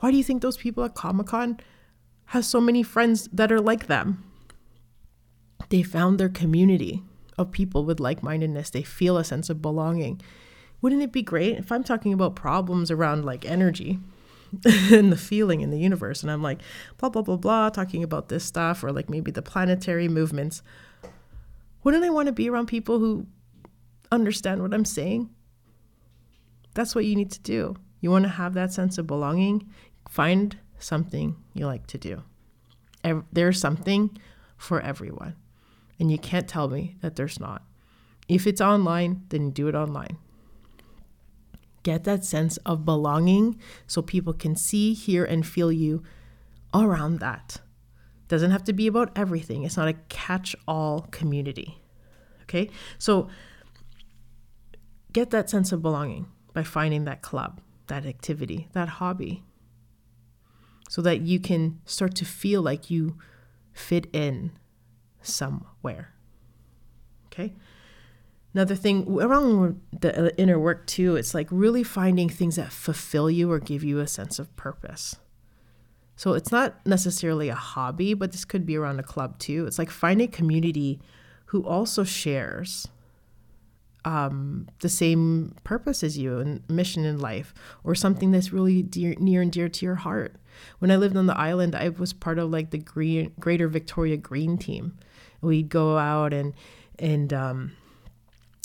Why 0.00 0.10
do 0.10 0.16
you 0.16 0.24
think 0.24 0.42
those 0.42 0.56
people 0.56 0.82
at 0.84 0.94
Comic 0.94 1.28
Con 1.28 1.60
have 2.26 2.44
so 2.44 2.60
many 2.60 2.82
friends 2.82 3.28
that 3.32 3.52
are 3.52 3.60
like 3.60 3.86
them? 3.86 4.24
They 5.68 5.82
found 5.82 6.18
their 6.18 6.28
community 6.28 7.02
of 7.38 7.52
people 7.52 7.84
with 7.84 8.00
like 8.00 8.22
mindedness. 8.22 8.70
They 8.70 8.82
feel 8.82 9.16
a 9.16 9.24
sense 9.24 9.48
of 9.50 9.62
belonging. 9.62 10.20
Wouldn't 10.80 11.02
it 11.02 11.12
be 11.12 11.22
great 11.22 11.56
if 11.58 11.70
I'm 11.70 11.84
talking 11.84 12.12
about 12.12 12.34
problems 12.34 12.90
around 12.90 13.24
like 13.24 13.44
energy 13.44 14.00
and 14.92 15.10
the 15.10 15.16
feeling 15.16 15.60
in 15.60 15.70
the 15.70 15.78
universe 15.78 16.22
and 16.22 16.30
I'm 16.30 16.42
like, 16.42 16.60
blah, 16.98 17.08
blah, 17.08 17.22
blah, 17.22 17.36
blah, 17.36 17.70
talking 17.70 18.02
about 18.04 18.28
this 18.28 18.44
stuff 18.44 18.84
or 18.84 18.92
like 18.92 19.08
maybe 19.08 19.30
the 19.30 19.42
planetary 19.42 20.08
movements? 20.08 20.62
Wouldn't 21.84 22.04
I 22.04 22.10
want 22.10 22.26
to 22.26 22.32
be 22.32 22.48
around 22.48 22.66
people 22.66 22.98
who 22.98 23.26
understand 24.10 24.62
what 24.62 24.74
I'm 24.74 24.84
saying? 24.84 25.30
That's 26.74 26.94
what 26.94 27.04
you 27.04 27.16
need 27.16 27.30
to 27.32 27.40
do. 27.40 27.76
You 28.00 28.10
want 28.10 28.24
to 28.24 28.30
have 28.30 28.54
that 28.54 28.72
sense 28.72 28.98
of 28.98 29.06
belonging? 29.06 29.68
Find 30.08 30.56
something 30.78 31.36
you 31.54 31.66
like 31.66 31.86
to 31.88 31.98
do. 31.98 32.22
There's 33.32 33.58
something 33.58 34.16
for 34.56 34.80
everyone. 34.80 35.36
And 35.98 36.10
you 36.10 36.18
can't 36.18 36.48
tell 36.48 36.68
me 36.68 36.96
that 37.00 37.16
there's 37.16 37.40
not. 37.40 37.62
If 38.28 38.46
it's 38.46 38.60
online, 38.60 39.22
then 39.28 39.50
do 39.50 39.68
it 39.68 39.74
online. 39.74 40.18
Get 41.82 42.04
that 42.04 42.24
sense 42.24 42.58
of 42.58 42.84
belonging 42.84 43.58
so 43.86 44.02
people 44.02 44.32
can 44.32 44.54
see, 44.56 44.94
hear, 44.94 45.24
and 45.24 45.46
feel 45.46 45.72
you 45.72 46.02
around 46.72 47.18
that. 47.20 47.60
Doesn't 48.28 48.50
have 48.52 48.64
to 48.64 48.72
be 48.72 48.86
about 48.86 49.10
everything. 49.16 49.64
It's 49.64 49.76
not 49.76 49.88
a 49.88 49.94
catch 50.08 50.54
all 50.66 51.08
community. 51.10 51.82
Okay? 52.42 52.70
So 52.98 53.28
get 55.12 55.30
that 55.30 55.50
sense 55.50 55.72
of 55.72 55.82
belonging 55.82 56.26
by 56.54 56.62
finding 56.62 57.04
that 57.04 57.20
club, 57.20 57.60
that 57.88 58.06
activity, 58.06 58.68
that 58.72 58.88
hobby. 58.88 59.42
so 60.92 61.00
that 61.00 61.22
you 61.22 61.40
can 61.40 61.80
start 61.86 62.14
to 62.14 62.22
feel 62.22 62.60
like 62.60 62.90
you 62.90 63.16
fit 63.72 64.06
in 64.12 64.52
somewhere. 65.22 66.12
Okay. 67.28 67.54
Another 68.54 68.74
thing 68.74 69.08
around 69.20 69.80
the 69.98 70.38
inner 70.38 70.58
work 70.58 70.86
too, 70.86 71.16
it's 71.16 71.34
like 71.34 71.48
really 71.50 71.82
finding 71.82 72.28
things 72.28 72.56
that 72.56 72.72
fulfill 72.72 73.30
you 73.30 73.50
or 73.50 73.58
give 73.58 73.82
you 73.82 73.98
a 73.98 74.06
sense 74.06 74.38
of 74.38 74.54
purpose. 74.56 75.16
So 76.16 76.34
it's 76.34 76.52
not 76.52 76.86
necessarily 76.86 77.48
a 77.48 77.54
hobby, 77.54 78.12
but 78.14 78.32
this 78.32 78.44
could 78.44 78.66
be 78.66 78.76
around 78.76 79.00
a 79.00 79.02
club 79.02 79.38
too. 79.38 79.66
It's 79.66 79.78
like 79.78 79.90
finding 79.90 80.28
community 80.28 81.00
who 81.46 81.66
also 81.66 82.04
shares 82.04 82.88
um, 84.04 84.68
the 84.80 84.88
same 84.88 85.54
purpose 85.64 86.02
as 86.02 86.18
you 86.18 86.38
and 86.38 86.62
mission 86.68 87.04
in 87.04 87.18
life, 87.18 87.54
or 87.84 87.94
something 87.94 88.32
that's 88.32 88.52
really 88.52 88.82
dear, 88.82 89.14
near 89.18 89.42
and 89.42 89.52
dear 89.52 89.68
to 89.68 89.86
your 89.86 89.94
heart. 89.94 90.36
When 90.78 90.90
I 90.90 90.96
lived 90.96 91.16
on 91.16 91.26
the 91.26 91.38
island, 91.38 91.74
I 91.74 91.88
was 91.88 92.12
part 92.12 92.38
of 92.38 92.50
like 92.50 92.70
the 92.70 92.78
green, 92.78 93.32
Greater 93.38 93.68
Victoria 93.68 94.16
Green 94.16 94.58
Team. 94.58 94.98
We'd 95.40 95.68
go 95.68 95.98
out 95.98 96.32
and 96.32 96.52
and 96.98 97.32
um, 97.32 97.72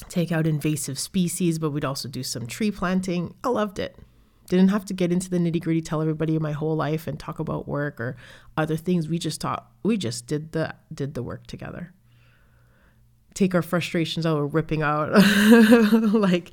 take 0.09 0.31
out 0.31 0.47
invasive 0.47 0.99
species, 0.99 1.59
but 1.59 1.71
we'd 1.71 1.85
also 1.85 2.07
do 2.07 2.23
some 2.23 2.47
tree 2.47 2.71
planting. 2.71 3.33
I 3.43 3.49
loved 3.49 3.79
it. 3.79 3.97
Didn't 4.47 4.69
have 4.69 4.85
to 4.85 4.93
get 4.93 5.11
into 5.11 5.29
the 5.29 5.37
nitty 5.37 5.61
gritty, 5.61 5.81
tell 5.81 6.01
everybody 6.01 6.39
my 6.39 6.53
whole 6.53 6.75
life 6.75 7.07
and 7.07 7.19
talk 7.19 7.39
about 7.39 7.67
work 7.67 7.99
or 7.99 8.15
other 8.55 8.77
things. 8.77 9.09
We 9.09 9.19
just 9.19 9.41
taught, 9.41 9.69
we 9.83 9.97
just 9.97 10.25
did 10.25 10.53
the 10.53 10.73
did 10.93 11.15
the 11.15 11.23
work 11.23 11.47
together. 11.47 11.93
Take 13.33 13.53
our 13.53 13.61
frustrations 13.61 14.25
out, 14.25 14.37
we're 14.37 14.45
ripping 14.45 14.81
out 14.81 15.11
like 16.13 16.51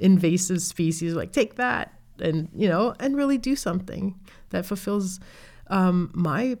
invasive 0.00 0.62
species, 0.62 1.14
like 1.14 1.32
take 1.32 1.56
that 1.56 1.92
and 2.18 2.48
you 2.54 2.68
know, 2.68 2.94
and 2.98 3.14
really 3.14 3.36
do 3.36 3.56
something 3.56 4.18
that 4.50 4.64
fulfills 4.64 5.20
um, 5.66 6.10
my 6.14 6.56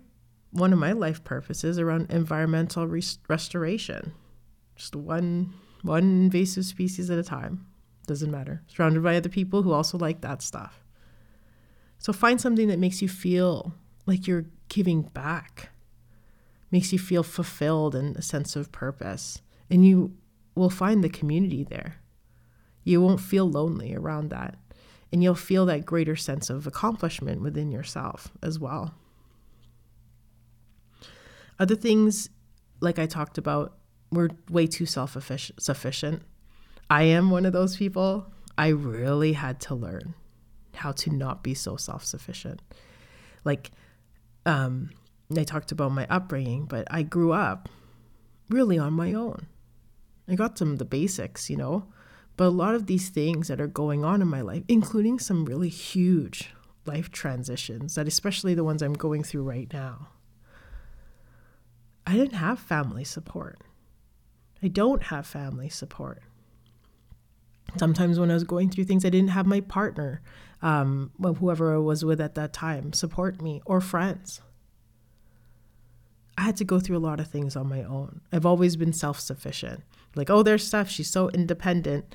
one 0.50 0.72
of 0.72 0.78
my 0.78 0.92
life 0.92 1.24
purposes 1.24 1.78
around 1.78 2.10
environmental 2.10 2.86
res- 2.86 3.18
restoration. 3.26 4.12
Just 4.76 4.94
one 4.94 5.54
one 5.84 6.02
invasive 6.02 6.64
species 6.64 7.10
at 7.10 7.18
a 7.18 7.22
time. 7.22 7.66
Doesn't 8.06 8.30
matter. 8.30 8.62
Surrounded 8.66 9.02
by 9.02 9.16
other 9.16 9.28
people 9.28 9.62
who 9.62 9.72
also 9.72 9.98
like 9.98 10.22
that 10.22 10.42
stuff. 10.42 10.82
So 11.98 12.12
find 12.12 12.40
something 12.40 12.68
that 12.68 12.78
makes 12.78 13.00
you 13.00 13.08
feel 13.08 13.74
like 14.06 14.26
you're 14.26 14.46
giving 14.68 15.02
back, 15.02 15.70
makes 16.70 16.92
you 16.92 16.98
feel 16.98 17.22
fulfilled 17.22 17.94
and 17.94 18.16
a 18.16 18.22
sense 18.22 18.56
of 18.56 18.72
purpose. 18.72 19.40
And 19.70 19.86
you 19.86 20.16
will 20.54 20.70
find 20.70 21.04
the 21.04 21.08
community 21.08 21.64
there. 21.64 21.96
You 22.82 23.00
won't 23.00 23.20
feel 23.20 23.48
lonely 23.48 23.94
around 23.94 24.30
that. 24.30 24.56
And 25.12 25.22
you'll 25.22 25.34
feel 25.34 25.66
that 25.66 25.86
greater 25.86 26.16
sense 26.16 26.50
of 26.50 26.66
accomplishment 26.66 27.40
within 27.40 27.70
yourself 27.70 28.32
as 28.42 28.58
well. 28.58 28.94
Other 31.58 31.76
things, 31.76 32.30
like 32.80 32.98
I 32.98 33.06
talked 33.06 33.38
about, 33.38 33.76
we're 34.14 34.30
way 34.50 34.66
too 34.66 34.86
self 34.86 35.16
sufficient. 35.58 36.22
I 36.90 37.04
am 37.04 37.30
one 37.30 37.46
of 37.46 37.52
those 37.52 37.76
people. 37.76 38.26
I 38.56 38.68
really 38.68 39.32
had 39.32 39.60
to 39.62 39.74
learn 39.74 40.14
how 40.74 40.92
to 40.92 41.10
not 41.10 41.42
be 41.42 41.54
so 41.54 41.76
self 41.76 42.04
sufficient. 42.04 42.60
Like, 43.44 43.70
um, 44.46 44.90
I 45.36 45.44
talked 45.44 45.72
about 45.72 45.92
my 45.92 46.06
upbringing, 46.08 46.66
but 46.66 46.86
I 46.90 47.02
grew 47.02 47.32
up 47.32 47.68
really 48.48 48.78
on 48.78 48.92
my 48.92 49.12
own. 49.12 49.46
I 50.28 50.34
got 50.34 50.58
some 50.58 50.72
of 50.72 50.78
the 50.78 50.84
basics, 50.84 51.50
you 51.50 51.56
know, 51.56 51.86
but 52.36 52.46
a 52.46 52.48
lot 52.48 52.74
of 52.74 52.86
these 52.86 53.08
things 53.08 53.48
that 53.48 53.60
are 53.60 53.66
going 53.66 54.04
on 54.04 54.22
in 54.22 54.28
my 54.28 54.40
life, 54.40 54.64
including 54.68 55.18
some 55.18 55.44
really 55.44 55.68
huge 55.68 56.50
life 56.86 57.10
transitions, 57.10 57.94
that 57.94 58.08
especially 58.08 58.54
the 58.54 58.64
ones 58.64 58.82
I'm 58.82 58.94
going 58.94 59.22
through 59.22 59.42
right 59.42 59.70
now, 59.72 60.08
I 62.06 62.14
didn't 62.14 62.34
have 62.34 62.58
family 62.58 63.04
support. 63.04 63.58
I 64.64 64.68
don't 64.68 65.02
have 65.04 65.26
family 65.26 65.68
support. 65.68 66.22
Sometimes 67.76 68.18
when 68.18 68.30
I 68.30 68.34
was 68.34 68.44
going 68.44 68.70
through 68.70 68.84
things, 68.84 69.04
I 69.04 69.10
didn't 69.10 69.28
have 69.30 69.44
my 69.44 69.60
partner, 69.60 70.22
um, 70.62 71.10
whoever 71.20 71.74
I 71.74 71.78
was 71.78 72.02
with 72.02 72.18
at 72.18 72.34
that 72.36 72.54
time, 72.54 72.94
support 72.94 73.42
me 73.42 73.60
or 73.66 73.82
friends. 73.82 74.40
I 76.38 76.42
had 76.42 76.56
to 76.56 76.64
go 76.64 76.80
through 76.80 76.96
a 76.96 76.98
lot 76.98 77.20
of 77.20 77.28
things 77.28 77.56
on 77.56 77.68
my 77.68 77.82
own. 77.82 78.22
I've 78.32 78.46
always 78.46 78.76
been 78.76 78.94
self 78.94 79.20
sufficient. 79.20 79.82
Like, 80.16 80.30
oh, 80.30 80.42
there's 80.42 80.66
stuff. 80.66 80.88
She's 80.88 81.10
so 81.10 81.28
independent. 81.28 82.14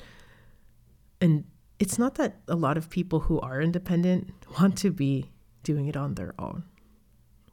And 1.21 1.43
it's 1.77 1.99
not 1.99 2.15
that 2.15 2.41
a 2.47 2.55
lot 2.55 2.77
of 2.77 2.89
people 2.89 3.21
who 3.21 3.39
are 3.41 3.61
independent 3.61 4.33
want 4.59 4.75
to 4.79 4.91
be 4.91 5.29
doing 5.61 5.87
it 5.87 5.95
on 5.95 6.15
their 6.15 6.33
own. 6.39 6.63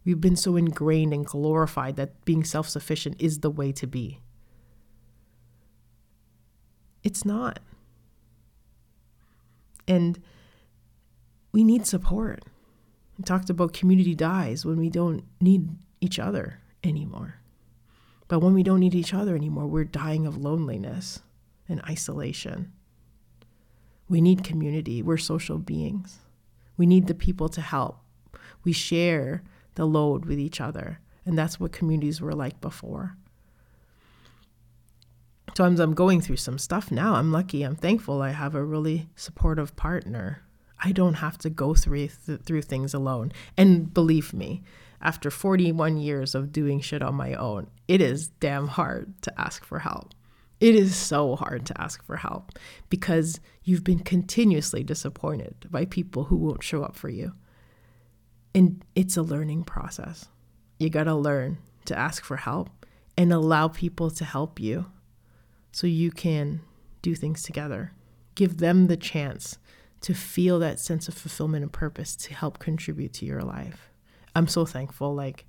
We've 0.07 0.21
been 0.21 0.37
so 0.37 0.57
ingrained 0.57 1.13
and 1.13 1.27
glorified 1.27 1.97
that 1.97 2.25
being 2.25 2.45
self 2.45 2.67
sufficient 2.67 3.17
is 3.21 3.41
the 3.41 3.51
way 3.51 3.73
to 3.73 3.87
be. 3.87 4.21
It's 7.07 7.25
not. 7.25 7.61
And 9.87 10.21
we 11.53 11.63
need 11.63 11.87
support. 11.87 12.43
We 13.17 13.23
talked 13.23 13.49
about 13.49 13.73
community 13.73 14.17
dies 14.17 14.67
when 14.67 14.77
we 14.77 14.91
don't 14.91 15.23
need 15.41 15.69
each 16.01 16.19
other 16.19 16.59
anymore. 16.83 17.37
But 18.27 18.41
when 18.41 18.55
we 18.55 18.65
don't 18.65 18.81
need 18.81 18.97
each 18.97 19.15
other 19.15 19.37
anymore, 19.37 19.69
we're 19.69 19.85
dying 19.85 20.27
of 20.27 20.37
loneliness 20.37 21.21
and 21.69 21.81
isolation. 21.83 22.73
We 24.09 24.21
need 24.21 24.43
community. 24.43 25.01
We're 25.01 25.17
social 25.17 25.59
beings. 25.59 26.19
We 26.77 26.87
need 26.87 27.07
the 27.07 27.15
people 27.15 27.49
to 27.51 27.61
help. 27.61 28.01
We 28.65 28.73
share 28.73 29.45
the 29.77 29.87
load 29.87 30.25
with 30.25 30.41
each 30.41 30.61
other. 30.61 30.99
And 31.25 31.39
that's 31.39 31.61
what 31.61 31.71
communities 31.71 32.21
were 32.21 32.35
like 32.35 32.61
before. 32.61 33.17
Sometimes 35.57 35.81
I'm 35.81 35.95
going 35.95 36.21
through 36.21 36.37
some 36.37 36.59
stuff 36.59 36.91
now. 36.91 37.15
I'm 37.15 37.33
lucky. 37.33 37.63
I'm 37.63 37.77
thankful. 37.77 38.21
I 38.21 38.33
have 38.33 38.55
a 38.55 38.63
really 38.63 39.09
supportive 39.17 39.75
partner. 39.75 40.43
I 40.85 40.93
don't 40.93 41.15
have 41.15 41.39
to 41.39 41.49
go 41.49 41.73
through 41.73 42.09
th- 42.27 42.43
through 42.43 42.61
things 42.61 42.93
alone. 42.93 43.33
And 43.57 43.95
believe 43.95 44.35
me, 44.35 44.63
after 45.01 45.31
41 45.31 45.97
years 45.97 46.35
of 46.35 46.53
doing 46.53 46.83
shit 46.83 47.01
on 47.01 47.15
my 47.15 47.33
own, 47.33 47.69
it 47.89 48.03
is 48.03 48.29
damn 48.29 48.69
hard 48.69 49.15
to 49.23 49.41
ask 49.41 49.65
for 49.65 49.79
help. 49.79 50.13
It 50.61 50.75
is 50.75 50.95
so 50.95 51.37
hard 51.37 51.65
to 51.67 51.81
ask 51.81 52.05
for 52.05 52.17
help 52.19 52.53
because 52.91 53.41
you've 53.65 53.85
been 53.85 54.01
continuously 54.01 54.85
disappointed 54.85 55.55
by 55.71 55.87
people 55.87 56.25
who 56.25 56.37
won't 56.37 56.63
show 56.63 56.83
up 56.83 56.97
for 56.97 57.09
you. 57.09 57.33
And 58.55 58.85
it's 58.95 59.17
a 59.17 59.23
learning 59.23 59.65
process. 59.65 60.27
You 60.79 60.91
got 60.91 61.05
to 61.05 61.15
learn 61.15 61.57
to 61.87 61.99
ask 61.99 62.25
for 62.25 62.37
help 62.37 62.69
and 63.17 63.33
allow 63.33 63.69
people 63.69 64.11
to 64.11 64.25
help 64.27 64.61
you 64.61 64.85
so 65.77 65.87
you 65.87 66.11
can 66.11 66.63
do 67.03 67.15
things 67.15 67.43
together. 67.43 67.93
Give 68.35 68.57
them 68.57 68.87
the 68.87 68.97
chance 68.97 69.59
to 70.01 70.15
feel 70.15 70.59
that 70.59 70.81
sense 70.81 71.07
of 71.07 71.13
fulfillment 71.13 71.65
and 71.65 71.71
purpose 71.71 72.17
to 72.17 72.33
help 72.33 72.59
contribute 72.59 73.13
to 73.13 73.27
your 73.27 73.43
life. 73.43 73.91
I'm 74.35 74.49
so 74.49 74.65
thankful. 74.65 75.15
Like, 75.15 75.45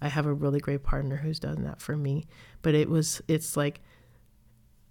I 0.00 0.08
have 0.08 0.24
a 0.24 0.32
really 0.32 0.60
great 0.60 0.82
partner 0.82 1.16
who's 1.16 1.38
done 1.38 1.64
that 1.64 1.82
for 1.82 1.94
me. 1.94 2.24
But 2.62 2.74
it 2.74 2.88
was, 2.88 3.20
it's 3.28 3.54
like 3.54 3.82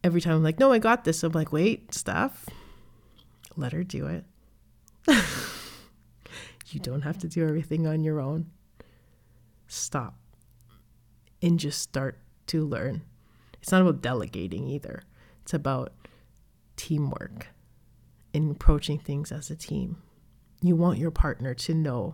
every 0.03 0.21
time 0.21 0.35
I'm 0.35 0.43
like, 0.43 0.59
no, 0.59 0.71
I 0.71 0.77
got 0.77 1.03
this. 1.03 1.23
I'm 1.23 1.31
like, 1.31 1.51
wait, 1.51 1.91
Steph, 1.91 2.45
let 3.57 3.71
her 3.71 3.83
do 3.83 4.05
it. 4.05 4.23
you 6.67 6.79
don't 6.79 7.01
have 7.01 7.17
to 7.17 7.27
do 7.27 7.43
everything 7.43 7.87
on 7.87 8.03
your 8.03 8.19
own. 8.19 8.51
Stop 9.65 10.15
and 11.41 11.59
just 11.59 11.81
start 11.81 12.19
to 12.45 12.63
learn. 12.63 13.01
It's 13.65 13.71
not 13.71 13.81
about 13.81 14.03
delegating 14.03 14.67
either, 14.67 15.01
it's 15.41 15.55
about 15.55 15.91
teamwork 16.75 17.47
and 18.31 18.51
approaching 18.51 18.99
things 18.99 19.31
as 19.31 19.49
a 19.49 19.55
team. 19.55 20.03
You 20.61 20.75
want 20.75 20.99
your 20.99 21.09
partner 21.09 21.55
to 21.55 21.73
know 21.73 22.13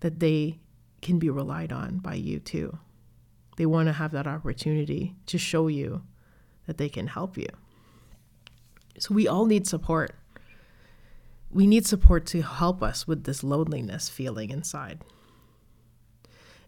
that 0.00 0.18
they 0.18 0.60
can 1.02 1.18
be 1.18 1.28
relied 1.28 1.72
on 1.72 1.98
by 1.98 2.14
you 2.14 2.38
too. 2.38 2.78
They 3.58 3.66
want 3.66 3.88
to 3.88 3.92
have 3.92 4.12
that 4.12 4.26
opportunity 4.26 5.14
to 5.26 5.36
show 5.36 5.66
you 5.68 6.04
that 6.66 6.78
they 6.78 6.88
can 6.88 7.08
help 7.08 7.36
you. 7.36 7.48
So 8.98 9.12
we 9.12 9.28
all 9.28 9.44
need 9.44 9.66
support. 9.66 10.14
We 11.50 11.66
need 11.66 11.86
support 11.86 12.24
to 12.28 12.40
help 12.40 12.82
us 12.82 13.06
with 13.06 13.24
this 13.24 13.44
loneliness 13.44 14.08
feeling 14.08 14.48
inside 14.48 15.04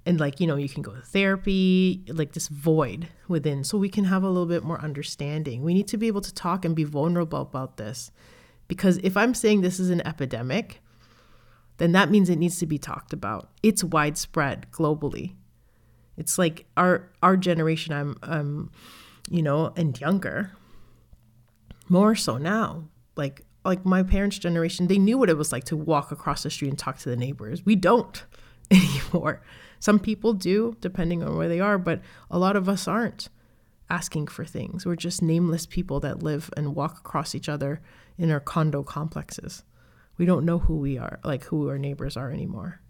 and 0.06 0.18
like 0.20 0.40
you 0.40 0.46
know 0.46 0.56
you 0.56 0.68
can 0.68 0.82
go 0.82 0.92
to 0.92 1.02
therapy 1.02 2.04
like 2.08 2.32
this 2.32 2.48
void 2.48 3.08
within. 3.28 3.64
So 3.64 3.78
we 3.78 3.88
can 3.88 4.04
have 4.04 4.22
a 4.22 4.28
little 4.28 4.46
bit 4.46 4.64
more 4.64 4.80
understanding. 4.80 5.62
We 5.62 5.74
need 5.74 5.88
to 5.88 5.96
be 5.96 6.06
able 6.06 6.20
to 6.22 6.34
talk 6.34 6.64
and 6.64 6.74
be 6.74 6.84
vulnerable 6.84 7.40
about 7.40 7.76
this 7.76 8.10
because 8.66 8.98
if 8.98 9.16
i'm 9.16 9.34
saying 9.34 9.62
this 9.62 9.80
is 9.80 9.88
an 9.88 10.06
epidemic 10.06 10.82
then 11.78 11.92
that 11.92 12.10
means 12.10 12.28
it 12.28 12.36
needs 12.36 12.58
to 12.58 12.66
be 12.66 12.76
talked 12.76 13.12
about. 13.12 13.50
It's 13.62 13.82
widespread 13.82 14.66
globally. 14.70 15.34
It's 16.16 16.36
like 16.36 16.66
our 16.76 17.08
our 17.22 17.36
generation 17.36 17.94
i'm 17.94 18.16
um 18.24 18.70
you 19.30 19.42
know 19.42 19.72
and 19.76 19.98
younger 20.00 20.52
more 21.88 22.14
so 22.14 22.36
now. 22.36 22.84
Like 23.16 23.42
like 23.64 23.84
my 23.84 24.02
parents' 24.02 24.38
generation, 24.38 24.88
they 24.88 24.98
knew 24.98 25.18
what 25.18 25.30
it 25.30 25.36
was 25.36 25.52
like 25.52 25.64
to 25.64 25.76
walk 25.76 26.10
across 26.10 26.42
the 26.42 26.50
street 26.50 26.68
and 26.68 26.78
talk 26.78 26.98
to 26.98 27.08
the 27.08 27.16
neighbors. 27.16 27.64
We 27.64 27.76
don't 27.76 28.24
anymore. 28.70 29.42
Some 29.80 29.98
people 29.98 30.32
do, 30.32 30.76
depending 30.80 31.22
on 31.22 31.36
where 31.36 31.48
they 31.48 31.60
are, 31.60 31.78
but 31.78 32.00
a 32.30 32.38
lot 32.38 32.56
of 32.56 32.68
us 32.68 32.88
aren't 32.88 33.28
asking 33.90 34.26
for 34.26 34.44
things. 34.44 34.84
We're 34.84 34.96
just 34.96 35.22
nameless 35.22 35.66
people 35.66 36.00
that 36.00 36.22
live 36.22 36.50
and 36.56 36.74
walk 36.74 36.98
across 36.98 37.34
each 37.34 37.48
other 37.48 37.80
in 38.16 38.30
our 38.30 38.40
condo 38.40 38.82
complexes. 38.82 39.62
We 40.18 40.26
don't 40.26 40.44
know 40.44 40.58
who 40.58 40.76
we 40.76 40.98
are, 40.98 41.20
like 41.24 41.44
who 41.44 41.68
our 41.68 41.78
neighbors 41.78 42.16
are 42.16 42.30
anymore. 42.30 42.80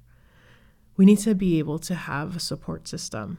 We 0.97 1.05
need 1.05 1.19
to 1.21 1.35
be 1.35 1.59
able 1.59 1.79
to 1.81 1.95
have 1.95 2.35
a 2.35 2.41
support 2.41 2.89
system. 2.89 3.39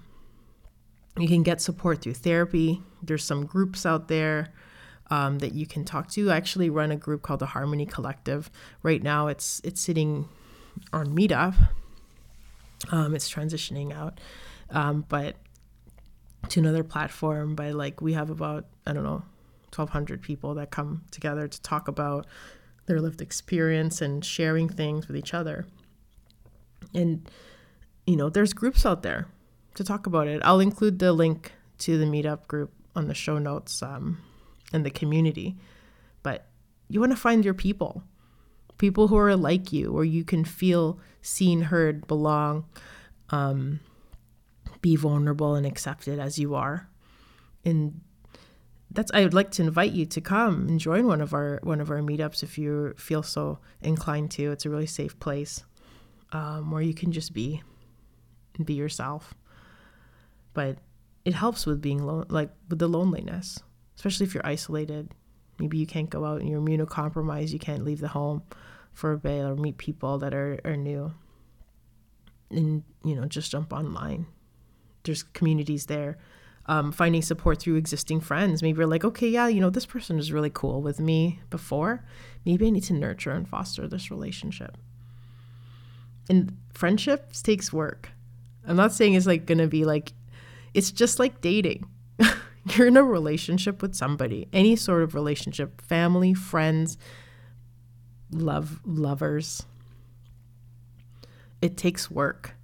You 1.18 1.28
can 1.28 1.44
get 1.44 1.60
support 1.60 2.02
through 2.02 2.14
therapy. 2.14 2.82
There's 3.04 3.26
some 3.26 3.46
groups 3.46 3.86
out 3.86 4.08
there 4.08 4.54
um, 5.10 5.40
that 5.40 5.54
you 5.54 5.66
can 5.66 5.84
talk 5.84 6.10
to. 6.12 6.32
I 6.32 6.38
actually 6.38 6.70
run 6.70 6.92
a 6.92 6.96
group 6.96 7.24
called 7.24 7.40
the 7.40 7.48
Harmony 7.48 7.86
Collective. 7.86 8.50
Right 8.84 9.04
now, 9.04 9.28
it's 9.28 9.60
it's 9.64 9.82
sitting 9.82 10.30
on 10.94 11.08
Meetup. 11.08 11.56
Um, 12.92 13.14
it's 13.14 13.30
transitioning 13.30 13.94
out, 13.94 14.20
um, 14.70 15.06
but 15.10 15.36
to 16.50 16.60
another 16.60 16.84
platform. 16.84 17.56
But 17.56 17.74
like 17.74 18.02
we 18.02 18.14
have 18.14 18.30
about 18.30 18.66
I 18.86 18.94
don't 18.94 19.04
know, 19.04 19.24
twelve 19.72 19.90
hundred 19.90 20.22
people 20.22 20.56
that 20.56 20.72
come 20.72 21.04
together 21.12 21.48
to 21.48 21.62
talk 21.62 21.88
about 21.88 22.26
their 22.86 23.00
lived 23.00 23.22
experience 23.22 24.02
and 24.02 24.24
sharing 24.24 24.70
things 24.70 25.08
with 25.08 25.18
each 25.18 25.34
other. 25.34 25.68
And 26.94 27.30
you 28.08 28.16
know, 28.16 28.30
there's 28.30 28.54
groups 28.54 28.86
out 28.86 29.04
there 29.04 29.28
to 29.76 29.84
talk 29.84 30.08
about 30.08 30.28
it. 30.28 30.42
I'll 30.44 30.60
include 30.60 31.00
the 31.00 31.14
link 31.14 31.52
to 31.80 31.98
the 31.98 32.06
meetup 32.06 32.48
group 32.48 32.72
on 32.96 33.08
the 33.08 33.14
show 33.14 33.38
notes 33.38 33.84
um, 33.84 34.18
in 34.74 34.84
the 34.84 34.90
community. 34.90 35.56
But 36.24 36.48
you 36.88 37.00
want 37.00 37.12
to 37.12 37.16
find 37.18 37.46
your 37.46 37.54
people, 37.54 38.04
people 38.80 39.08
who 39.08 39.18
are 39.18 39.36
like 39.36 39.72
you, 39.72 39.94
where 39.94 40.04
you 40.04 40.24
can 40.24 40.44
feel 40.44 41.00
seen, 41.22 41.62
heard, 41.62 42.08
belong, 42.08 42.66
um, 43.30 43.80
be 44.82 44.96
vulnerable 44.96 45.54
and 45.54 45.68
accepted 45.68 46.18
as 46.18 46.40
you 46.40 46.56
are. 46.56 46.90
And 47.64 48.02
that's 48.90 49.12
I 49.14 49.22
would 49.22 49.36
like 49.36 49.52
to 49.52 49.62
invite 49.62 49.92
you 49.92 50.08
to 50.08 50.22
come 50.22 50.68
and 50.68 50.80
join 50.80 51.06
one 51.06 51.22
of 51.22 51.36
our 51.36 51.60
one 51.62 51.80
of 51.80 51.92
our 51.92 52.00
meetups 52.00 52.42
if 52.42 52.58
you 52.58 52.96
feel 52.98 53.22
so 53.22 53.60
inclined 53.82 54.32
to. 54.32 54.52
It's 54.52 54.66
a 54.66 54.70
really 54.72 54.88
safe 54.88 55.20
place 55.20 55.64
um, 56.32 56.72
where 56.72 56.82
you 56.82 56.96
can 56.96 57.12
just 57.12 57.34
be 57.34 57.62
be 58.66 58.74
yourself. 58.74 59.36
But 60.56 60.80
it 61.24 61.36
helps 61.36 61.68
with 61.68 61.82
being 61.82 62.04
lo- 62.04 62.26
like 62.30 62.50
with 62.68 62.80
the 62.80 62.88
loneliness 62.88 63.60
especially 64.00 64.26
if 64.26 64.34
you're 64.34 64.46
isolated. 64.46 65.14
Maybe 65.60 65.78
you 65.78 65.86
can't 65.86 66.10
go 66.10 66.26
out 66.26 66.42
and 66.42 66.50
you're 66.50 66.62
immunocompromised, 66.62 67.52
you 67.52 67.60
can't 67.60 67.84
leave 67.84 68.00
the 68.00 68.08
home 68.08 68.44
for 68.94 69.14
a 69.14 69.18
bit 69.18 69.44
or 69.44 69.56
meet 69.56 69.78
people 69.78 70.18
that 70.20 70.34
are, 70.34 70.60
are 70.66 70.78
new. 70.78 71.14
And, 72.50 72.84
you 73.04 73.16
know, 73.16 73.26
just 73.26 73.52
jump 73.52 73.72
online. 73.72 74.26
There's 75.04 75.24
communities 75.24 75.86
there. 75.86 76.18
Um, 76.66 76.92
finding 76.92 77.24
support 77.24 77.60
through 77.60 77.76
existing 77.76 78.22
friends. 78.22 78.62
Maybe 78.62 78.78
you're 78.78 78.88
like, 78.88 79.04
okay, 79.04 79.28
yeah, 79.28 79.48
you 79.48 79.60
know, 79.60 79.72
this 79.72 79.88
person 79.88 80.20
is 80.20 80.32
really 80.32 80.52
cool 80.52 80.84
with 80.84 81.00
me 81.00 81.40
before. 81.50 82.06
Maybe 82.46 82.68
I 82.68 82.70
need 82.70 82.84
to 82.84 82.94
nurture 82.94 83.32
and 83.32 83.48
foster 83.48 83.88
this 83.88 84.12
relationship. 84.12 84.78
And 86.30 86.56
friendships 86.74 87.42
takes 87.42 87.74
work. 87.74 88.12
I'm 88.68 88.76
not 88.76 88.94
saying 88.94 89.16
it's 89.16 89.26
like 89.26 89.48
gonna 89.48 89.68
be 89.68 89.84
like, 89.84 90.14
it's 90.76 90.92
just 90.92 91.18
like 91.18 91.42
dating 91.42 91.86
you're 92.78 92.88
in 92.88 92.98
a 92.98 93.04
relationship 93.04 93.82
with 93.82 93.96
somebody, 93.96 94.48
any 94.54 94.76
sort 94.76 95.04
of 95.04 95.16
relationship, 95.16 95.82
family, 95.82 96.34
friends, 96.34 96.98
love, 98.32 98.80
lovers. 98.86 99.64
It 101.62 101.78
takes 101.78 102.10
work. 102.10 102.56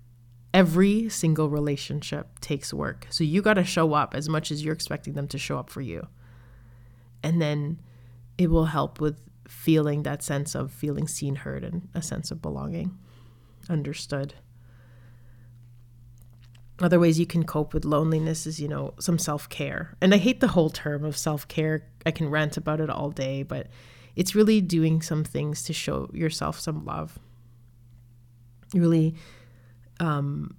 Every 0.53 1.09
single 1.09 1.49
relationship 1.49 2.39
takes 2.39 2.73
work. 2.73 3.07
So 3.09 3.23
you 3.23 3.41
got 3.41 3.55
to 3.55 3.63
show 3.63 3.93
up 3.93 4.15
as 4.15 4.29
much 4.29 4.51
as 4.51 4.63
you're 4.63 4.73
expecting 4.73 5.13
them 5.13 5.27
to 5.29 5.37
show 5.37 5.57
up 5.57 5.69
for 5.69 5.81
you. 5.81 6.07
And 7.21 7.41
then 7.41 7.81
it 8.37 8.49
will 8.49 8.65
help 8.65 9.01
with 9.01 9.19
feeling 9.47 10.03
that 10.03 10.23
sense 10.23 10.55
of 10.55 10.71
feeling 10.71 11.07
seen, 11.07 11.35
heard, 11.35 11.63
and 11.63 11.89
a 11.93 12.01
sense 12.01 12.31
of 12.31 12.41
belonging, 12.41 12.97
understood 13.69 14.35
other 16.79 16.99
ways 16.99 17.19
you 17.19 17.25
can 17.25 17.43
cope 17.43 17.73
with 17.73 17.85
loneliness 17.85 18.45
is 18.45 18.59
you 18.59 18.67
know 18.67 18.93
some 18.99 19.17
self-care. 19.17 19.95
And 20.01 20.13
i 20.13 20.17
hate 20.17 20.39
the 20.39 20.49
whole 20.49 20.69
term 20.69 21.05
of 21.05 21.17
self-care. 21.17 21.87
I 22.05 22.11
can 22.11 22.29
rant 22.29 22.57
about 22.57 22.81
it 22.81 22.89
all 22.89 23.11
day 23.11 23.43
but 23.43 23.67
it's 24.15 24.35
really 24.35 24.61
doing 24.61 25.01
some 25.01 25.23
things 25.23 25.63
to 25.63 25.73
show 25.73 26.09
yourself 26.13 26.59
some 26.59 26.85
love. 26.85 27.19
Really 28.73 29.15
um, 29.99 30.55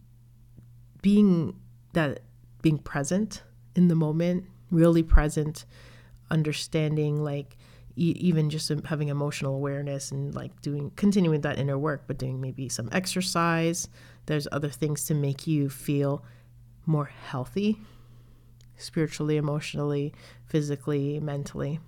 being 1.02 1.54
that 1.92 2.20
being 2.62 2.78
present 2.78 3.42
in 3.74 3.88
the 3.88 3.94
moment 3.94 4.44
really 4.70 5.02
present 5.02 5.64
understanding 6.30 7.22
like 7.22 7.56
even 7.96 8.50
just 8.50 8.70
having 8.84 9.08
emotional 9.08 9.54
awareness 9.54 10.12
and 10.12 10.34
like 10.34 10.60
doing 10.60 10.90
continuing 10.96 11.40
that 11.40 11.58
inner 11.58 11.78
work 11.78 12.04
but 12.06 12.18
doing 12.18 12.40
maybe 12.40 12.68
some 12.68 12.88
exercise 12.92 13.88
there's 14.26 14.46
other 14.52 14.68
things 14.68 15.04
to 15.06 15.14
make 15.14 15.46
you 15.46 15.70
feel 15.70 16.22
more 16.84 17.06
healthy 17.06 17.78
spiritually, 18.76 19.36
emotionally, 19.36 20.12
physically, 20.44 21.20
mentally. 21.20 21.80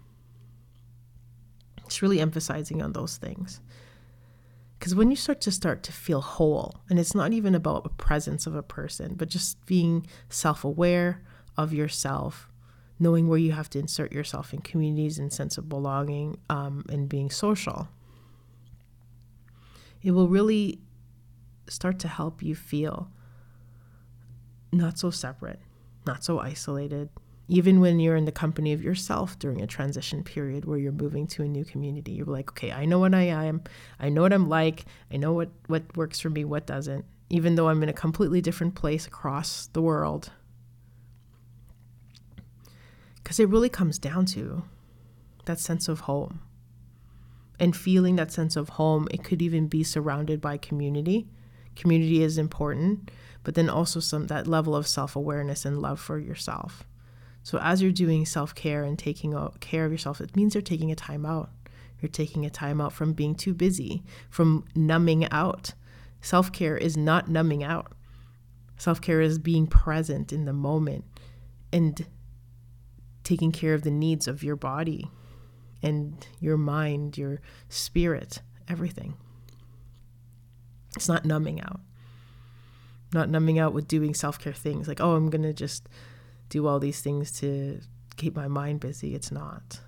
It's 1.85 2.03
really 2.03 2.21
emphasizing 2.21 2.83
on 2.83 2.93
those 2.93 3.17
things. 3.17 3.61
Because 4.79 4.95
when 4.95 5.11
you 5.11 5.17
start 5.17 5.41
to 5.43 5.51
start 5.51 5.83
to 5.85 5.93
feel 5.93 6.21
whole, 6.21 6.83
and 6.89 6.99
it's 6.99 7.15
not 7.15 7.33
even 7.33 7.55
about 7.55 7.83
the 7.83 7.91
presence 7.91 8.47
of 8.47 8.55
a 8.55 8.63
person, 8.63 9.15
but 9.17 9.29
just 9.29 9.65
being 9.67 10.07
self 10.29 10.65
aware 10.65 11.23
of 11.57 11.73
yourself, 11.73 12.48
knowing 12.99 13.29
where 13.29 13.39
you 13.39 13.53
have 13.53 13.71
to 13.71 13.79
insert 13.79 14.13
yourself 14.13 14.53
in 14.53 14.61
communities 14.61 15.19
and 15.19 15.33
sense 15.33 15.59
of 15.59 15.69
belonging 15.69 16.39
um, 16.51 16.85
and 16.89 17.09
being 17.09 17.31
social, 17.31 17.89
it 20.03 20.11
will 20.11 20.29
really 20.29 20.81
start 21.69 21.99
to 22.01 22.09
help 22.09 22.43
you 22.43 22.55
feel 22.55 23.11
not 24.73 24.99
so 24.99 25.11
separate, 25.11 25.61
not 26.07 26.25
so 26.25 26.39
isolated, 26.39 27.09
even 27.49 27.81
when 27.81 27.99
you're 27.99 28.17
in 28.17 28.27
the 28.27 28.33
company 28.33 28.73
of 28.73 28.83
yourself 28.83 29.39
during 29.39 29.63
a 29.63 29.67
transition 29.67 30.23
period 30.23 30.65
where 30.67 30.79
you're 30.79 30.93
moving 30.93 31.27
to 31.27 31.43
a 31.43 31.49
new 31.49 31.65
community. 31.65 32.13
You're 32.13 32.27
like, 32.27 32.51
okay, 32.51 32.71
I 32.73 32.85
know 32.85 32.99
what 32.99 33.15
I 33.15 33.23
am, 33.23 33.63
I 33.99 34.11
know 34.11 34.23
what 34.23 34.33
I'm 34.33 34.49
like, 34.49 34.85
I 35.11 35.17
know 35.17 35.33
what, 35.33 35.49
what 35.67 35.97
works 35.97 36.21
for 36.21 36.29
me, 36.31 36.45
what 36.45 36.67
doesn't, 36.67 37.05
even 37.31 37.55
though 37.55 37.69
I'm 37.69 37.83
in 37.83 37.89
a 37.89 37.95
completely 37.95 38.41
different 38.43 38.75
place 38.75 39.07
across 39.07 39.69
the 39.73 39.81
world. 39.81 40.31
Because 43.29 43.39
it 43.39 43.51
really 43.51 43.69
comes 43.69 43.99
down 43.99 44.25
to 44.25 44.63
that 45.45 45.61
sense 45.61 45.87
of 45.87 46.01
home. 46.01 46.41
And 47.61 47.77
feeling 47.77 48.17
that 48.17 48.33
sense 48.33 48.57
of 48.57 48.71
home, 48.71 49.07
it 49.11 49.23
could 49.23 49.43
even 49.43 49.67
be 49.67 49.85
surrounded 49.85 50.41
by 50.41 50.57
community 50.57 51.29
community 51.77 52.23
is 52.23 52.39
important, 52.39 53.11
but 53.45 53.55
then 53.55 53.69
also 53.71 54.01
some 54.01 54.29
that 54.29 54.47
level 54.47 54.75
of 54.75 54.87
self-awareness 54.87 55.67
and 55.67 55.81
love 55.81 56.01
for 56.01 56.19
yourself. 56.19 56.85
So 57.43 57.59
as 57.59 57.83
you're 57.83 57.93
doing 57.93 58.25
self-care 58.25 58.83
and 58.83 58.99
taking 58.99 59.37
care 59.61 59.85
of 59.85 59.93
yourself, 59.93 60.23
it 60.23 60.35
means 60.35 60.55
you're 60.55 60.63
taking 60.63 60.91
a 60.91 60.97
time 60.97 61.25
out. 61.25 61.51
You're 62.01 62.09
taking 62.11 62.47
a 62.47 62.51
time 62.51 62.81
out 62.81 62.95
from 62.95 63.13
being 63.13 63.35
too 63.35 63.53
busy, 63.53 64.03
from 64.31 64.65
numbing 64.75 65.31
out. 65.31 65.75
Self-care 66.23 66.79
is 66.79 66.97
not 66.97 67.29
numbing 67.29 67.63
out. 67.63 67.93
Self-care 68.79 69.21
is 69.21 69.39
being 69.39 69.67
present 69.67 70.33
in 70.33 70.47
the 70.47 70.55
moment 70.55 71.05
and 71.73 72.07
taking 73.29 73.53
care 73.53 73.75
of 73.75 73.83
the 73.83 73.91
needs 73.91 74.27
of 74.27 74.43
your 74.43 74.57
body 74.57 75.11
and 75.83 76.27
your 76.41 76.57
mind, 76.57 77.19
your 77.19 77.43
spirit, 77.69 78.41
everything. 78.67 79.19
It's 80.97 81.09
not 81.09 81.27
numbing 81.27 81.61
out. 81.61 81.81
Not 83.13 83.29
numbing 83.29 83.59
out 83.59 83.75
with 83.75 83.87
doing 83.87 84.15
self 84.15 84.39
care 84.39 84.55
things 84.55 84.89
like, 84.89 85.01
oh, 85.01 85.15
I'm 85.15 85.29
going 85.29 85.43
to 85.43 85.53
just 85.53 85.91
do 86.49 86.67
all 86.67 86.79
these 86.81 87.03
things 87.03 87.31
to 87.41 87.81
keep 88.17 88.35
my 88.35 88.49
mind 88.49 88.81
busy. 88.81 89.15
It's 89.15 89.31
not. 89.31 89.81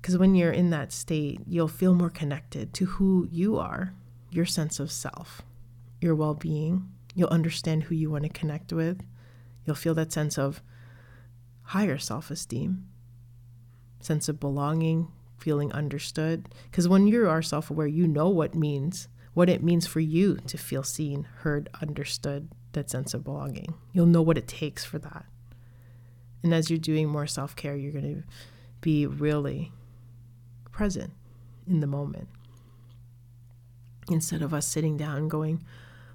Because 0.00 0.18
when 0.18 0.34
you're 0.34 0.52
in 0.52 0.68
that 0.68 0.92
state, 0.92 1.40
you'll 1.46 1.66
feel 1.66 1.94
more 1.94 2.10
connected 2.10 2.74
to 2.74 2.84
who 2.84 3.26
you 3.30 3.56
are, 3.56 3.94
your 4.30 4.44
sense 4.44 4.78
of 4.78 4.92
self, 4.92 5.40
your 5.98 6.14
well 6.14 6.34
being. 6.34 6.90
You'll 7.14 7.28
understand 7.28 7.84
who 7.84 7.94
you 7.94 8.10
want 8.10 8.24
to 8.24 8.30
connect 8.30 8.70
with. 8.70 9.02
You'll 9.64 9.76
feel 9.76 9.94
that 9.94 10.12
sense 10.12 10.38
of 10.38 10.62
higher 11.62 11.98
self 11.98 12.30
esteem, 12.30 12.86
sense 14.00 14.28
of 14.28 14.40
belonging, 14.40 15.08
feeling 15.38 15.72
understood. 15.72 16.48
Because 16.70 16.88
when 16.88 17.06
you 17.06 17.28
are 17.28 17.42
self 17.42 17.70
aware, 17.70 17.86
you 17.86 18.06
know 18.06 18.28
what 18.28 18.54
means, 18.54 19.08
what 19.34 19.48
it 19.48 19.62
means 19.62 19.86
for 19.86 20.00
you 20.00 20.36
to 20.46 20.58
feel 20.58 20.82
seen, 20.82 21.26
heard, 21.38 21.68
understood, 21.80 22.48
that 22.72 22.90
sense 22.90 23.14
of 23.14 23.24
belonging. 23.24 23.74
You'll 23.92 24.06
know 24.06 24.22
what 24.22 24.38
it 24.38 24.48
takes 24.48 24.84
for 24.84 24.98
that. 25.00 25.26
And 26.42 26.52
as 26.52 26.70
you're 26.70 26.78
doing 26.78 27.08
more 27.08 27.26
self 27.26 27.54
care, 27.54 27.76
you're 27.76 27.92
going 27.92 28.16
to 28.16 28.22
be 28.80 29.06
really 29.06 29.72
present 30.70 31.12
in 31.66 31.80
the 31.80 31.86
moment. 31.86 32.28
Instead 34.10 34.42
of 34.42 34.52
us 34.52 34.66
sitting 34.66 34.96
down 34.96 35.28
going, 35.28 35.64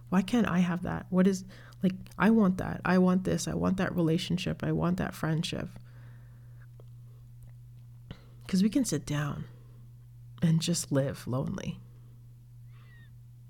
why 0.10 0.22
can't 0.22 0.48
I 0.48 0.60
have 0.60 0.84
that? 0.84 1.06
What 1.10 1.28
is 1.28 1.46
like, 1.84 1.94
I 2.18 2.30
want 2.32 2.58
that. 2.58 2.82
I 2.84 2.98
want 2.98 3.24
this. 3.24 3.48
I 3.48 3.54
want 3.54 3.78
that 3.78 3.96
relationship. 3.96 4.64
I 4.64 4.72
want 4.72 4.98
that 4.98 5.14
friendship. 5.14 5.70
Because 8.46 8.64
we 8.64 8.70
can 8.70 8.86
sit 8.86 9.06
down 9.06 9.46
and 10.42 10.62
just 10.62 10.92
live 10.92 11.28
lonely, 11.28 11.80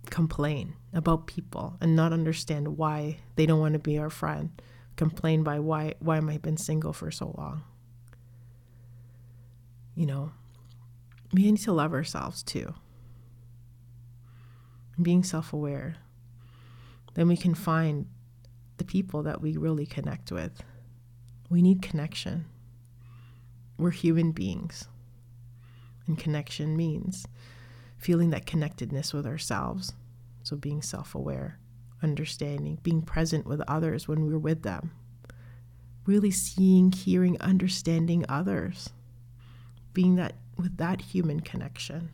complain 0.09 0.73
about 0.93 1.27
people 1.27 1.77
and 1.79 1.95
not 1.95 2.13
understand 2.13 2.77
why 2.77 3.17
they 3.35 3.45
don't 3.45 3.59
want 3.59 3.73
to 3.73 3.79
be 3.79 3.97
our 3.97 4.09
friend, 4.09 4.61
complain 4.95 5.43
by 5.43 5.59
why 5.59 5.93
why 5.99 6.17
am 6.17 6.29
I 6.29 6.37
been 6.37 6.57
single 6.57 6.93
for 6.93 7.11
so 7.11 7.35
long. 7.37 7.63
You 9.95 10.05
know, 10.07 10.31
we 11.31 11.43
need 11.43 11.59
to 11.59 11.71
love 11.71 11.93
ourselves 11.93 12.41
too. 12.41 12.73
Being 14.99 15.23
self-aware. 15.23 15.97
Then 17.13 17.27
we 17.27 17.37
can 17.37 17.53
find 17.53 18.07
the 18.77 18.85
people 18.85 19.23
that 19.23 19.41
we 19.41 19.57
really 19.57 19.85
connect 19.85 20.31
with. 20.31 20.63
We 21.49 21.61
need 21.61 21.81
connection. 21.81 22.45
We're 23.77 23.91
human 23.91 24.31
beings. 24.31 24.87
And 26.07 26.17
connection 26.17 26.75
means 26.77 27.27
feeling 27.97 28.29
that 28.29 28.45
connectedness 28.45 29.13
with 29.13 29.25
ourselves. 29.25 29.93
So 30.43 30.55
being 30.55 30.81
self 30.81 31.13
aware, 31.13 31.59
understanding, 32.01 32.79
being 32.83 33.01
present 33.01 33.45
with 33.45 33.61
others 33.67 34.07
when 34.07 34.25
we're 34.25 34.37
with 34.37 34.63
them. 34.63 34.91
Really 36.05 36.31
seeing, 36.31 36.91
hearing, 36.91 37.39
understanding 37.41 38.25
others. 38.29 38.89
Being 39.93 40.15
that 40.15 40.35
with 40.57 40.77
that 40.77 41.01
human 41.01 41.41
connection. 41.41 42.09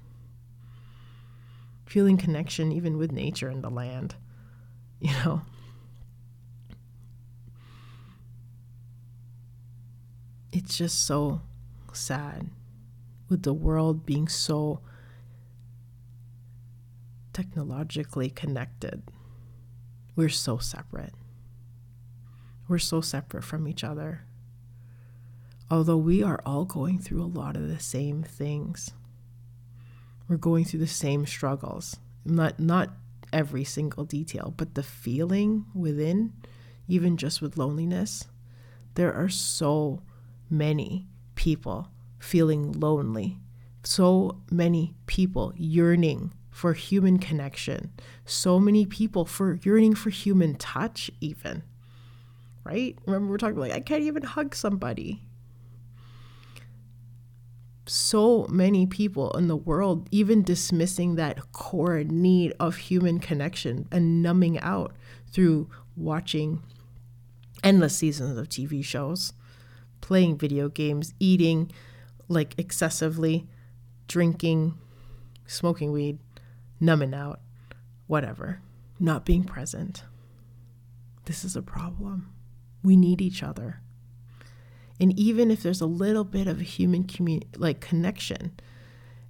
Feeling 1.86 2.18
connection 2.18 2.72
even 2.72 2.98
with 2.98 3.12
nature 3.12 3.50
and 3.50 3.64
the 3.64 3.70
land. 3.70 4.16
You 5.04 5.12
know, 5.26 5.42
it's 10.54 10.78
just 10.78 11.04
so 11.06 11.42
sad 11.94 12.50
with 13.28 13.42
the 13.42 13.54
world 13.54 14.06
being 14.06 14.28
so 14.28 14.80
technologically 17.34 18.30
connected. 18.30 19.02
We're 20.16 20.30
so 20.30 20.60
separate. 20.60 21.14
We're 22.68 22.78
so 22.78 23.02
separate 23.02 23.44
from 23.44 23.68
each 23.68 23.84
other. 23.84 24.26
Although 25.72 25.98
we 25.98 26.22
are 26.22 26.40
all 26.46 26.66
going 26.66 27.00
through 27.00 27.24
a 27.24 27.26
lot 27.26 27.58
of 27.58 27.68
the 27.68 27.80
same 27.80 28.22
things. 28.22 28.92
We're 30.28 30.38
going 30.38 30.66
through 30.66 30.82
the 30.82 30.88
same 30.88 31.26
struggles. 31.26 31.98
Not 32.24 32.60
not 32.60 32.92
every 33.34 33.64
single 33.64 34.06
detail, 34.06 34.54
but 34.56 34.76
the 34.76 34.84
feeling 34.84 35.66
within, 35.74 36.34
even 36.88 37.18
just 37.18 37.42
with 37.42 37.58
loneliness, 37.58 38.26
there 38.94 39.12
are 39.12 39.30
so 39.30 40.04
many 40.54 41.08
people 41.36 41.90
feeling 42.20 42.72
lonely, 42.74 43.40
so 43.84 44.40
many 44.50 44.94
people 45.08 45.52
yearning 45.58 46.32
for 46.52 46.74
human 46.74 47.18
connection, 47.18 47.92
so 48.26 48.60
many 48.60 48.86
people 48.86 49.26
for 49.26 49.60
yearning 49.64 49.96
for 49.96 50.12
human 50.12 50.56
touch, 50.56 51.10
even. 51.20 51.64
Right? 52.64 52.98
Remember, 53.06 53.32
we're 53.32 53.38
talking 53.38 53.58
like, 53.58 53.74
I 53.74 53.80
can't 53.80 54.04
even 54.04 54.24
hug 54.24 54.56
somebody. 54.56 55.24
So 57.86 58.48
many 58.50 58.86
people 58.86 59.32
in 59.32 59.48
the 59.48 59.58
world 59.58 60.08
even 60.12 60.44
dismissing 60.44 61.16
that 61.16 61.52
core 61.52 62.04
need 62.06 62.54
of 62.60 62.78
human 62.78 63.20
connection 63.20 63.90
and 63.92 64.22
numbing 64.22 64.60
out 64.60 64.96
through 65.30 65.70
watching 65.98 66.62
endless 67.64 67.98
seasons 67.98 68.38
of 68.38 68.48
TV 68.48 68.86
shows 68.86 69.34
playing 70.04 70.38
video 70.38 70.68
games, 70.68 71.14
eating 71.18 71.72
like 72.28 72.54
excessively, 72.58 73.48
drinking, 74.10 74.78
smoking 75.48 75.94
weed, 75.94 76.20
numbing 76.82 77.14
out, 77.14 77.40
whatever, 78.06 78.62
not 79.00 79.26
being 79.26 79.46
present. 79.46 80.04
This 81.24 81.46
is 81.46 81.56
a 81.56 81.62
problem. 81.62 82.34
We 82.84 82.98
need 82.98 83.22
each 83.22 83.42
other. 83.42 83.80
And 85.00 85.18
even 85.18 85.50
if 85.50 85.64
there's 85.64 85.80
a 85.80 85.86
little 85.86 86.26
bit 86.26 86.48
of 86.48 86.60
a 86.60 86.64
human 86.64 87.06
community, 87.06 87.48
like 87.56 87.80
connection 87.80 88.60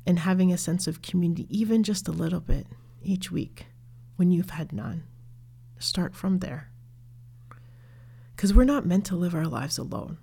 and 0.08 0.20
having 0.20 0.52
a 0.52 0.58
sense 0.58 0.88
of 0.88 1.04
community, 1.04 1.46
even 1.52 1.84
just 1.84 2.08
a 2.08 2.12
little 2.12 2.42
bit 2.42 2.66
each 3.04 3.32
week 3.32 3.68
when 4.16 4.32
you've 4.32 4.50
had 4.50 4.74
none, 4.74 5.04
start 5.78 6.16
from 6.16 6.40
there. 6.40 6.72
Because 8.36 8.56
we're 8.56 8.64
not 8.64 8.88
meant 8.88 9.06
to 9.06 9.16
live 9.16 9.36
our 9.36 9.46
lives 9.46 9.78
alone. 9.78 10.18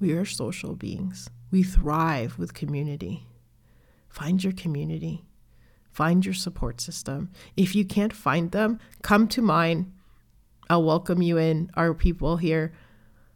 We 0.00 0.12
are 0.12 0.24
social 0.24 0.76
beings. 0.76 1.28
We 1.50 1.62
thrive 1.62 2.38
with 2.38 2.54
community. 2.54 3.26
Find 4.08 4.42
your 4.42 4.52
community. 4.52 5.24
Find 5.90 6.24
your 6.24 6.34
support 6.34 6.80
system. 6.80 7.30
If 7.56 7.74
you 7.74 7.84
can't 7.84 8.12
find 8.12 8.52
them, 8.52 8.78
come 9.02 9.26
to 9.28 9.42
mine. 9.42 9.92
I'll 10.70 10.84
welcome 10.84 11.22
you 11.22 11.38
in. 11.38 11.70
Our 11.74 11.94
people 11.94 12.36
here 12.36 12.72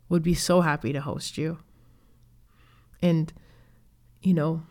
would 0.08 0.22
be 0.22 0.34
so 0.34 0.60
happy 0.60 0.92
to 0.92 1.00
host 1.00 1.36
you. 1.36 1.58
And, 3.00 3.32
you 4.20 4.34
know, 4.34 4.62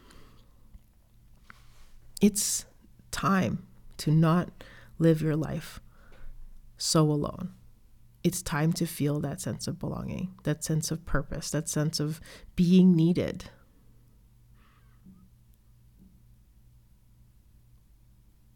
it's 2.22 2.66
time 3.10 3.66
to 3.98 4.12
not 4.12 4.64
live 4.98 5.22
your 5.22 5.36
life 5.36 5.82
so 6.78 7.02
alone 7.02 7.54
it's 8.24 8.42
time 8.42 8.72
to 8.74 8.86
feel 8.86 9.20
that 9.20 9.42
sense 9.42 9.68
of 9.68 9.80
belonging, 9.80 10.36
that 10.44 10.64
sense 10.64 10.92
of 10.92 11.06
purpose, 11.06 11.50
that 11.52 11.68
sense 11.68 12.00
of 12.00 12.22
being 12.56 12.96
needed. 12.96 13.46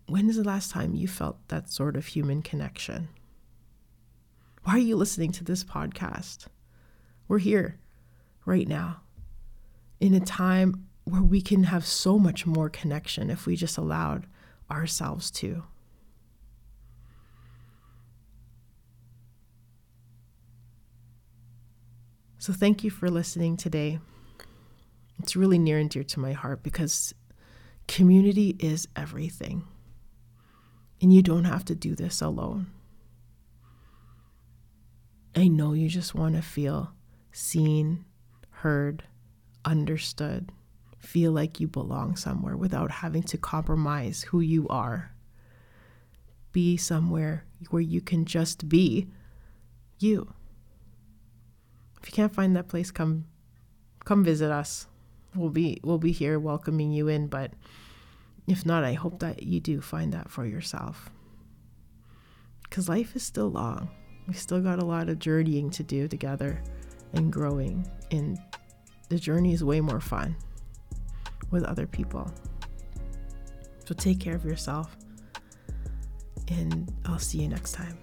When 0.07 0.29
is 0.29 0.35
the 0.35 0.43
last 0.43 0.69
time 0.69 0.93
you 0.93 1.07
felt 1.07 1.47
that 1.47 1.69
sort 1.69 1.95
of 1.95 2.05
human 2.05 2.43
connection? 2.43 3.09
Why 4.63 4.73
are 4.73 4.79
you 4.79 4.95
listening 4.95 5.31
to 5.33 5.43
this 5.43 5.63
podcast? 5.63 6.45
We're 7.27 7.39
here 7.39 7.79
right 8.45 8.67
now 8.67 9.01
in 9.99 10.13
a 10.13 10.19
time 10.19 10.87
where 11.05 11.23
we 11.23 11.41
can 11.41 11.63
have 11.65 11.85
so 11.85 12.19
much 12.19 12.45
more 12.45 12.69
connection 12.69 13.29
if 13.29 13.45
we 13.45 13.55
just 13.55 13.77
allowed 13.77 14.27
ourselves 14.69 15.31
to. 15.31 15.63
So, 22.37 22.53
thank 22.53 22.83
you 22.83 22.89
for 22.89 23.09
listening 23.09 23.57
today. 23.57 23.99
It's 25.19 25.35
really 25.35 25.57
near 25.57 25.79
and 25.79 25.89
dear 25.89 26.03
to 26.03 26.19
my 26.19 26.33
heart 26.33 26.63
because 26.63 27.13
community 27.87 28.55
is 28.59 28.87
everything. 28.95 29.63
And 31.01 31.13
you 31.13 31.21
don't 31.21 31.45
have 31.45 31.65
to 31.65 31.75
do 31.75 31.95
this 31.95 32.21
alone. 32.21 32.67
I 35.35 35.47
know 35.47 35.73
you 35.73 35.89
just 35.89 36.15
want 36.15 36.35
to 36.35 36.41
feel 36.41 36.91
seen, 37.31 38.05
heard, 38.49 39.03
understood, 39.65 40.51
feel 40.97 41.31
like 41.31 41.59
you 41.59 41.67
belong 41.67 42.15
somewhere 42.15 42.55
without 42.55 42.89
having 42.89 43.23
to 43.23 43.37
compromise 43.37 44.23
who 44.23 44.39
you 44.39 44.67
are. 44.69 45.11
Be 46.51 46.77
somewhere 46.77 47.45
where 47.69 47.81
you 47.81 47.99
can 47.99 48.25
just 48.25 48.69
be 48.69 49.07
you. 49.99 50.33
If 52.05 52.11
you 52.11 52.13
can't 52.13 52.35
find 52.35 52.55
that 52.55 52.67
place, 52.67 52.91
come 52.91 53.25
come 54.05 54.23
visit 54.23 54.51
us. 54.51 54.85
We'll 55.33 55.49
be 55.49 55.79
we'll 55.83 55.97
be 55.97 56.11
here 56.11 56.37
welcoming 56.37 56.91
you 56.91 57.07
in, 57.07 57.25
but 57.25 57.51
if 58.47 58.63
not, 58.63 58.83
I 58.83 58.93
hope 58.93 59.21
that 59.21 59.41
you 59.41 59.59
do 59.59 59.81
find 59.81 60.13
that 60.13 60.29
for 60.29 60.45
yourself. 60.45 61.09
Cuz 62.69 62.87
life 62.87 63.15
is 63.15 63.23
still 63.23 63.49
long. 63.49 63.89
We've 64.27 64.37
still 64.37 64.61
got 64.61 64.77
a 64.77 64.85
lot 64.85 65.09
of 65.09 65.17
journeying 65.17 65.71
to 65.71 65.81
do 65.81 66.07
together 66.07 66.61
and 67.13 67.33
growing 67.33 67.87
and 68.11 68.37
the 69.09 69.17
journey 69.17 69.53
is 69.53 69.63
way 69.63 69.81
more 69.81 69.99
fun 69.99 70.35
with 71.49 71.63
other 71.63 71.87
people. 71.87 72.31
So 73.87 73.95
take 73.95 74.19
care 74.19 74.35
of 74.35 74.45
yourself 74.45 74.95
and 76.49 76.93
I'll 77.05 77.17
see 77.17 77.41
you 77.41 77.47
next 77.47 77.71
time. 77.71 77.97